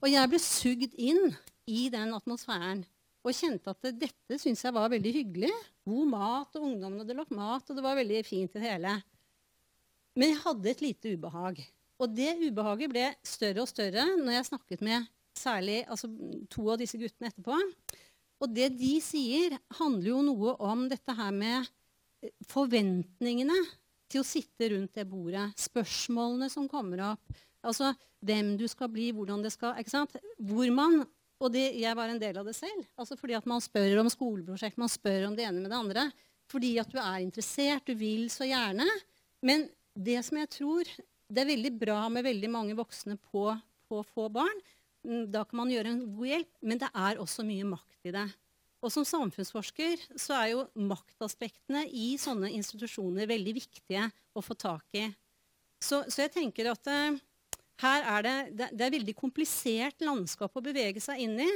Og 0.00 0.08
jeg 0.08 0.30
ble 0.30 0.40
sugd 0.40 0.94
inn 0.96 1.34
i 1.68 1.88
den 1.92 2.14
atmosfæren. 2.16 2.86
Og 3.20 3.36
kjente 3.36 3.72
at 3.74 3.90
dette 4.00 4.38
syntes 4.40 4.62
jeg 4.64 4.74
var 4.74 4.88
veldig 4.92 5.12
hyggelig. 5.12 5.50
God 5.88 6.08
mat, 6.08 6.54
og 6.56 6.66
ungdommene 6.70 7.04
hadde 7.04 7.16
lagt 7.18 7.34
mat, 7.36 7.66
og 7.68 7.76
det 7.76 7.84
var 7.84 7.98
veldig 7.98 8.22
fint 8.24 8.54
i 8.54 8.62
det 8.62 8.64
hele. 8.64 8.94
Men 10.16 10.32
jeg 10.32 10.42
hadde 10.44 10.70
et 10.70 10.84
lite 10.84 11.14
ubehag. 11.16 11.60
Og 12.00 12.14
det 12.16 12.32
ubehaget 12.40 12.92
ble 12.92 13.08
større 13.26 13.64
og 13.64 13.68
større 13.68 14.06
når 14.16 14.38
jeg 14.38 14.48
snakket 14.48 14.84
med 14.84 15.08
særlig 15.36 15.82
altså, 15.88 16.08
to 16.52 16.64
av 16.72 16.80
disse 16.80 16.98
guttene 17.00 17.28
etterpå. 17.30 17.58
Og 18.40 18.56
det 18.56 18.70
de 18.80 18.94
sier, 19.04 19.56
handler 19.76 20.10
jo 20.14 20.22
noe 20.24 20.56
om 20.64 20.86
dette 20.88 21.14
her 21.16 21.32
med 21.34 21.68
eh, 22.24 22.32
forventningene 22.48 23.58
til 24.10 24.22
å 24.22 24.26
sitte 24.26 24.72
rundt 24.72 24.96
det 24.96 25.06
bordet. 25.08 25.50
Spørsmålene 25.60 26.48
som 26.52 26.68
kommer 26.70 27.04
opp. 27.12 27.40
Altså 27.60 27.92
hvem 28.24 28.54
du 28.60 28.66
skal 28.68 28.88
bli, 28.92 29.10
hvordan 29.16 29.44
det 29.44 29.52
skal 29.54 29.76
ikke 29.80 29.92
sant? 29.92 30.16
Hvor 30.40 30.72
man 30.72 31.02
Og 31.40 31.52
det, 31.54 31.70
jeg 31.80 31.96
var 31.96 32.10
en 32.12 32.20
del 32.20 32.36
av 32.40 32.48
det 32.48 32.56
selv. 32.56 32.84
Altså 33.00 33.16
fordi 33.16 33.36
at 33.38 33.46
man 33.48 33.62
spør 33.64 34.02
om 34.02 34.10
skoleprosjekt, 34.12 34.80
man 34.80 34.92
spør 34.92 35.30
om 35.30 35.36
det 35.38 35.46
ene 35.48 35.62
med 35.62 35.72
det 35.72 35.78
andre. 35.78 36.08
Fordi 36.50 36.74
at 36.82 36.90
du 36.92 36.98
er 37.00 37.22
interessert, 37.24 37.86
du 37.88 37.96
vil 37.96 38.26
så 38.32 38.48
gjerne. 38.48 38.86
Men 39.46 39.64
det 39.96 40.18
som 40.26 40.36
jeg 40.40 40.50
tror 40.52 40.90
det 41.30 41.44
er 41.44 41.52
veldig 41.52 41.72
bra 41.78 42.02
med 42.10 42.26
veldig 42.26 42.50
mange 42.50 42.76
voksne 42.78 43.16
på, 43.30 43.46
på 43.88 44.02
få 44.10 44.26
barn. 44.34 44.62
Mm, 45.06 45.30
da 45.32 45.44
kan 45.46 45.62
man 45.62 45.70
gjøre 45.72 45.92
en 45.94 46.04
god 46.16 46.30
hjelp, 46.32 46.52
men 46.66 46.80
det 46.82 46.90
er 46.90 47.20
også 47.22 47.46
mye 47.46 47.68
makt 47.68 48.10
i 48.10 48.14
det. 48.14 48.26
Og 48.80 48.92
som 48.92 49.04
samfunnsforsker 49.06 50.02
så 50.18 50.36
er 50.40 50.52
jo 50.54 50.66
maktaspektene 50.74 51.84
i 51.86 52.14
sånne 52.20 52.50
institusjoner 52.56 53.28
veldig 53.30 53.54
viktige 53.60 54.06
å 54.34 54.42
få 54.44 54.56
tak 54.58 54.98
i. 54.98 55.06
Så, 55.80 56.02
så 56.12 56.24
jeg 56.24 56.34
tenker 56.34 56.72
at 56.72 56.88
uh, 56.90 57.20
her 57.80 58.06
er 58.14 58.24
det, 58.26 58.36
det, 58.58 58.70
det 58.76 58.86
er 58.86 58.96
veldig 58.96 59.14
komplisert 59.18 60.02
landskap 60.04 60.56
å 60.56 60.64
bevege 60.64 61.02
seg 61.02 61.22
inn 61.24 61.38
i. 61.42 61.50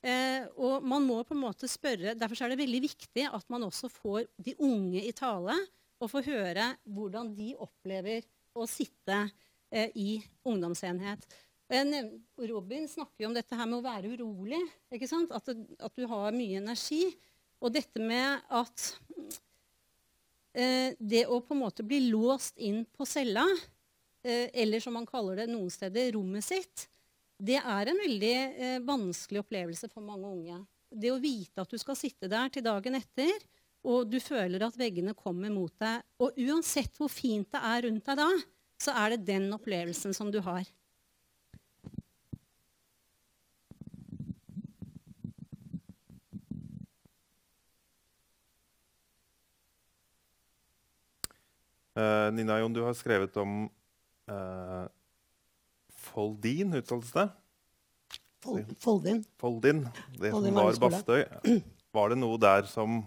Eh, 0.00 0.46
og 0.56 0.84
man 0.86 1.04
må 1.04 1.18
på 1.28 1.36
en 1.36 1.42
måte 1.42 1.68
spørre, 1.68 2.14
Derfor 2.16 2.46
er 2.46 2.54
det 2.54 2.62
veldig 2.62 2.80
viktig 2.86 3.26
at 3.28 3.44
man 3.52 3.66
også 3.66 3.90
får 3.92 4.30
de 4.40 4.54
unge 4.64 5.02
i 5.04 5.12
tale 5.12 5.58
og 6.00 6.08
får 6.08 6.24
høre 6.30 6.70
hvordan 6.88 7.34
de 7.36 7.52
opplever 7.60 8.24
å 8.56 8.64
sitte 8.68 9.18
eh, 9.68 9.92
i 9.94 10.16
ungdomsenhet. 10.48 11.26
Robin 11.70 12.88
snakker 12.90 13.22
jo 13.22 13.28
om 13.28 13.36
dette 13.36 13.54
her 13.54 13.68
med 13.68 13.78
å 13.78 13.84
være 13.84 14.14
urolig. 14.16 14.58
ikke 14.90 15.06
sant? 15.06 15.30
At, 15.30 15.52
at 15.52 15.94
du 15.94 16.06
har 16.10 16.34
mye 16.34 16.58
energi. 16.58 17.04
Og 17.60 17.70
dette 17.76 18.00
med 18.02 18.40
at 18.48 18.86
eh, 20.56 20.96
det 20.98 21.26
å 21.28 21.38
på 21.44 21.54
en 21.54 21.62
måte 21.62 21.84
bli 21.86 22.08
låst 22.08 22.58
inn 22.58 22.82
på 22.96 23.06
cella, 23.06 23.44
eller 24.22 24.82
som 24.84 24.96
man 24.96 25.08
kaller 25.08 25.40
det 25.40 25.46
noen 25.48 25.70
steder, 25.72 26.12
rommet 26.16 26.44
sitt, 26.44 26.88
det 27.40 27.56
er 27.56 27.88
en 27.88 28.00
veldig 28.02 28.34
eh, 28.36 28.82
vanskelig 28.84 29.40
opplevelse 29.40 29.88
for 29.88 30.04
mange 30.04 30.28
unge. 30.28 30.58
Det 30.90 31.12
å 31.12 31.20
vite 31.22 31.62
at 31.62 31.70
du 31.70 31.78
skal 31.80 31.96
sitte 31.96 32.28
der 32.28 32.50
til 32.52 32.64
dagen 32.66 32.98
etter, 32.98 33.32
og 33.86 34.10
du 34.12 34.18
føler 34.20 34.60
at 34.66 34.76
veggene 34.76 35.16
kommer 35.16 35.52
mot 35.52 35.72
deg. 35.80 36.04
Og 36.20 36.36
uansett 36.36 37.00
hvor 37.00 37.08
fint 37.08 37.48
det 37.48 37.62
er 37.64 37.86
rundt 37.86 38.04
deg 38.10 38.20
da, 38.20 38.28
så 38.80 38.92
er 38.96 39.14
det 39.14 39.24
den 39.30 39.48
opplevelsen 39.56 40.12
som 40.16 40.28
du 40.32 40.40
har. 40.44 40.68
Uh, 51.96 52.28
Nina 52.32 52.60
Jon, 52.60 52.72
du 52.72 52.84
har 52.84 52.94
skrevet 52.96 53.34
om 53.40 53.64
uh, 54.30 54.86
Foldin, 56.10 56.74
uttales 56.80 57.12
det? 57.14 57.28
Foldin. 58.40 59.24
Foldin, 59.38 59.86
Det 60.16 60.32
Foldin 60.32 60.54
som 60.54 60.64
var 60.64 60.78
Bastøy. 60.86 61.24
Var 61.92 62.12
det 62.12 62.18
noe 62.22 62.38
der 62.40 62.68
som 62.70 63.00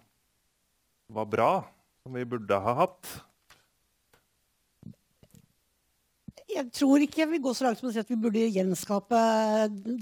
var 1.14 1.30
bra, 1.30 1.52
som 2.04 2.18
vi 2.18 2.26
burde 2.28 2.60
ha 2.60 2.74
hatt? 2.84 3.14
Jeg 6.54 6.70
tror 6.76 7.02
ikke 7.02 7.24
jeg 7.24 7.32
vil 7.32 7.42
gå 7.42 7.54
så 7.56 7.66
langt 7.66 7.80
som 7.80 7.90
å 7.90 7.94
si 7.96 8.02
at 8.02 8.12
vi 8.12 8.20
burde 8.20 8.44
gjenskape 8.54 9.20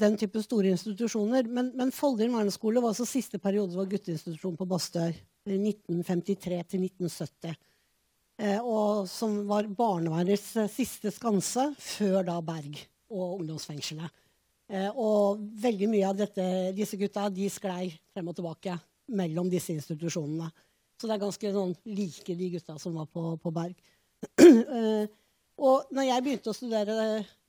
den 0.02 0.18
type 0.20 0.42
store 0.44 0.74
institusjoner. 0.74 1.48
Men, 1.48 1.72
men 1.78 1.94
Foldin 1.96 2.34
verneskole 2.36 2.84
var 2.84 2.92
altså 2.92 3.08
siste 3.08 3.40
periode 3.40 3.78
var 3.78 3.88
gutteinstitusjon 3.92 4.58
på 4.60 4.68
Bastøy. 4.68 5.14
1953 5.48 6.58
til 6.70 6.84
1970. 6.86 7.56
Eh, 8.42 8.58
og 8.58 9.06
som 9.10 9.36
var 9.46 9.70
barnevernets 9.78 10.56
siste 10.74 11.12
skanse 11.14 11.68
før 11.78 12.24
da 12.26 12.40
Berg 12.42 12.80
og 13.14 13.42
ungdomsfengselet. 13.42 14.10
Eh, 14.72 14.88
og 14.90 15.42
veldig 15.62 15.90
mye 15.92 16.08
av 16.10 16.18
dette, 16.18 16.46
disse 16.74 16.98
gutta 16.98 17.28
de 17.30 17.50
sklei 17.52 17.92
frem 18.16 18.32
og 18.32 18.38
tilbake 18.38 18.78
mellom 19.14 19.52
disse 19.52 19.76
institusjonene. 19.76 20.48
Så 20.98 21.10
det 21.10 21.18
er 21.18 21.22
ganske 21.22 21.52
sånn 21.54 21.76
like 21.92 22.38
de 22.38 22.48
gutta 22.56 22.78
som 22.82 22.96
var 22.98 23.10
på, 23.14 23.36
på 23.42 23.52
Berg. 23.54 23.76
og 25.68 25.94
når 25.94 26.08
jeg 26.08 26.26
begynte 26.26 26.54
å 26.54 26.56
studere 26.56 26.96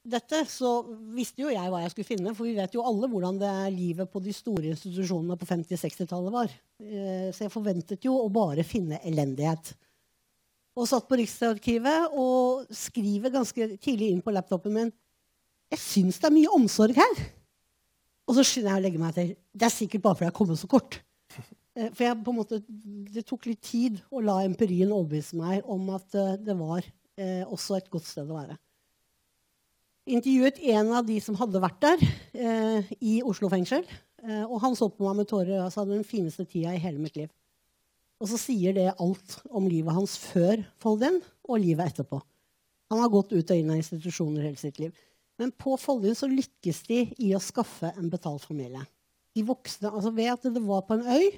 dette, 0.02 0.40
så 0.50 0.72
visste 1.14 1.44
jo 1.44 1.52
jeg 1.52 1.72
hva 1.72 1.82
jeg 1.84 1.92
skulle 1.94 2.08
finne. 2.08 2.34
For 2.36 2.48
vi 2.48 2.56
vet 2.56 2.74
jo 2.76 2.84
alle 2.88 3.08
hvordan 3.12 3.38
det 3.40 3.48
er 3.62 3.72
livet 3.72 4.10
på 4.12 4.20
de 4.24 4.34
store 4.34 4.72
institusjonene 4.72 5.38
på 5.38 5.48
50-60-tallet 5.52 6.34
var. 6.34 6.52
Så 6.80 7.44
jeg 7.44 7.54
forventet 7.54 8.08
jo 8.08 8.16
å 8.18 8.32
bare 8.32 8.64
finne 8.66 8.98
elendighet. 9.06 9.74
Og 10.72 10.88
satt 10.88 11.04
på 11.08 11.18
Riksarkivet 11.20 12.14
og 12.16 12.68
skriver 12.72 13.32
ganske 13.34 13.74
tidlig 13.76 14.12
inn 14.12 14.22
på 14.24 14.32
laptopen 14.32 14.72
min 14.72 14.92
Jeg 15.72 15.80
syns 15.80 16.20
det 16.20 16.28
er 16.28 16.36
mye 16.36 16.52
omsorg 16.56 16.96
her. 16.96 17.24
Og 18.28 18.36
så 18.36 18.44
skynder 18.46 18.74
jeg 18.74 18.80
å 18.80 18.84
legge 18.86 19.00
meg 19.02 19.16
til. 19.16 19.32
Det 19.52 19.66
er 19.66 19.74
sikkert 19.74 20.04
bare 20.04 20.18
fordi 20.18 20.28
jeg 20.28 20.32
har 20.32 20.38
kommet 20.38 20.60
så 20.60 20.70
kort. 20.70 20.98
Eh, 21.72 21.88
for 21.88 22.04
jeg, 22.04 22.18
måte, 22.36 22.60
det 23.14 23.24
tok 23.28 23.48
litt 23.48 23.62
tid 23.64 24.00
å 24.12 24.20
la 24.24 24.42
empirien 24.46 24.92
overbevise 24.92 25.38
meg 25.40 25.64
om 25.64 25.86
at 25.96 26.18
uh, 26.18 26.34
det 26.36 26.56
var 26.58 26.84
eh, 26.84 27.42
også 27.46 27.78
et 27.78 27.90
godt 27.92 28.08
sted 28.08 28.28
å 28.28 28.36
være. 28.36 28.58
Intervjuet 30.12 30.58
en 30.74 30.90
av 30.98 31.06
de 31.06 31.16
som 31.22 31.36
hadde 31.38 31.62
vært 31.62 31.78
der, 31.84 32.00
eh, 32.34 32.90
i 33.00 33.20
Oslo 33.24 33.48
fengsel. 33.52 33.86
og 34.22 34.60
han 34.62 34.76
så 34.78 34.86
på 34.86 35.02
meg 35.02 35.16
med 35.18 35.26
tårer 35.26 35.64
og 35.64 35.72
sa 35.74 35.82
den 35.84 36.04
fineste 36.06 36.44
tida 36.46 36.74
i 36.74 36.78
hele 36.78 37.00
mitt 37.02 37.16
liv. 37.18 37.30
Og 38.22 38.30
så 38.30 38.38
sier 38.38 38.76
det 38.76 38.92
alt 38.92 39.38
om 39.50 39.66
livet 39.66 39.96
hans 39.96 40.14
før 40.20 40.62
Foldin 40.82 41.18
og 41.48 41.58
livet 41.58 41.90
etterpå. 41.90 42.20
Han 42.92 43.02
har 43.02 43.10
gått 43.10 43.32
ut 43.34 43.50
og 43.50 43.56
inn 43.56 43.72
av 43.72 43.80
institusjoner 43.80 44.46
hele 44.46 44.60
sitt 44.60 44.78
liv. 44.78 44.92
Men 45.40 45.50
på 45.58 45.74
Foldin 45.80 46.14
så 46.14 46.28
lykkes 46.30 46.84
de 46.86 47.00
i 47.24 47.32
å 47.34 47.42
skaffe 47.42 47.90
en 47.96 48.10
betalt 48.12 48.44
familie. 48.46 48.84
De 49.34 49.42
voksne, 49.48 49.90
altså 49.90 50.12
Ved 50.14 50.28
at 50.30 50.44
det 50.54 50.62
var 50.62 50.84
på 50.86 50.98
en 50.98 51.08
øy, 51.08 51.32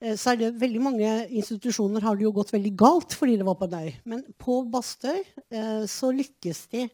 Eh, 0.00 0.14
så 0.14 0.32
er 0.32 0.40
det 0.40 0.52
veldig 0.60 0.82
mange 0.82 1.10
institusjoner 1.40 2.04
har 2.04 2.18
det 2.18 2.26
jo 2.26 2.34
gått 2.36 2.54
veldig 2.54 2.74
galt 2.78 3.16
fordi 3.18 3.36
det 3.40 3.46
var 3.48 3.58
på 3.58 3.68
en 3.68 3.78
øy. 3.82 3.90
Men 4.08 4.22
på 4.38 4.60
Bastøy 4.70 5.18
eh, 5.18 5.84
så 5.90 6.12
lykkes 6.14 6.66
de 6.74 6.86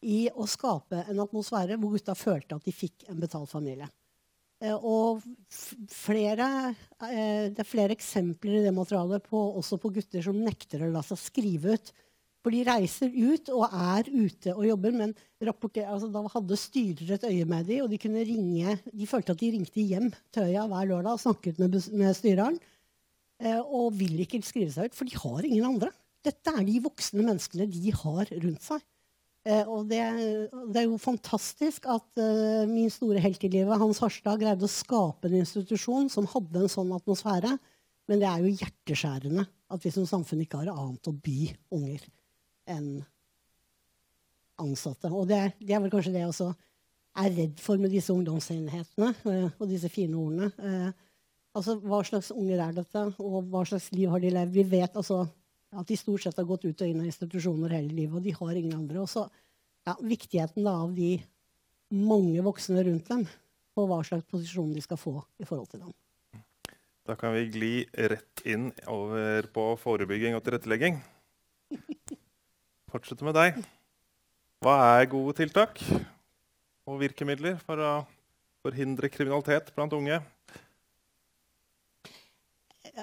i 0.00 0.20
å 0.32 0.46
skape 0.48 1.04
en 1.08 1.24
atmosfære 1.24 1.76
hvor 1.80 1.96
gutta 1.96 2.16
følte 2.16 2.56
at 2.56 2.64
de 2.64 2.74
fikk 2.74 3.08
en 3.08 3.20
betalt 3.20 3.50
familie. 3.52 3.88
Eh, 4.60 4.76
og 4.76 5.22
flere, 5.94 6.74
det 7.00 7.62
er 7.62 7.68
flere 7.68 7.96
eksempler 7.96 8.58
i 8.58 8.62
det 8.66 8.74
materialet 8.76 9.24
på, 9.24 9.40
også 9.56 9.80
på 9.80 9.92
gutter 9.94 10.24
som 10.24 10.38
nekter 10.44 10.84
å 10.84 10.92
la 10.92 11.02
seg 11.06 11.20
skrive 11.20 11.76
ut 11.78 11.92
For 12.44 12.52
de 12.52 12.60
reiser 12.68 13.12
ut 13.12 13.48
og 13.52 13.64
er 13.68 14.08
ute 14.08 14.52
og 14.52 14.66
jobber, 14.68 14.92
men 14.96 15.14
altså, 15.40 16.10
da 16.12 16.24
hadde 16.34 16.60
styrer 16.60 17.14
et 17.16 17.24
øye 17.28 17.48
med 17.48 17.66
dem, 17.68 17.84
og 17.84 17.90
de 17.92 18.00
kunne 18.00 18.24
ringe 18.24 18.76
De 18.92 19.08
følte 19.08 19.32
at 19.32 19.40
de 19.40 19.50
ringte 19.56 19.80
hjem 19.80 20.12
til 20.32 20.48
øya 20.48 20.66
hver 20.68 20.92
lørdag 20.92 21.16
og 21.16 21.24
snakket 21.24 21.60
med, 21.60 21.80
med 21.92 22.16
styreren. 22.16 22.60
Eh, 23.40 23.60
og 23.60 23.96
vil 23.96 24.20
ikke 24.20 24.42
skrive 24.44 24.72
seg 24.74 24.90
ut, 24.90 24.96
for 24.96 25.08
de 25.08 25.16
har 25.16 25.46
ingen 25.48 25.64
andre. 25.64 25.88
Dette 26.24 26.52
er 26.52 26.64
de 26.66 26.80
voksne 26.84 27.24
menneskene 27.24 27.68
de 27.72 27.92
har 27.96 28.28
rundt 28.42 28.64
seg. 28.66 28.82
Eh, 29.48 29.64
og 29.64 29.86
det, 29.88 30.00
det, 30.68 30.82
er 30.82 30.86
jo 30.86 30.98
fantastisk 31.00 31.86
at 31.88 32.20
eh, 32.20 32.68
min 32.68 32.90
store 32.92 33.22
helt 33.24 33.44
i 33.46 33.52
livet, 33.52 33.80
Hans 33.80 34.02
Harstad, 34.04 34.40
greide 34.42 34.66
å 34.66 34.70
skape 34.70 35.30
en 35.30 35.38
institusjon 35.40 36.10
som 36.12 36.28
hadde 36.28 36.66
en 36.66 36.72
sånn 36.72 36.92
atmosfære. 36.96 37.54
Men 38.10 38.20
det 38.20 38.28
er 38.28 38.44
jo 38.44 38.52
hjerteskjærende 38.52 39.46
at 39.70 39.86
vi 39.86 39.92
som 39.94 40.08
samfunn 40.08 40.42
ikke 40.44 40.60
har 40.60 40.72
annet 40.74 41.08
å 41.08 41.14
by 41.14 41.38
unger 41.72 42.04
enn 42.70 42.90
ansatte. 44.60 45.08
Og 45.08 45.28
det, 45.30 45.54
det, 45.62 45.72
er 45.72 45.80
vel 45.80 45.92
kanskje 45.92 46.12
det 46.12 46.24
jeg 46.24 46.32
også 46.34 46.50
er 47.20 47.30
redd 47.38 47.62
for 47.62 47.80
med 47.80 47.94
disse 47.94 48.12
ungdomsenhetene 48.12 49.08
uh, 49.24 49.46
og 49.56 49.70
disse 49.70 49.88
fine 49.90 50.18
ordene. 50.20 50.50
Altså, 51.56 51.78
Hva 51.80 52.02
slags 52.06 52.28
unger 52.34 52.60
er 52.62 52.74
dette, 52.76 53.04
og 53.18 53.48
hva 53.50 53.64
slags 53.66 53.88
liv 53.94 54.10
har 54.12 54.20
de 54.22 54.34
levd? 54.34 54.52
Vi 54.54 54.66
vet 54.74 54.98
altså, 55.00 55.24
at 55.70 55.86
de 55.86 55.98
stort 55.98 56.24
sett 56.24 56.40
har 56.40 56.48
gått 56.48 56.66
ut 56.66 56.82
og 56.82 56.88
inn 56.88 57.02
av 57.02 57.08
institusjoner 57.08 57.76
hele 57.76 57.94
livet, 57.94 58.16
og 58.18 58.24
de 58.26 58.34
har 58.34 58.58
ingen 58.58 58.78
andre. 58.78 59.04
Og 59.04 59.10
så 59.10 59.26
ja, 59.86 59.94
viktigheten 60.02 60.66
da, 60.66 60.74
av 60.86 60.94
de 60.96 61.14
mange 61.94 62.42
voksne 62.46 62.82
rundt 62.86 63.10
dem, 63.10 63.24
og 63.78 63.88
hva 63.90 64.00
slags 64.06 64.26
posisjon 64.30 64.74
de 64.74 64.82
skal 64.84 65.00
få 65.00 65.14
i 65.38 65.46
forhold 65.46 65.70
til 65.70 65.86
dem. 65.86 65.94
Da 67.06 67.16
kan 67.18 67.32
vi 67.34 67.46
gli 67.50 67.72
rett 68.10 68.42
inn 68.46 68.68
over 68.90 69.48
på 69.54 69.72
forebygging 69.80 70.36
og 70.36 70.44
tilrettelegging 70.46 71.00
fortsette 72.90 73.26
med 73.26 73.36
deg. 73.38 73.60
Hva 74.64 74.74
er 74.98 75.10
gode 75.10 75.36
tiltak 75.38 75.78
og 76.88 76.98
virkemidler 77.00 77.60
for 77.62 77.80
å 77.80 77.92
forhindre 78.64 79.10
kriminalitet 79.12 79.70
blant 79.76 79.94
unge? 79.96 80.18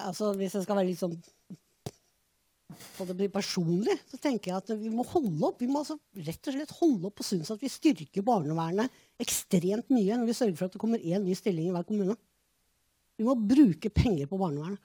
Altså, 0.04 0.34
hvis 0.38 0.58
jeg 0.58 0.66
skal 0.66 0.78
være 0.78 0.90
litt 0.90 1.02
sånn 1.02 1.16
på 2.98 3.06
det 3.08 3.16
blir 3.16 3.32
personlig, 3.32 3.96
så 4.10 4.20
tenker 4.22 4.52
jeg 4.52 4.60
at 4.60 4.72
vi 4.80 4.90
må 4.92 5.06
holde 5.08 5.48
opp. 5.48 5.62
Vi 5.64 5.70
må 5.72 5.82
altså 5.82 5.98
rett 6.28 6.50
og 6.50 6.58
slett 6.58 6.74
holde 6.80 7.10
opp 7.10 7.24
og 7.24 7.28
synes 7.28 7.52
at 7.54 7.64
vi 7.64 7.72
styrker 7.72 8.26
barnevernet 8.28 9.04
ekstremt 9.24 9.94
mye 9.94 10.18
når 10.18 10.30
vi 10.30 10.38
sørger 10.38 10.58
for 10.60 10.68
at 10.68 10.76
det 10.76 10.82
kommer 10.82 11.04
én 11.04 11.24
ny 11.24 11.38
stilling 11.38 11.70
i 11.70 11.76
hver 11.76 11.88
kommune. 11.88 12.18
Vi 13.18 13.26
må 13.26 13.38
bruke 13.40 13.90
penger 13.94 14.30
på 14.30 14.40
barnevernet. 14.42 14.82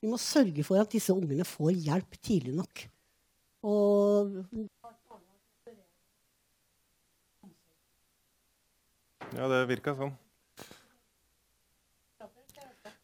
Vi 0.00 0.12
må 0.12 0.20
sørge 0.20 0.64
for 0.64 0.80
at 0.80 0.92
disse 0.92 1.12
ungene 1.12 1.44
får 1.48 1.72
hjelp 1.74 2.18
tidlig 2.22 2.54
nok. 2.56 2.86
Og 3.66 4.42
Ja, 9.34 9.48
det 9.50 9.64
virka 9.68 9.90
sånn. 9.98 10.12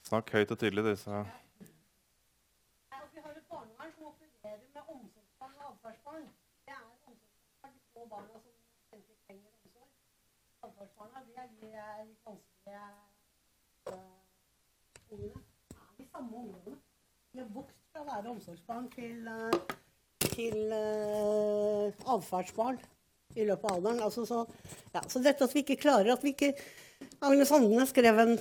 Snakk 0.07 0.31
høyt 0.37 0.53
og 0.55 0.59
tydelig, 0.61 0.85
du, 0.87 0.93
så 1.01 1.11
Vi 1.11 1.17
har 3.25 3.33
et 3.33 3.49
barnevern 3.51 3.91
som 3.97 4.05
opererer 4.13 4.63
med 4.75 4.82
omsorgsbarn 5.01 5.59
og 5.61 5.69
atferdsbarn. 5.73 6.27
Det 6.67 6.75
er 6.77 6.85
omsorgsbarn 7.11 7.75
de 7.77 7.85
få 7.93 8.07
barna 8.15 8.41
som 8.45 8.55
egentlig 8.93 9.19
trenger 9.27 9.51
omsorg. 9.53 9.91
Atferdsbarna 10.69 11.25
de 11.27 11.37
er 11.43 11.49
de 11.53 11.71
litt 12.09 12.27
vanskelige 12.31 12.87
uh, 13.93 15.13
ungene. 15.13 15.45
Det 15.69 15.79
er 15.83 15.95
de 16.01 16.09
samme 16.15 16.43
ungene. 16.45 16.77
De 17.33 17.45
har 17.45 17.55
vokst 17.61 17.87
fra 17.93 18.05
å 18.05 18.11
være 18.11 18.35
omsorgsbarn 18.37 18.91
til 18.97 19.29
uh, 19.29 19.79
til 20.33 20.73
uh, 20.73 21.93
atferdsbarn 22.15 22.81
i 23.37 23.47
løpet 23.49 23.69
av 23.69 23.79
alderen. 23.79 24.03
Altså, 24.05 24.25
så, 24.29 24.45
ja, 24.95 25.03
så, 25.09 25.23
dette 25.25 25.47
at 25.47 25.55
vi 25.55 25.65
ikke 25.65 25.81
klarer 25.81 26.13
at 26.15 26.25
vi 26.25 26.35
ikke 26.35 26.53
Agnes 27.25 27.53
Andenes 27.55 27.91
skrev 27.93 28.21
en 28.23 28.37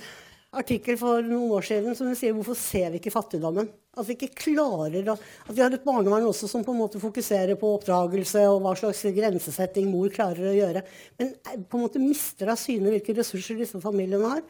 artikkel 0.52 0.98
for 1.00 1.24
noen 1.24 1.52
år 1.56 1.64
siden 1.64 1.96
som 1.96 2.10
sier 2.14 2.34
'Hvorfor 2.34 2.56
ser 2.56 2.90
vi 2.90 3.00
ikke 3.00 3.14
fattigdommen?' 3.14 3.70
At 3.96 4.06
vi 4.08 4.16
ikke 4.16 4.34
klarer 4.34 5.04
å, 5.08 5.18
at 5.18 5.52
vi 5.52 5.60
har 5.60 5.72
et 5.72 5.84
barnevern 5.84 6.24
også 6.24 6.48
som 6.48 6.64
på 6.64 6.72
en 6.72 6.80
måte 6.80 7.00
fokuserer 7.00 7.56
på 7.60 7.74
oppdragelse 7.76 8.46
og 8.48 8.62
hva 8.62 8.72
slags 8.76 9.02
grensesetting 9.02 9.90
mor 9.90 10.08
klarer 10.08 10.48
å 10.48 10.56
gjøre, 10.56 10.82
men 11.18 11.34
eh, 11.34 11.58
på 11.60 11.76
en 11.76 11.84
måte 11.84 12.00
mister 12.00 12.48
av 12.48 12.56
syne 12.56 12.88
hvilke 12.88 13.12
ressurser 13.16 13.60
disse 13.60 13.80
familiene 13.80 14.28
har. 14.28 14.42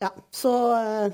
Ja, 0.00 0.10
så 0.32 0.52
uh, 0.76 1.08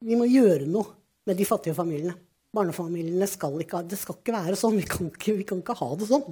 vi 0.00 0.16
må 0.16 0.28
gjøre 0.28 0.68
noe 0.68 0.92
med 1.26 1.36
de 1.36 1.44
fattige 1.44 1.76
familiene 1.76 2.16
barnefamiliene 2.56 3.28
skal 3.30 3.60
ikke 3.62 3.78
ha 3.78 3.86
Det 3.86 3.98
skal 4.00 4.18
ikke 4.18 4.34
være 4.34 4.56
sånn. 4.58 4.78
Vi 4.80 4.88
kan 4.88 5.10
ikke, 5.10 5.36
vi 5.38 5.46
kan 5.48 5.60
ikke, 5.62 5.76
ha 5.78 5.88
det 6.00 6.08
sånn. 6.08 6.24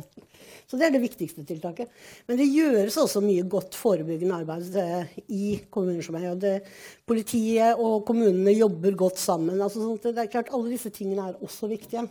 Så 0.65 0.81
det 0.81 0.89
er 0.89 0.95
det 0.97 1.03
viktigste 1.05 1.45
tiltaket. 1.47 1.93
Men 2.29 2.41
det 2.41 2.49
gjøres 2.49 2.97
også 3.01 3.23
mye 3.25 3.45
godt 3.51 3.77
forebyggende 3.77 4.41
arbeid 4.41 4.79
eh, 4.81 5.15
i 5.29 5.53
kommuner 5.73 6.05
som 6.05 6.19
er. 6.19 6.33
Det, 6.41 6.55
politiet 7.09 7.81
og 7.81 8.03
kommunene 8.09 8.57
jobber 8.57 8.97
godt 9.05 9.21
sammen. 9.23 9.61
Altså, 9.61 9.85
sånn 9.85 10.01
det 10.05 10.27
er 10.27 10.33
klart 10.33 10.53
Alle 10.55 10.73
disse 10.73 10.93
tingene 10.95 11.31
er 11.31 11.41
også 11.45 11.69
viktige. 11.71 12.09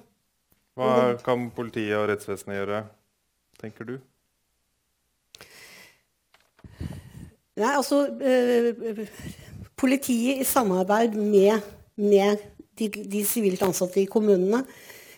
Hva 0.78 1.14
kan 1.22 1.50
politiet 1.54 1.94
og 2.00 2.08
rettsvesenet 2.10 2.58
gjøre, 2.58 2.82
tenker 3.62 3.90
du? 3.92 3.98
Nei, 7.54 7.70
altså 7.70 8.08
øh, 8.10 9.08
Politiet 9.78 10.42
i 10.42 10.48
samarbeid 10.48 11.14
med, 11.14 11.62
med 11.96 12.42
de 12.78 13.24
sivilt 13.28 13.64
ansatte 13.66 14.02
i 14.02 14.10
kommunene 14.10 14.64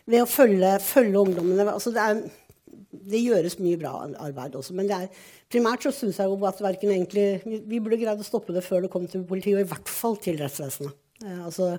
ved 0.09 0.23
å 0.23 0.29
følge, 0.29 0.75
følge 0.83 1.21
ungdommene. 1.21 1.67
Altså 1.71 1.93
det, 1.95 2.03
er, 2.03 2.73
det, 2.91 3.21
gjøres 3.21 3.57
mye 3.61 3.79
bra 3.81 3.93
arbeid 4.23 4.57
også. 4.59 4.75
Men 4.77 4.91
er, 4.93 5.07
primært 5.51 5.85
så 5.85 5.93
syns 5.95 6.19
jeg 6.21 6.29
jo 6.29 6.39
at 6.47 6.61
verken 6.63 6.93
egentlig 6.93 7.27
vi, 7.45 7.61
vi, 7.65 7.79
burde 7.79 8.01
greid 8.01 8.21
å 8.21 8.27
stoppe 8.27 8.55
det 8.55 8.65
før 8.65 8.85
det 8.85 8.91
kom 8.93 9.07
til 9.09 9.25
politiet, 9.27 9.57
og 9.59 9.65
i 9.65 9.71
hvert 9.71 9.91
fall 9.91 10.19
til 10.21 10.39
rettsvesenet. 10.41 10.99
Eh, 11.23 11.39
altså, 11.47 11.75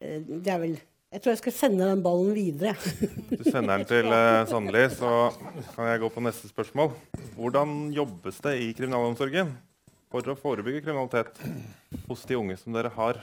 eh, 0.00 0.22
det 0.30 0.54
er 0.54 0.64
vel 0.64 0.78
jeg 1.10 1.24
tror 1.24 1.32
jeg 1.32 1.38
skal 1.40 1.54
sende 1.56 1.86
den 1.88 2.02
ballen 2.04 2.28
videre. 2.36 2.76
du 3.34 3.40
sender 3.42 3.80
den 3.80 3.86
til 3.90 4.12
eh, 4.14 4.44
Sandli, 4.46 4.84
så 4.94 5.32
kan 5.74 5.88
jeg 5.88 6.04
gå 6.04 6.10
på 6.14 6.22
neste 6.22 6.46
spørsmål. 6.52 6.92
Hvordan 7.34 7.88
jobbes 7.96 8.38
det 8.44 8.52
i 8.62 8.68
kriminalomsorgen 8.78 9.50
for 10.10 10.30
å 10.30 10.36
forebygge 10.38 10.84
kriminalitet 10.84 11.42
hos 12.06 12.22
de 12.30 12.38
unge 12.38 12.54
som 12.62 12.78
dere 12.78 12.94
har 12.94 13.18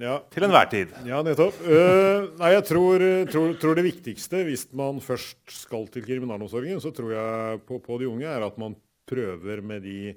ja. 0.00 0.16
Til 0.34 0.46
enhver 0.46 0.70
tid. 0.72 0.94
Ja, 1.06 1.20
nettopp. 1.26 1.58
Uh, 1.62 2.32
nei, 2.40 2.50
jeg 2.56 2.64
tror, 2.70 3.04
tror, 3.30 3.52
tror, 3.62 3.78
det 3.78 3.86
viktigste 3.86 4.42
hvis 4.48 4.66
man 4.74 4.98
først 5.04 5.38
skal 5.54 5.86
til 5.94 6.06
kriminalomsorgen, 6.06 6.80
så 6.82 6.90
tror 6.94 7.14
jeg 7.14 7.60
på, 7.68 7.78
på, 7.84 7.98
de 8.02 8.08
unge, 8.10 8.26
er 8.26 8.46
at 8.46 8.58
man 8.60 8.74
prøver 9.06 9.62
med 9.62 9.84
de 9.86 10.16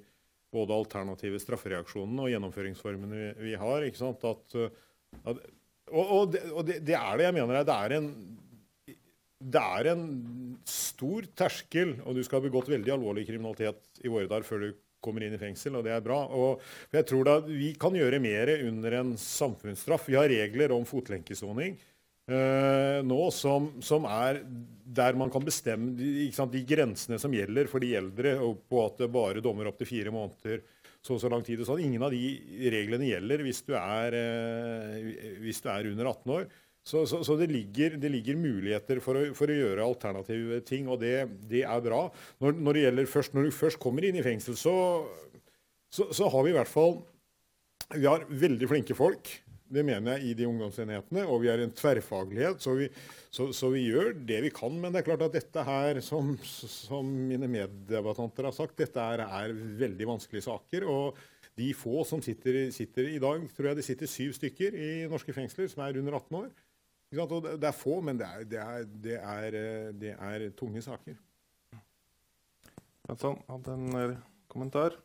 både 0.53 0.73
alternative 0.73 1.41
straffereaksjonene 1.43 2.25
og 2.25 2.32
gjennomføringsformene 2.32 3.21
vi, 3.21 3.30
vi 3.51 3.55
har. 3.59 3.86
ikke 3.86 4.01
sant? 4.01 4.25
At, 4.25 4.57
at, 5.28 5.45
og, 5.91 6.03
og, 6.03 6.23
det, 6.34 6.43
og 6.51 6.67
det, 6.67 6.82
det, 6.88 6.97
er 6.97 7.19
det 7.19 7.28
jeg 7.30 7.38
mener. 7.38 7.63
Det 7.67 7.78
er 7.78 7.97
en 7.99 8.11
det 9.38 9.61
er 9.61 9.91
en 9.91 10.05
stor 10.65 11.28
terskel, 11.38 11.93
og 12.01 12.17
du 12.17 12.23
skal 12.25 12.39
ha 12.39 12.47
begått 12.47 12.71
veldig 12.71 12.95
alvorlig 12.95 13.28
kriminalitet 13.28 14.01
i 14.01 14.09
våre 14.09 14.30
dager 14.30 14.47
før 14.47 14.63
du 14.63 14.69
kommer 15.04 15.26
inn 15.26 15.36
i 15.36 15.41
fengsel, 15.41 15.78
og 15.78 15.86
det 15.88 15.93
er 15.95 16.06
bra. 16.06 16.24
Og 16.28 16.64
jeg 16.93 17.08
tror 17.10 17.28
da 17.28 17.38
Vi 17.48 17.74
kan 17.80 17.95
gjøre 17.95 18.22
mer 18.24 18.52
under 18.68 19.00
en 19.02 19.14
samfunnsstraff. 19.22 20.08
Vi 20.10 20.18
har 20.20 20.30
regler 20.32 20.74
om 20.76 20.86
fotlenkesoning 20.88 21.78
eh, 22.32 23.00
nå 23.06 23.20
som, 23.36 23.72
som, 23.84 24.08
er 24.10 24.41
der 24.98 25.18
man 25.20 25.32
kan 25.34 25.45
bestemme 25.45 26.32
sant, 26.36 26.54
de 26.54 26.64
grensene 26.68 27.20
som 27.22 27.34
gjelder 27.34 27.70
for 27.72 27.84
de 27.84 27.93
eldre, 28.00 28.38
og 28.43 28.64
på 28.70 28.84
at 28.86 29.04
det 29.04 29.12
bare 29.14 29.43
dommer 29.43 29.70
opp 29.70 29.80
til 29.82 29.89
fire 29.89 30.14
måneder 30.14 30.64
så 31.08 31.16
og 31.16 31.22
så 31.22 31.30
lang 31.32 31.43
tid. 31.45 31.62
og 31.62 31.70
sånn. 31.70 31.84
Ingen 31.86 32.04
av 32.04 32.12
de 32.12 32.70
reglene 32.74 33.08
gjelder 33.08 33.43
hvis 33.45 33.62
du 33.68 33.74
er, 33.80 34.18
eh, 34.18 35.36
hvis 35.43 35.62
du 35.64 35.70
er 35.72 35.91
under 35.93 36.10
18 36.12 36.34
år. 36.36 36.48
Så, 36.88 37.04
så, 37.10 37.20
så 37.28 37.36
det, 37.36 37.50
ligger, 37.52 37.98
det, 38.00 38.10
ligger, 38.14 38.38
muligheter 38.40 39.02
for 39.04 39.20
å, 39.20 39.26
for 39.36 39.52
å, 39.52 39.56
gjøre 39.58 39.84
alternative 39.84 40.62
ting, 40.68 40.88
og 40.88 41.02
det, 41.02 41.16
det 41.50 41.66
er 41.68 41.82
bra. 41.84 42.06
Når, 42.44 42.62
når, 42.64 43.02
først, 43.12 43.36
når, 43.36 43.50
du 43.50 43.58
først 43.58 43.80
kommer 43.84 44.08
inn 44.08 44.16
i 44.16 44.24
fengsel, 44.24 44.56
så, 44.56 44.76
så, 45.92 46.30
har 46.32 46.46
vi 46.46 46.54
i 46.54 46.56
hvert 46.56 46.72
fall 46.72 47.02
Vi 47.92 48.08
har 48.08 48.24
veldig 48.28 48.72
flinke 48.72 48.96
folk. 48.96 49.34
Det 49.68 49.84
mener 49.84 50.16
jeg 50.16 50.30
i 50.30 50.36
de 50.40 50.48
ungdomsenhetene. 50.48 51.26
Og 51.28 51.42
vi 51.44 51.50
har 51.52 51.60
en 51.60 51.74
tverrfaglighet, 51.76 52.64
så 52.64 52.78
vi, 52.80 52.88
så, 53.36 53.72
vi, 53.74 53.84
gjør 53.90 54.14
det 54.30 54.40
vi 54.46 54.52
kan. 54.56 54.80
Men 54.80 54.96
det 54.96 55.02
er 55.02 55.10
klart 55.10 55.26
at 55.28 55.36
dette 55.36 55.66
her, 55.68 56.00
som, 56.04 56.38
som 56.44 57.10
mine 57.28 57.52
meddebattanter 57.52 58.48
har 58.48 58.56
sagt, 58.56 58.78
dette 58.80 59.10
er, 59.12 59.26
er 59.28 59.56
veldig 59.84 60.08
vanskelige 60.16 60.48
saker. 60.48 60.88
og 60.88 61.20
de 61.58 61.72
få 61.74 62.04
som 62.06 62.22
sitter, 62.22 62.68
sitter, 62.70 63.08
i 63.10 63.20
dag, 63.20 63.44
tror 63.58 63.72
jeg 63.72 63.80
det 63.80 63.86
sitter 63.88 64.10
syv 64.12 64.36
stykker 64.38 64.76
i 64.78 64.90
norske 65.10 65.34
fengsler 65.34 65.66
som 65.72 65.82
er 65.84 65.98
under 65.98 66.20
18 66.20 66.40
år. 66.44 66.52
Det 67.08 67.68
er 67.68 67.76
få, 67.76 68.01
men 68.03 68.20
det 68.20 68.28
er, 68.28 68.43
det 68.43 68.60
er, 68.60 68.86
det 69.03 69.18
er, 69.18 69.55
eh, 69.55 69.91
det 69.95 70.14
er 70.20 70.49
tunge 70.58 70.82
saker. 70.84 71.16
Jeg 73.08 73.36
hadde 73.47 73.74
en 73.74 73.95
eh, 73.95 74.18
kommentar? 74.51 74.97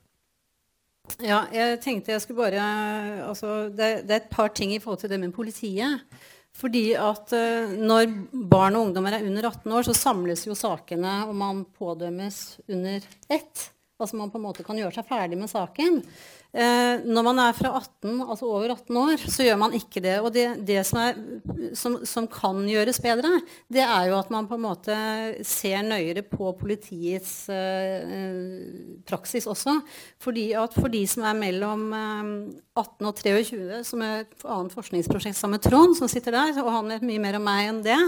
Ja, 1.22 1.44
jeg 1.54 1.78
tenkte 1.82 2.12
jeg 2.12 2.22
skulle 2.22 2.44
bare 2.44 2.64
altså, 3.26 3.68
det, 3.70 4.06
det, 4.06 4.10
er 4.10 4.20
et 4.20 4.30
par 4.30 4.50
ting 4.54 4.72
i 4.74 4.80
forhold 4.82 5.02
til 5.02 5.10
det 5.10 5.20
med 5.20 5.34
politiet. 5.34 6.02
Fordi 6.52 6.92
at 7.00 7.32
uh, 7.32 7.70
når 7.80 8.10
barn 8.50 8.76
og 8.76 8.88
ungdommer 8.88 9.14
er 9.16 9.24
under 9.24 9.46
18 9.48 9.72
år, 9.72 9.86
så 9.86 9.94
samles 9.96 10.42
jo 10.44 10.56
sakene, 10.58 11.22
og 11.24 11.32
man 11.38 11.62
pådømmes 11.78 12.42
under 12.68 13.06
ett. 13.32 13.62
Altså 13.96 14.18
man 14.18 14.30
på 14.30 14.40
en 14.40 14.44
måte 14.44 14.66
kan 14.66 14.76
gjøre 14.76 14.92
seg 14.98 15.08
ferdig 15.08 15.38
med 15.40 15.48
saken. 15.48 16.02
Eh, 16.52 17.00
når 17.08 17.24
man 17.24 17.38
er 17.40 17.54
fra 17.56 17.70
18, 17.78 18.18
altså 18.26 18.44
over 18.44 18.74
18 18.74 18.96
år, 19.00 19.22
så 19.24 19.46
gjør 19.46 19.56
man 19.62 19.76
ikke 19.76 20.02
det. 20.04 20.18
Og 20.20 20.28
det, 20.34 20.44
det 20.68 20.82
som, 20.84 20.98
er, 21.00 21.20
som, 21.78 21.96
som, 22.04 22.26
kan 22.28 22.60
gjøres 22.68 23.00
bedre, 23.00 23.30
det 23.72 23.80
er 23.80 24.10
jo 24.10 24.18
at 24.18 24.28
man 24.34 24.48
på 24.50 24.58
en 24.58 24.66
måte 24.66 24.96
ser 25.48 25.80
nøyere 25.86 26.20
på 26.28 26.52
politiets 26.60 27.48
eh, 27.48 29.00
praksis 29.08 29.48
også. 29.48 29.78
Fordi 30.20 30.50
at 30.60 30.76
for 30.76 30.92
de 30.92 31.06
som 31.08 31.24
er 31.30 31.40
mellom 31.40 31.88
eh, 31.96 32.30
18 32.76 33.08
og 33.08 33.16
23, 33.24 33.80
som 33.88 34.04
er 34.04 34.26
et 34.26 34.44
annet 34.44 34.76
forskningsprosjekt 34.76 35.40
sammen 35.40 35.56
med 35.56 35.64
Trond, 35.64 35.96
som 35.96 36.10
sitter 36.10 36.36
der, 36.36 36.60
og 36.60 36.72
han 36.76 36.92
vet 36.92 37.08
mye 37.08 37.24
mer 37.30 37.40
om 37.40 37.48
meg 37.48 37.72
enn 37.72 37.84
det, 37.88 38.00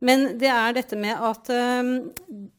men 0.00 0.24
det 0.40 0.48
er 0.48 0.76
dette 0.76 0.96
med 0.96 1.12
at 1.12 1.50
um, 1.52 1.90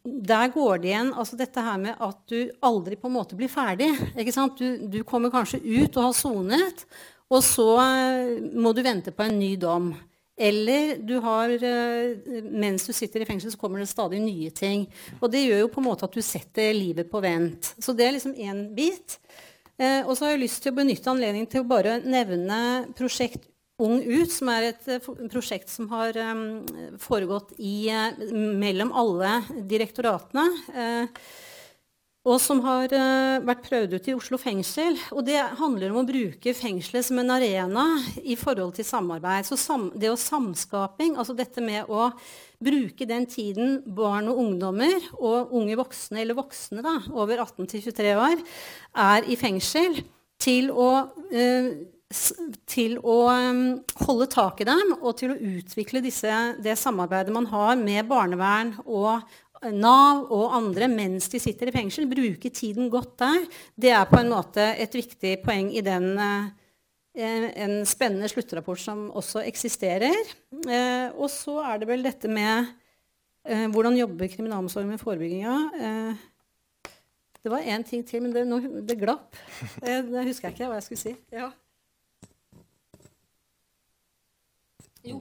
der 0.03 0.51
går 0.53 0.83
det 0.83 0.91
igjen 0.91 1.09
altså 1.17 1.39
dette 1.39 1.63
her 1.65 1.79
med 1.81 1.97
at 1.97 2.19
du 2.29 2.51
aldri 2.61 2.99
på 2.99 3.09
en 3.09 3.15
måte 3.17 3.37
blir 3.37 3.49
ferdig. 3.51 3.89
ikke 4.13 4.35
sant? 4.35 4.61
Du, 4.61 4.85
du 4.91 5.01
kommer 5.07 5.33
kanskje 5.33 5.61
ut 5.63 5.97
og 5.97 6.05
har 6.05 6.15
sonet, 6.17 6.85
og 7.31 7.41
så 7.45 7.67
uh, 7.81 8.37
må 8.53 8.75
du 8.77 8.83
vente 8.85 9.13
på 9.15 9.25
en 9.25 9.37
ny 9.39 9.55
dom. 9.61 9.91
Eller 10.41 10.95
du 11.01 11.15
har, 11.21 11.51
uh, 11.53 12.41
mens 12.45 12.85
du 12.85 12.93
sitter 12.93 13.25
i 13.25 13.29
fengsel, 13.29 13.53
så 13.53 13.61
kommer 13.61 13.81
det 13.81 13.89
stadig 13.89 14.21
nye 14.21 14.53
ting. 14.53 14.85
Og 15.19 15.31
det 15.33 15.45
gjør 15.47 15.65
jo 15.65 15.71
på 15.73 15.81
en 15.81 15.89
måte 15.89 16.05
at 16.05 16.13
du 16.13 16.21
setter 16.25 16.75
livet 16.77 17.09
på 17.09 17.23
vent. 17.25 17.73
Så 17.81 17.97
det 17.97 18.05
er 18.05 18.19
liksom 18.19 18.37
én 18.37 18.67
bit. 18.77 19.17
Eh, 19.81 20.01
og 20.05 20.13
så 20.13 20.27
har 20.27 20.35
jeg 20.35 20.43
lyst 20.43 20.61
til 20.61 20.73
å 20.73 20.77
benytte 20.77 21.09
anledningen 21.09 21.49
til 21.49 21.63
å 21.63 21.69
bare 21.69 21.97
nevne 22.03 22.57
prosjekt 22.97 23.47
Ung 23.81 24.01
ut, 24.05 24.31
som 24.31 24.49
er 24.53 24.71
et 24.71 24.89
uh, 24.93 25.13
prosjekt 25.31 25.71
som 25.71 25.87
har 25.91 26.17
um, 26.31 26.43
foregått 27.01 27.55
i, 27.57 27.89
uh, 27.89 28.33
mellom 28.61 28.93
alle 28.93 29.39
direktoratene. 29.69 30.45
Og 32.21 32.37
som 32.37 32.59
har 32.61 32.91
vært 33.41 33.63
prøvd 33.65 33.95
ut 33.97 34.07
i 34.11 34.13
Oslo 34.13 34.37
fengsel. 34.37 34.93
Og 35.09 35.23
det 35.25 35.39
handler 35.57 35.89
om 35.89 36.03
å 36.03 36.05
bruke 36.05 36.53
fengselet 36.53 37.07
som 37.07 37.17
en 37.17 37.33
arena 37.33 37.85
i 38.21 38.35
forhold 38.37 38.75
til 38.77 38.85
samarbeid. 38.85 39.47
Så 39.47 39.57
sam, 39.57 39.87
det 39.97 40.11
å 40.13 40.19
samskaping, 40.21 41.15
altså 41.17 41.33
dette 41.33 41.63
med 41.65 41.89
å 41.89 42.11
bruke 42.61 43.07
den 43.09 43.25
tiden 43.25 43.79
barn 43.89 44.29
og 44.29 44.37
ungdommer 44.43 44.99
og 45.17 45.49
unge 45.57 45.79
voksne, 45.81 46.21
eller 46.21 46.37
voksne 46.37 46.85
da, 46.85 46.99
over 47.09 47.41
18 47.41 47.65
23 47.73 48.13
år, 48.13 48.45
er 49.09 49.25
i 49.25 49.39
fengsel, 49.41 50.03
til 50.41 50.69
å 50.73 50.91
til 52.69 52.97
å 52.99 53.17
um, 53.29 53.61
holde 54.05 54.27
tak 54.31 54.61
i 54.63 54.67
dem 54.67 54.95
og 54.99 55.15
til 55.19 55.33
å 55.33 55.39
utvikle 55.57 56.03
disse, 56.03 56.31
det 56.61 56.77
samarbeidet 56.79 57.33
man 57.33 57.47
har 57.51 57.77
med 57.79 58.09
barnevern 58.09 58.75
og 58.85 59.21
Nav 59.61 60.23
og 60.33 60.55
andre 60.57 60.87
mens 60.89 61.27
de 61.29 61.37
sitter 61.37 61.69
i 61.69 61.73
fengsel. 61.75 62.07
Bruke 62.09 62.49
tiden 62.49 62.87
godt 62.89 63.11
der. 63.21 63.43
Det 63.77 63.91
er 63.93 64.07
på 64.09 64.17
en 64.17 64.31
måte 64.33 64.63
et 64.73 64.95
viktig 64.97 65.35
poeng 65.43 65.69
i 65.69 65.83
den 65.85 66.15
uh, 66.17 66.49
en 67.13 67.81
spennende 67.85 68.29
sluttrapport 68.31 68.81
som 68.81 69.09
også 69.19 69.43
eksisterer. 69.43 70.15
Og 71.19 71.27
så 71.29 71.57
er 71.67 71.81
det 71.81 71.89
vel 71.89 72.05
dette 72.07 72.31
med 72.31 72.71
hvordan 73.43 73.97
jobber 73.97 74.29
kriminalomsorgen 74.31 74.93
med 74.93 75.01
forebygginga. 75.01 75.55
det 77.43 77.51
var 77.51 77.67
én 77.67 77.83
ting 77.83 78.05
til, 78.07 78.21
men 78.23 78.31
det, 78.31 78.45
det 78.87 78.99
glapp. 79.01 79.35
det 79.83 80.23
husker 80.29 80.47
jeg 80.47 80.55
ikke 80.55 80.69
hva 80.71 80.79
jeg 80.79 80.87
skulle 80.87 81.03
si. 81.03 81.15
Ja. 81.35 81.49
Jo, 85.07 85.19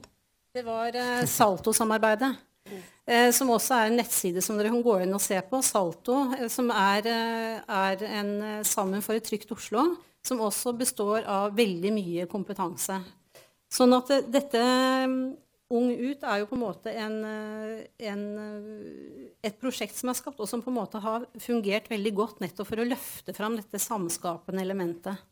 det 0.54 0.64
var 0.66 0.96
eh, 0.96 1.26
Salto-samarbeidet. 1.28 2.34
Eh, 3.10 3.30
som 3.34 3.50
også 3.50 3.74
er 3.74 3.88
en 3.88 3.98
nettside 3.98 4.42
som 4.44 4.58
dere 4.58 4.70
kan 4.70 4.84
gå 4.84 5.00
inn 5.02 5.14
og 5.16 5.22
se 5.24 5.38
på. 5.42 5.60
Salto, 5.66 6.20
eh, 6.36 6.46
som 6.52 6.70
er, 6.70 7.06
eh, 7.10 7.60
er, 7.66 8.04
en 8.20 8.32
eh, 8.42 8.62
Sammen 8.66 9.02
for 9.02 9.16
et 9.16 9.26
trygt 9.26 9.50
Oslo, 9.52 9.96
som 10.22 10.42
også 10.44 10.76
består 10.78 11.24
av 11.26 11.56
veldig 11.56 11.92
mye 11.96 12.26
kompetanse. 12.30 13.00
Sånn 13.70 13.94
at 13.96 14.10
dette 14.30 14.60
mm, 14.60 15.22
Ung 15.70 15.92
ut 15.94 16.24
er 16.26 16.40
jo 16.40 16.48
på 16.50 16.56
en 16.56 16.62
måte 16.64 16.90
en, 16.98 17.12
en, 18.02 18.22
et 19.38 19.58
prosjekt 19.62 19.94
som 19.94 20.10
er 20.10 20.16
skapt, 20.18 20.40
og 20.42 20.48
som 20.50 20.64
på 20.64 20.72
en 20.72 20.80
måte 20.80 20.98
har 20.98 21.28
fungert 21.38 21.86
veldig 21.92 22.12
godt 22.18 22.40
nettopp 22.42 22.66
for 22.72 22.82
å 22.82 22.86
løfte 22.88 23.30
fram 23.36 23.54
dette 23.54 23.78
samskapende 23.78 24.64
elementet. 24.66 25.22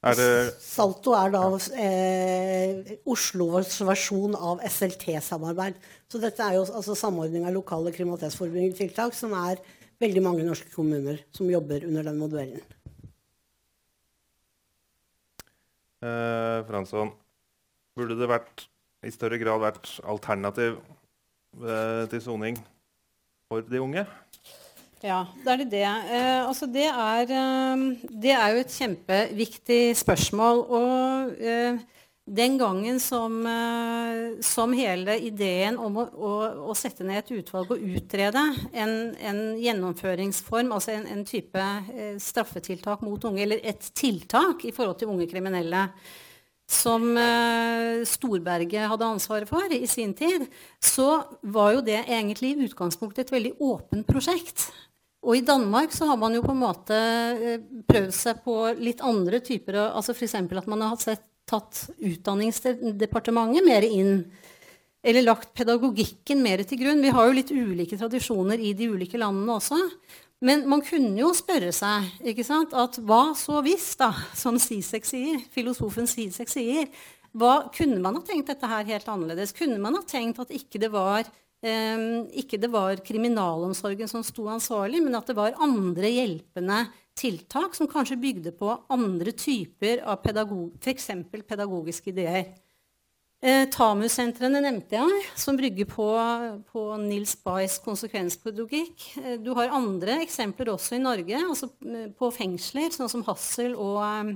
Er 0.00 0.16
det 0.16 0.28
Salto 0.64 1.12
er 1.12 1.32
da 1.34 1.42
eh, 1.76 2.94
Oslos 3.04 3.74
versjon 3.84 4.32
av 4.32 4.62
SLT-samarbeid. 4.64 5.76
Så 6.08 6.20
dette 6.22 6.40
er 6.40 6.56
jo 6.56 6.62
altså 6.64 6.96
samordning 6.96 7.44
av 7.44 7.52
lokale 7.52 7.92
kriminalitetsforebyggende 7.92 8.78
tiltak, 8.78 9.12
som 9.16 9.34
er 9.36 9.60
veldig 10.00 10.22
mange 10.24 10.46
norske 10.46 10.72
kommuner 10.72 11.20
som 11.36 11.50
jobber 11.52 11.84
under 11.84 12.08
den 12.08 12.16
modellen. 12.16 12.64
Eh, 16.00 16.64
Fransson, 16.64 17.12
burde 17.92 18.16
det 18.16 18.30
vært, 18.30 18.64
i 19.04 19.12
større 19.12 19.36
grad 19.40 19.60
vært 19.60 19.92
alternativ 20.08 20.80
eh, 21.60 22.08
til 22.08 22.24
soning 22.24 22.56
for 23.52 23.68
de 23.68 23.84
unge? 23.84 24.08
Ja, 25.00 25.22
det 25.44 25.52
er 25.52 25.62
det. 25.64 25.86
Eh, 26.12 26.42
altså 26.44 26.66
det, 26.68 26.84
er, 26.84 27.30
eh, 27.32 27.84
det, 28.04 28.34
er, 28.34 28.48
jo 28.52 28.60
et 28.60 28.74
kjempeviktig 28.74 29.80
spørsmål. 29.96 30.58
Og 30.76 31.40
eh, 31.40 31.78
den 32.28 32.58
gangen 32.60 33.00
som, 33.00 33.38
eh, 33.48 34.42
som, 34.44 34.74
hele 34.76 35.16
ideen 35.24 35.78
om 35.80 35.96
å, 36.02 36.04
å, 36.04 36.32
å, 36.68 36.76
sette 36.76 37.06
ned 37.06 37.22
et 37.22 37.32
utvalg 37.40 37.72
og 37.72 37.86
utrede 37.96 38.42
en, 38.76 38.92
en 39.16 39.40
gjennomføringsform, 39.62 40.74
altså 40.76 40.92
en, 40.98 41.08
en 41.08 41.24
type 41.24 41.64
eh, 41.94 42.18
straffetiltak 42.20 43.00
mot 43.06 43.24
unge, 43.24 43.40
eller 43.46 43.64
et 43.64 43.88
tiltak 43.96 44.66
i 44.68 44.74
forhold 44.76 45.00
til 45.00 45.14
unge 45.14 45.30
kriminelle, 45.32 45.88
som 46.70 47.02
Storberget 48.06 48.86
hadde 48.92 49.06
ansvaret 49.16 49.48
for 49.50 49.72
i 49.74 49.88
sin 49.90 50.12
tid, 50.14 50.44
så 50.78 51.16
var 51.42 51.72
jo 51.74 51.80
det 51.82 52.04
egentlig 52.04 52.52
i 52.52 52.68
utgangspunktet 52.68 53.24
et 53.24 53.32
veldig 53.34 53.56
åpent 53.58 54.06
prosjekt. 54.06 54.68
Og 55.20 55.36
i 55.36 55.44
Danmark 55.44 55.92
så 55.92 56.08
har 56.08 56.16
man 56.20 56.34
jo 56.34 56.42
på 56.44 56.54
en 56.54 56.62
måte 56.62 56.96
eh, 56.96 57.64
prøvd 57.88 58.14
seg 58.16 58.40
på 58.44 58.54
litt 58.80 59.02
andre 59.04 59.42
typer 59.44 59.82
altså 59.90 60.14
F.eks. 60.16 60.38
at 60.40 60.70
man 60.70 60.86
har 60.86 60.96
sett, 61.00 61.26
tatt 61.50 61.90
Utdanningsdepartementet 61.98 63.66
mer 63.66 63.84
inn. 63.84 64.24
Eller 65.02 65.24
lagt 65.24 65.52
pedagogikken 65.56 66.42
mer 66.44 66.62
til 66.68 66.80
grunn. 66.82 67.00
Vi 67.02 67.12
har 67.12 67.28
jo 67.28 67.36
litt 67.36 67.52
ulike 67.52 67.98
tradisjoner 68.00 68.60
i 68.60 68.74
de 68.76 68.90
ulike 68.92 69.20
landene 69.20 69.56
også. 69.56 69.78
Men 70.44 70.64
man 70.68 70.80
kunne 70.84 71.18
jo 71.20 71.32
spørre 71.36 71.72
seg 71.74 72.28
ikke 72.32 72.44
sant, 72.46 72.72
at 72.72 72.96
hva 73.04 73.34
så 73.36 73.60
hvis, 73.64 73.90
da, 74.00 74.08
som 74.36 74.56
Sisek 74.60 75.08
sier, 75.08 75.40
filosofen 75.52 76.08
Sisek 76.08 76.52
sier, 76.52 76.88
hva, 77.36 77.68
Kunne 77.70 78.00
man 78.02 78.16
ha 78.18 78.24
tenkt 78.26 78.48
dette 78.50 78.66
her 78.66 78.88
helt 78.88 79.06
annerledes? 79.06 79.52
Kunne 79.54 79.78
man 79.78 79.94
ha 79.94 80.02
tenkt 80.02 80.40
at 80.42 80.50
ikke 80.50 80.80
det 80.82 80.90
var 80.90 81.28
ikke 81.60 82.56
det 82.56 82.70
var 82.72 83.02
kriminalomsorgen 83.04 84.08
som 84.08 84.22
sto 84.24 84.46
ansvarlig, 84.48 85.02
men 85.04 85.18
at 85.18 85.28
det 85.28 85.36
var 85.36 85.58
andre 85.60 86.08
hjelpende 86.08 86.78
tiltak 87.20 87.76
som 87.76 87.88
kanskje 87.90 88.16
bygde 88.20 88.52
på 88.56 88.72
andre 88.88 89.34
typer 89.36 90.00
av 90.08 90.22
pedagog, 90.24 90.72
f.eks. 90.80 91.10
pedagogiske 91.48 92.14
ideer. 92.14 92.54
Eh, 93.40 93.64
TAMU-sentrene 93.72 94.60
nevnte 94.60 94.98
jeg, 94.98 95.20
som 95.38 95.56
brygger 95.56 95.86
på, 95.88 96.06
på 96.68 96.82
Nils 97.00 97.32
Baes 97.40 97.78
konsekvenspedagogikk. 97.80 99.06
Eh, 99.22 99.38
du 99.40 99.54
har 99.56 99.72
andre 99.72 100.18
eksempler 100.26 100.74
også 100.74 100.98
i 100.98 101.00
Norge, 101.00 101.40
altså 101.40 101.70
eh, 101.88 102.10
på 102.12 102.28
fengsler, 102.36 102.92
sånn 102.92 103.08
som 103.08 103.24
Hassel 103.24 103.78
og, 103.78 104.02
eh, 104.04 104.34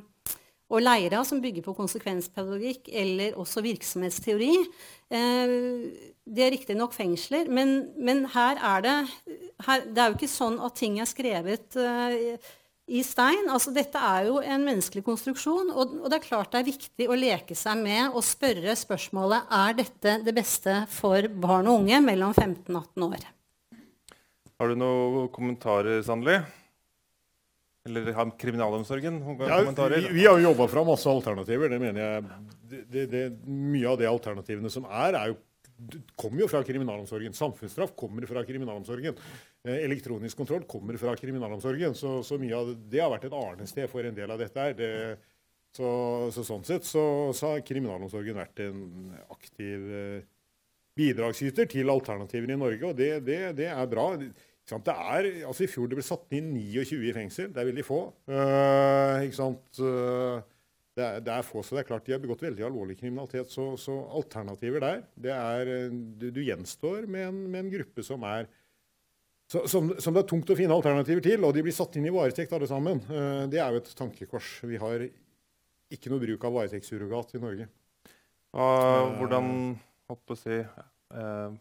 og 0.75 0.83
Leira, 0.83 1.23
som 1.27 1.41
bygger 1.43 1.65
på 1.65 1.77
konsekvenspedagogikk, 1.79 2.91
eller 2.91 3.39
også 3.41 3.63
virksomhetsteori. 3.65 4.53
Eh, 5.15 5.55
det 6.25 6.45
er 6.45 6.53
riktignok 6.55 6.95
fengsler, 6.97 7.51
men, 7.53 7.77
men, 8.01 8.25
her 8.35 8.59
er 8.59 8.85
det 8.85 8.99
her, 9.67 9.87
Det 9.87 10.03
er 10.03 10.11
jo 10.11 10.19
ikke 10.19 10.31
sånn 10.31 10.59
at 10.65 10.77
ting 10.79 10.99
er 10.99 11.09
skrevet 11.09 11.77
eh, 11.79 12.39
i 12.87 13.03
stein. 13.05 13.47
Altså, 13.53 13.73
dette 13.77 14.01
er 14.01 14.29
jo 14.29 14.41
en 14.41 14.65
menneskelig 14.67 15.05
konstruksjon, 15.07 15.71
og, 15.73 15.95
og, 16.03 16.09
det 16.11 16.19
er 16.19 16.27
klart 16.27 16.53
det 16.53 16.63
er 16.63 16.73
viktig 16.73 17.09
å 17.09 17.19
leke 17.19 17.57
seg 17.59 17.79
med 17.81 18.17
og 18.17 18.25
spørre 18.27 18.75
spørsmålet 18.77 19.55
er 19.61 19.79
dette 19.79 20.19
det 20.25 20.37
beste 20.37 20.83
for 20.93 21.29
barn 21.29 21.71
og 21.71 21.85
unge 21.85 22.03
mellom 22.05 22.35
15 22.35 22.69
og 22.75 22.83
18 22.83 23.09
år. 23.09 23.31
Har 24.55 24.71
du 24.71 24.79
noen 24.79 25.33
kommentarer, 25.35 26.03
Sandli? 26.07 26.39
Eller 27.85 28.13
har 28.17 28.31
kriminalomsorgen 28.41 29.19
ja, 29.45 29.59
vi, 29.61 30.09
vi, 30.09 30.23
har 30.27 30.39
jo 30.39 30.47
jobba 30.47 30.69
fra 30.73 30.85
masse 30.89 31.11
alternativer. 31.11 31.69
Det 31.69 31.81
mener 31.83 32.01
jeg, 32.01 32.23
det, 32.89 33.03
det, 33.13 33.25
Mye 33.45 33.91
av 33.91 33.99
de 34.01 34.09
alternativene 34.09 34.71
som 34.73 34.87
er, 34.89 35.19
er 35.19 35.35
jo 35.35 35.41
kommer 36.17 36.45
jo 36.45 36.49
fra 36.49 36.63
kriminalomsorgen. 36.65 37.35
Samfunnsstraff 37.37 37.93
kommer 37.99 38.25
fra 38.31 38.45
kriminalomsorgen. 38.47 39.19
Eh, 39.67 39.83
elektronisk 39.85 40.39
kontroll 40.39 40.65
kommer 40.71 40.97
fra 40.97 41.17
kriminalomsorgen. 41.19 41.97
Så, 41.99 42.23
så 42.25 42.39
mye 42.41 42.57
av 42.57 42.71
det, 42.71 42.77
det 42.95 43.03
har 43.03 43.13
vært 43.13 43.29
et 43.29 43.37
arnested 43.37 43.91
for 43.93 44.07
en 44.07 44.17
del 44.17 44.33
av 44.33 44.41
dette 44.41 44.67
her. 44.69 44.77
Det, 44.79 44.91
Så, 45.75 45.87
så 46.31 46.45
sånn 46.47 46.63
sett 46.63 46.85
så, 46.87 47.03
så, 47.35 47.49
har 47.51 47.65
kriminalomsorgen 47.67 48.37
vært 48.39 48.61
en 48.63 49.13
aktiv 49.35 49.89
eh, 49.91 50.21
bidragsyter 50.95 51.67
til 51.67 51.91
alternativer 51.91 52.53
i 52.55 52.59
Norge, 52.61 52.87
og 52.87 52.95
det, 52.95 53.25
det, 53.27 53.41
det 53.59 53.67
er 53.73 53.89
bra. 53.91 54.13
Det 54.65 54.95
er, 54.95 55.27
altså 55.45 55.67
I 55.67 55.69
fjor 55.69 55.91
det 55.91 55.99
ble 55.99 56.07
satt 56.07 56.33
inn 56.33 56.55
29 56.57 57.03
i 57.05 57.13
fengsel. 57.13 57.51
Det 57.53 57.61
er 57.61 57.69
veldig 57.69 57.85
få. 57.85 58.01
Uh, 58.31 59.21
ikke 59.27 59.37
sant? 59.37 59.65
Uh, 59.77 60.41
det, 60.97 61.05
er, 61.05 61.19
det, 61.21 61.35
er, 61.35 61.45
få, 61.45 61.61
så 61.61 61.77
det 61.77 61.83
er 61.83 61.89
klart 61.91 62.07
de 62.07 62.15
har 62.15 62.23
begått 62.23 62.47
veldig 62.47 62.65
alvorlig 62.65 62.97
kriminalitet. 63.01 63.53
Så, 63.53 63.75
så 63.81 63.99
alternativer 64.17 64.81
der 64.81 65.03
det 65.21 65.35
er, 65.37 65.73
du, 65.93 66.31
du 66.33 66.41
gjenstår 66.41 67.05
med 67.05 67.29
en, 67.29 67.43
med 67.49 67.67
en, 67.67 67.73
gruppe 67.77 68.07
som 68.07 68.25
er 68.31 68.49
så, 69.53 69.67
som, 69.69 69.91
som, 70.01 70.15
det 70.17 70.23
er 70.23 70.31
tungt 70.31 70.49
å 70.49 70.57
finne 70.57 70.73
alternativer 70.73 71.21
til, 71.23 71.45
og 71.45 71.53
de 71.53 71.63
blir 71.67 71.75
satt 71.77 71.99
inn 72.01 72.09
i 72.09 72.15
varetekt 72.15 72.55
alle 72.57 72.69
sammen. 72.71 73.05
Uh, 73.11 73.45
det 73.53 73.61
er 73.61 73.75
jo 73.75 73.85
et 73.85 73.95
tankekors. 73.99 74.57
Vi 74.65 74.81
har 74.81 75.05
ikke 75.93 76.11
noe 76.11 76.25
bruk 76.25 76.49
av 76.49 76.57
varetektssurrogat 76.57 77.37
i 77.37 77.43
Norge. 77.43 77.69
Hvordan 78.55 79.47
håper 80.11 80.47
eh, 80.49 81.55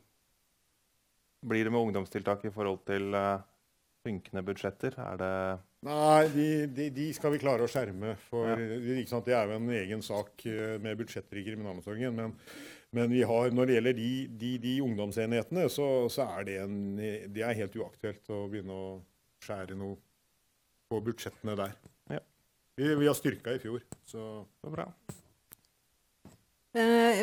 blir 1.44 1.68
det 1.68 1.74
med 1.74 1.90
ungdomstiltak 1.90 2.46
i 2.48 2.52
forhold 2.54 2.82
til 2.88 3.14
eh, 3.18 3.44
synkende 4.04 4.44
budsjetter? 4.48 4.98
Er 5.00 5.22
det 5.22 5.34
Nei, 5.84 6.28
de, 6.32 6.46
de, 6.72 6.86
de, 6.96 7.10
skal 7.16 7.34
vi 7.34 7.42
klare 7.42 7.66
å 7.66 7.72
skjerme. 7.72 8.14
for 8.30 8.54
ja. 8.54 8.56
Det 8.56 9.36
er 9.36 9.50
jo 9.50 9.58
en 9.58 9.74
egen 9.76 10.04
sak 10.06 10.46
eh, 10.48 10.78
med 10.84 11.00
budsjetter 11.00 11.42
i 11.42 11.44
kriminalomsorgen. 11.50 12.16
Men, 12.16 12.36
men 12.96 13.16
har, 13.28 13.52
når 13.52 13.68
det 13.68 13.78
gjelder 13.78 13.98
de, 14.00 14.52
de 14.64 14.78
ungdomsenhetene, 14.86 15.68
så, 15.72 15.88
så, 16.14 16.30
er 16.38 16.48
det, 16.48 16.58
en, 16.64 16.78
det 17.36 17.44
er 17.44 17.60
helt 17.60 17.76
uaktuelt 17.80 18.32
å 18.32 18.46
begynne 18.52 18.78
å 18.78 18.88
skjære 19.44 19.76
noe 19.80 20.00
på 20.88 21.02
budsjettene 21.04 21.58
der. 21.60 21.76
Ja. 22.14 22.22
Vi, 22.80 22.88
vi, 22.96 23.10
har 23.10 23.18
styrka 23.18 23.58
i 23.58 23.62
fjor, 23.62 23.84
så 24.08 24.46
det 24.62 24.72
er 24.72 24.78
bra. 24.78 24.88
Eh, 26.74 27.20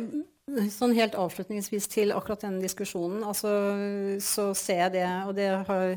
Sånn 0.51 0.95
helt 0.97 1.15
avslutningsvis 1.15 1.87
til 1.93 2.11
akkurat 2.15 2.43
denne 2.43 2.63
diskusjonen, 2.65 3.21
altså, 3.29 3.51
så 4.25 4.49
ser 4.59 4.81
jeg 4.81 4.93
det, 4.97 5.05
og 5.29 5.35
det, 5.37 5.47
har, 5.69 5.93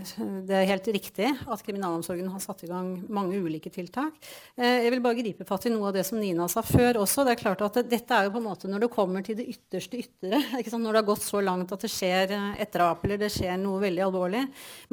det, 0.46 0.58
er 0.60 0.68
helt 0.70 0.90
riktig, 0.94 1.30
at 1.48 1.64
kriminalomsorgen 1.66 2.30
har 2.30 2.44
satt 2.44 2.62
i 2.66 2.70
gang 2.70 2.92
mange 3.14 3.40
ulike 3.42 3.72
tiltak. 3.74 4.14
Eh, 4.54 4.84
jeg 4.86 4.92
vil 4.94 5.02
bare 5.02 5.18
gripe 5.18 5.48
fatt 5.50 5.66
i 5.66 5.72
noe 5.74 5.90
av 5.90 5.98
det 5.98 6.04
som 6.06 6.20
Nina 6.22 6.46
sa 6.52 6.62
før 6.66 7.02
også. 7.02 7.26
Det 7.26 7.34
er 7.34 7.40
klart 7.40 7.64
at 7.66 7.80
det, 7.80 7.86
dette 7.96 8.14
er 8.14 8.28
jo 8.28 8.34
på 8.36 8.42
en 8.44 8.46
måte 8.46 8.70
når 8.70 8.86
det 8.86 8.92
kommer 8.94 9.26
til 9.26 9.40
det 9.40 9.48
ytterste 9.56 10.04
ytre, 10.04 10.44
når 10.84 10.90
det 10.92 11.02
har 11.02 11.10
gått 11.10 11.26
så 11.26 11.42
langt 11.42 11.74
at 11.74 11.88
det 11.88 11.92
skjer 11.94 12.36
et 12.36 12.76
drap 12.76 13.08
eller 13.08 13.24
det 13.24 13.32
skjer 13.34 13.58
noe 13.62 13.82
veldig 13.82 14.06
alvorlig. 14.06 14.44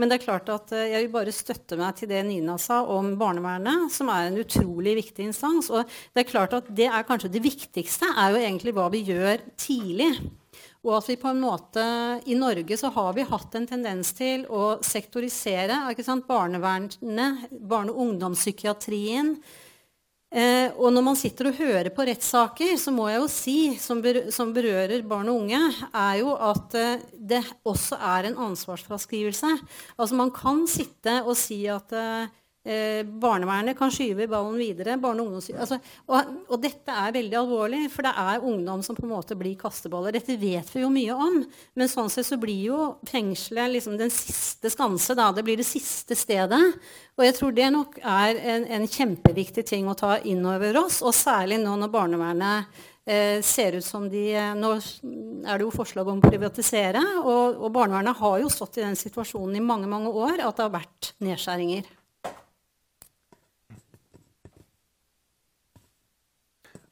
Men 0.01 0.09
det 0.09 0.21
er 0.21 0.25
klart 0.25 0.49
at 0.55 0.73
eh, 0.77 0.89
jeg 0.95 1.05
vil 1.05 1.15
bare 1.19 1.37
støtte 1.37 1.81
meg 1.81 2.01
til 2.01 2.13
det 2.15 2.23
Nina 2.31 2.57
sa 2.61 2.81
om 2.89 3.13
barnevernet, 3.21 3.91
som 3.93 4.09
er 4.15 4.31
en 4.31 4.41
utrolig 4.41 4.97
viktig 5.03 5.29
instans. 5.29 5.69
Og 5.69 5.85
det 6.15 6.25
er 6.25 6.33
klart 6.33 6.57
at 6.57 6.73
det 6.73 6.89
er 6.89 7.09
kanskje 7.09 7.35
det 7.37 7.45
viktigste, 7.45 8.09
er 8.17 8.33
jo 8.33 8.45
egentlig 8.47 8.77
hva 8.79 8.89
vi 8.95 9.05
gjør 9.11 9.50
tidlig. 9.59 10.13
Og 10.81 10.95
at 10.97 11.09
vi 11.11 11.17
på 11.21 11.29
en 11.29 11.41
måte 11.43 11.83
I 12.29 12.37
Norge 12.39 12.77
så 12.81 12.89
har 12.95 13.13
vi 13.17 13.27
hatt 13.29 13.57
en 13.59 13.67
tendens 13.69 14.13
til 14.17 14.47
å 14.49 14.79
sektorisere 14.85 15.83
barnevernet, 16.29 17.51
barne- 17.51 17.93
og 17.93 18.01
ungdomspsykiatrien. 18.07 19.37
Eh, 20.31 20.71
og 20.79 20.93
når 20.95 21.03
man 21.03 21.17
sitter 21.19 21.49
og 21.51 21.57
hører 21.59 21.91
på 21.91 22.05
rettssaker, 22.07 22.77
så 22.79 22.93
må 22.95 23.09
jeg 23.11 23.19
jo 23.19 23.31
si, 23.35 23.57
som, 23.83 23.99
ber 23.99 24.29
som 24.31 24.53
berører 24.55 25.03
barn 25.03 25.29
og 25.33 25.41
unge, 25.43 25.59
er 25.91 26.21
jo 26.21 26.37
at 26.39 26.77
eh, 26.79 27.03
det 27.19 27.43
også 27.67 27.99
er 27.99 28.29
en 28.29 28.39
ansvarsfraskrivelse. 28.47 29.51
Altså 29.99 30.21
Man 30.21 30.31
kan 30.31 30.63
sitte 30.71 31.19
og 31.25 31.35
si 31.39 31.65
at 31.67 31.91
eh, 31.99 32.31
Eh, 32.61 33.07
barnevernet 33.07 33.79
kan 33.79 33.89
skyve 33.89 34.27
ballen 34.29 34.59
videre. 34.61 34.99
Barne 35.01 35.25
og, 35.25 35.39
altså, 35.41 35.79
og, 36.05 36.33
og, 36.45 36.59
dette 36.61 36.93
er 36.93 37.15
veldig 37.15 37.39
alvorlig, 37.41 37.87
for 37.89 38.05
det 38.05 38.13
er 38.21 38.45
ungdom 38.45 38.83
som 38.85 38.99
på 38.99 39.07
en 39.07 39.15
måte 39.15 39.37
blir 39.39 39.57
kasteballer. 39.57 40.13
Dette 40.13 40.37
vet 40.37 40.69
vi 40.75 40.83
jo 40.83 40.91
mye 40.93 41.17
om, 41.17 41.39
men 41.73 41.89
sånn 41.89 42.11
sett 42.13 42.29
så 42.29 42.37
blir 42.41 42.67
jo 42.67 42.83
fengselet 43.09 43.73
liksom 43.79 43.97
den 43.97 44.13
siste 44.13 44.69
skanse. 44.73 45.17
Da. 45.17 45.31
Det 45.33 45.45
blir 45.47 45.57
det 45.57 45.65
siste 45.69 46.19
stedet. 46.19 46.61
Og 47.17 47.25
jeg 47.25 47.39
tror 47.39 47.55
det 47.57 47.71
nok 47.73 47.97
er 48.05 48.37
en, 48.53 48.67
en 48.77 48.85
kjempeviktig 48.89 49.65
ting 49.71 49.89
å 49.89 49.97
ta 49.97 50.19
inn 50.29 50.45
over 50.45 50.83
oss, 50.83 51.01
og 51.01 51.17
særlig 51.17 51.63
nå 51.63 51.79
når 51.81 51.93
barnevernet 51.95 52.83
eh, 53.09 53.41
ser 53.41 53.79
ut 53.79 53.87
som 53.87 54.05
de 54.13 54.27
eh, 54.37 54.53
Nå 54.57 54.75
er 54.77 55.57
det 55.57 55.65
jo 55.65 55.73
forslag 55.73 56.13
om 56.13 56.21
å 56.21 56.29
privatisere, 56.29 57.01
og, 57.23 57.57
og 57.57 57.73
barnevernet 57.73 58.21
har 58.21 58.37
jo 58.45 58.53
stått 58.53 58.83
i 58.83 58.85
den 58.85 59.01
situasjonen 59.01 59.57
i 59.57 59.65
mange, 59.65 59.89
mange 59.89 60.13
år 60.13 60.45
at 60.45 60.61
det 60.61 60.69
har 60.69 60.77
vært 60.77 61.15
nedskjæringer. 61.25 61.89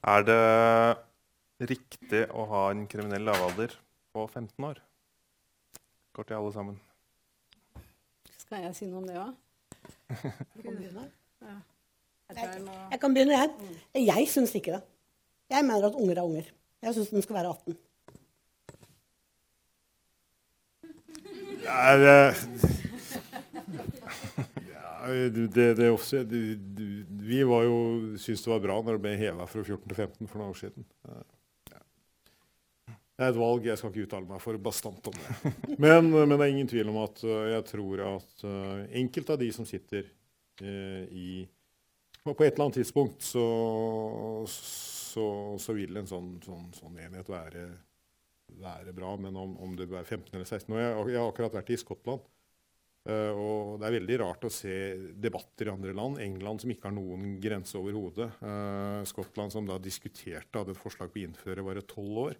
Er 0.09 0.23
det 0.25 1.69
riktig 1.69 2.21
å 2.33 2.45
ha 2.49 2.61
en 2.73 2.87
kriminell 2.89 3.27
lavalder 3.29 3.75
på 4.15 4.23
15 4.25 4.65
år? 4.65 4.79
Går 6.17 6.29
til 6.29 6.37
alle 6.39 6.53
sammen. 6.55 6.77
Skal 8.39 8.63
jeg 8.65 8.77
si 8.79 8.89
noe 8.89 9.03
om 9.03 9.09
det 9.09 9.19
òg? 9.21 9.33
Ja. 11.39 11.53
Jeg, 12.35 12.49
jeg, 12.91 12.99
kan 13.01 13.15
begynne, 13.15 13.37
jeg. 13.39 13.51
Mm. 13.57 13.77
Jeg 14.03 14.25
syns 14.29 14.51
ikke 14.59 14.73
det. 14.75 14.81
Jeg 15.55 15.65
mener 15.65 15.87
at 15.87 15.95
unger 15.97 16.19
er 16.19 16.27
unger. 16.27 16.49
Jeg 16.83 16.95
syns 16.97 17.13
den 17.15 17.23
skal 17.25 17.39
være 17.39 17.53
18. 17.55 17.77
Ja, 25.09 25.15
det, 25.25 25.55
det, 25.55 25.77
det 25.77 25.91
også, 25.91 26.17
vi 27.29 27.43
var 27.45 27.67
jo, 27.67 27.81
syntes 28.17 28.45
det 28.45 28.53
var 28.53 28.63
bra 28.65 28.79
når 28.81 28.97
det 28.97 29.05
ble 29.05 29.17
heva 29.21 29.47
fra 29.49 29.65
14 29.65 29.85
til 29.85 29.99
15 29.99 30.31
for 30.31 30.41
noen 30.41 30.55
år 30.55 30.61
siden. 30.63 30.87
Ja. 31.09 31.21
Det 33.19 33.27
er 33.27 33.33
et 33.33 33.41
valg. 33.41 33.67
Jeg 33.67 33.81
skal 33.81 33.93
ikke 33.93 34.07
uttale 34.07 34.31
meg 34.31 34.41
for 34.43 34.61
bastant 34.63 35.11
om 35.11 35.19
det. 35.19 35.53
Men, 35.83 36.09
men, 36.15 36.35
det 36.37 36.39
er 36.47 36.53
ingen 36.53 36.71
tvil 36.71 36.93
om 36.93 37.01
at 37.03 37.21
uh, 37.27 37.49
jeg 37.51 37.67
tror 37.67 38.05
at 38.07 38.45
uh, 38.47 38.87
enkelte 39.01 39.35
av 39.35 39.43
de 39.43 39.51
som 39.55 39.67
sitter 39.69 40.15
i 40.59 41.45
På 42.25 42.33
et 42.35 42.49
eller 42.49 42.65
annet 42.65 42.81
tidspunkt 42.81 43.23
så, 43.23 43.45
så, 44.51 45.27
så 45.63 45.75
vil 45.77 46.01
en 46.01 46.09
sånn, 46.11 46.33
sånn, 46.43 46.65
sånn 46.75 46.97
enhet 46.99 47.31
være, 47.31 47.63
være, 48.59 48.95
bra. 48.97 49.13
Men 49.23 49.39
om, 49.39 49.53
om 49.63 49.77
det 49.79 49.87
er 49.87 50.03
15 50.03 50.33
eller 50.33 50.49
16 50.49 50.75
år 50.75 50.83
jeg, 50.83 50.97
jeg 51.15 51.21
har 51.23 51.31
akkurat 51.31 51.55
vært 51.61 51.71
i 51.71 51.79
Skottland. 51.79 52.27
Uh, 53.09 53.33
og 53.33 53.79
det 53.81 53.89
er 53.89 53.95
veldig 54.01 54.17
rart 54.21 54.45
å 54.45 54.53
se 54.53 54.75
debatter 55.17 55.69
i 55.69 55.73
andre 55.73 55.95
land. 55.97 56.19
England 56.21 56.65
som 56.65 56.73
ikke 56.73 56.91
har 56.91 56.97
noen 56.97 57.39
grense 57.41 57.79
overhodet. 57.79 58.29
Uh, 58.43 59.01
Skottland 59.09 59.55
som 59.55 59.69
da 59.69 59.79
diskuterte, 59.81 60.59
hadde 60.59 60.75
et 60.75 60.81
forslag 60.81 61.13
på 61.13 61.23
å 61.23 61.27
innføre, 61.29 61.65
bare 61.65 61.87
tolv 61.89 62.23
år. 62.27 62.39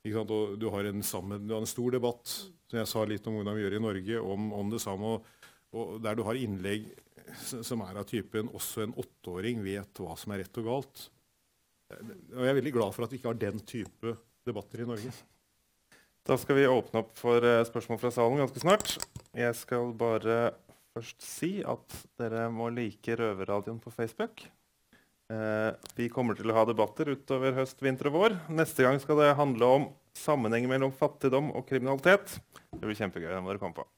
Og 0.00 0.56
du 0.56 0.64
har, 0.72 0.86
sammen, 1.04 1.44
du 1.44 1.52
har, 1.52 1.60
en 1.60 1.68
stor 1.68 1.92
debatt 1.92 2.30
som 2.30 2.78
jeg 2.78 2.88
sa 2.88 3.02
litt 3.04 3.26
om 3.28 3.36
hvordan 3.36 3.56
vi 3.58 3.66
gjør 3.66 3.76
i 3.76 3.84
Norge, 3.84 4.20
om, 4.32 4.46
om 4.56 4.70
det 4.72 4.80
samme. 4.80 5.10
Og, 5.18 5.48
og, 5.76 5.98
der 6.00 6.16
du 6.16 6.24
har 6.24 6.38
innlegg 6.40 6.88
som 7.36 7.82
er 7.84 8.00
av 8.00 8.06
typen 8.08 8.48
også 8.56 8.86
en 8.86 8.94
åtteåring 8.98 9.60
vet 9.62 10.00
hva 10.02 10.16
som 10.18 10.32
er 10.32 10.42
rett 10.44 10.62
og 10.62 10.70
galt. 10.70 11.04
Og 11.90 12.40
jeg 12.40 12.52
er 12.52 12.58
veldig 12.62 12.72
glad 12.74 12.96
for 12.96 13.04
at 13.04 13.12
vi 13.12 13.20
ikke 13.20 13.32
har 13.32 13.42
den 13.42 13.60
type 13.66 14.16
debatter 14.46 14.82
i 14.82 14.88
Norge. 14.88 15.12
Da 16.26 16.36
skal 16.38 16.58
vi 16.58 16.68
åpne 16.68 17.02
opp 17.02 17.14
for 17.18 17.44
eh, 17.44 17.64
spørsmål 17.66 18.00
fra 18.00 18.12
salen 18.14 18.40
ganske 18.40 18.62
snart. 18.62 18.96
Jeg 19.36 19.54
skal 19.54 19.92
bare 19.94 20.38
først 20.90 21.20
si 21.22 21.50
at 21.62 22.00
dere 22.18 22.48
må 22.50 22.66
like 22.74 23.14
Røverradioen 23.18 23.78
på 23.82 23.92
Facebook. 23.94 24.42
Eh, 25.30 25.70
vi 25.94 26.08
kommer 26.10 26.34
til 26.34 26.50
å 26.50 26.56
ha 26.56 26.66
debatter 26.66 27.12
utover 27.14 27.54
høst, 27.60 27.78
vinter 27.84 28.10
og 28.10 28.16
vår. 28.16 28.36
Neste 28.50 28.86
gang 28.86 28.98
skal 29.02 29.22
det 29.22 29.36
handle 29.38 29.70
om 29.76 29.88
sammenhengen 30.18 30.72
mellom 30.72 30.94
fattigdom 30.96 31.52
og 31.54 31.68
kriminalitet. 31.70 32.40
Det 32.74 32.82
blir 32.82 32.98
kjempegøy. 32.98 33.30
Det 33.30 33.42
må 33.44 33.52
dere 33.52 33.62
komme 33.62 33.78
på. 33.78 33.90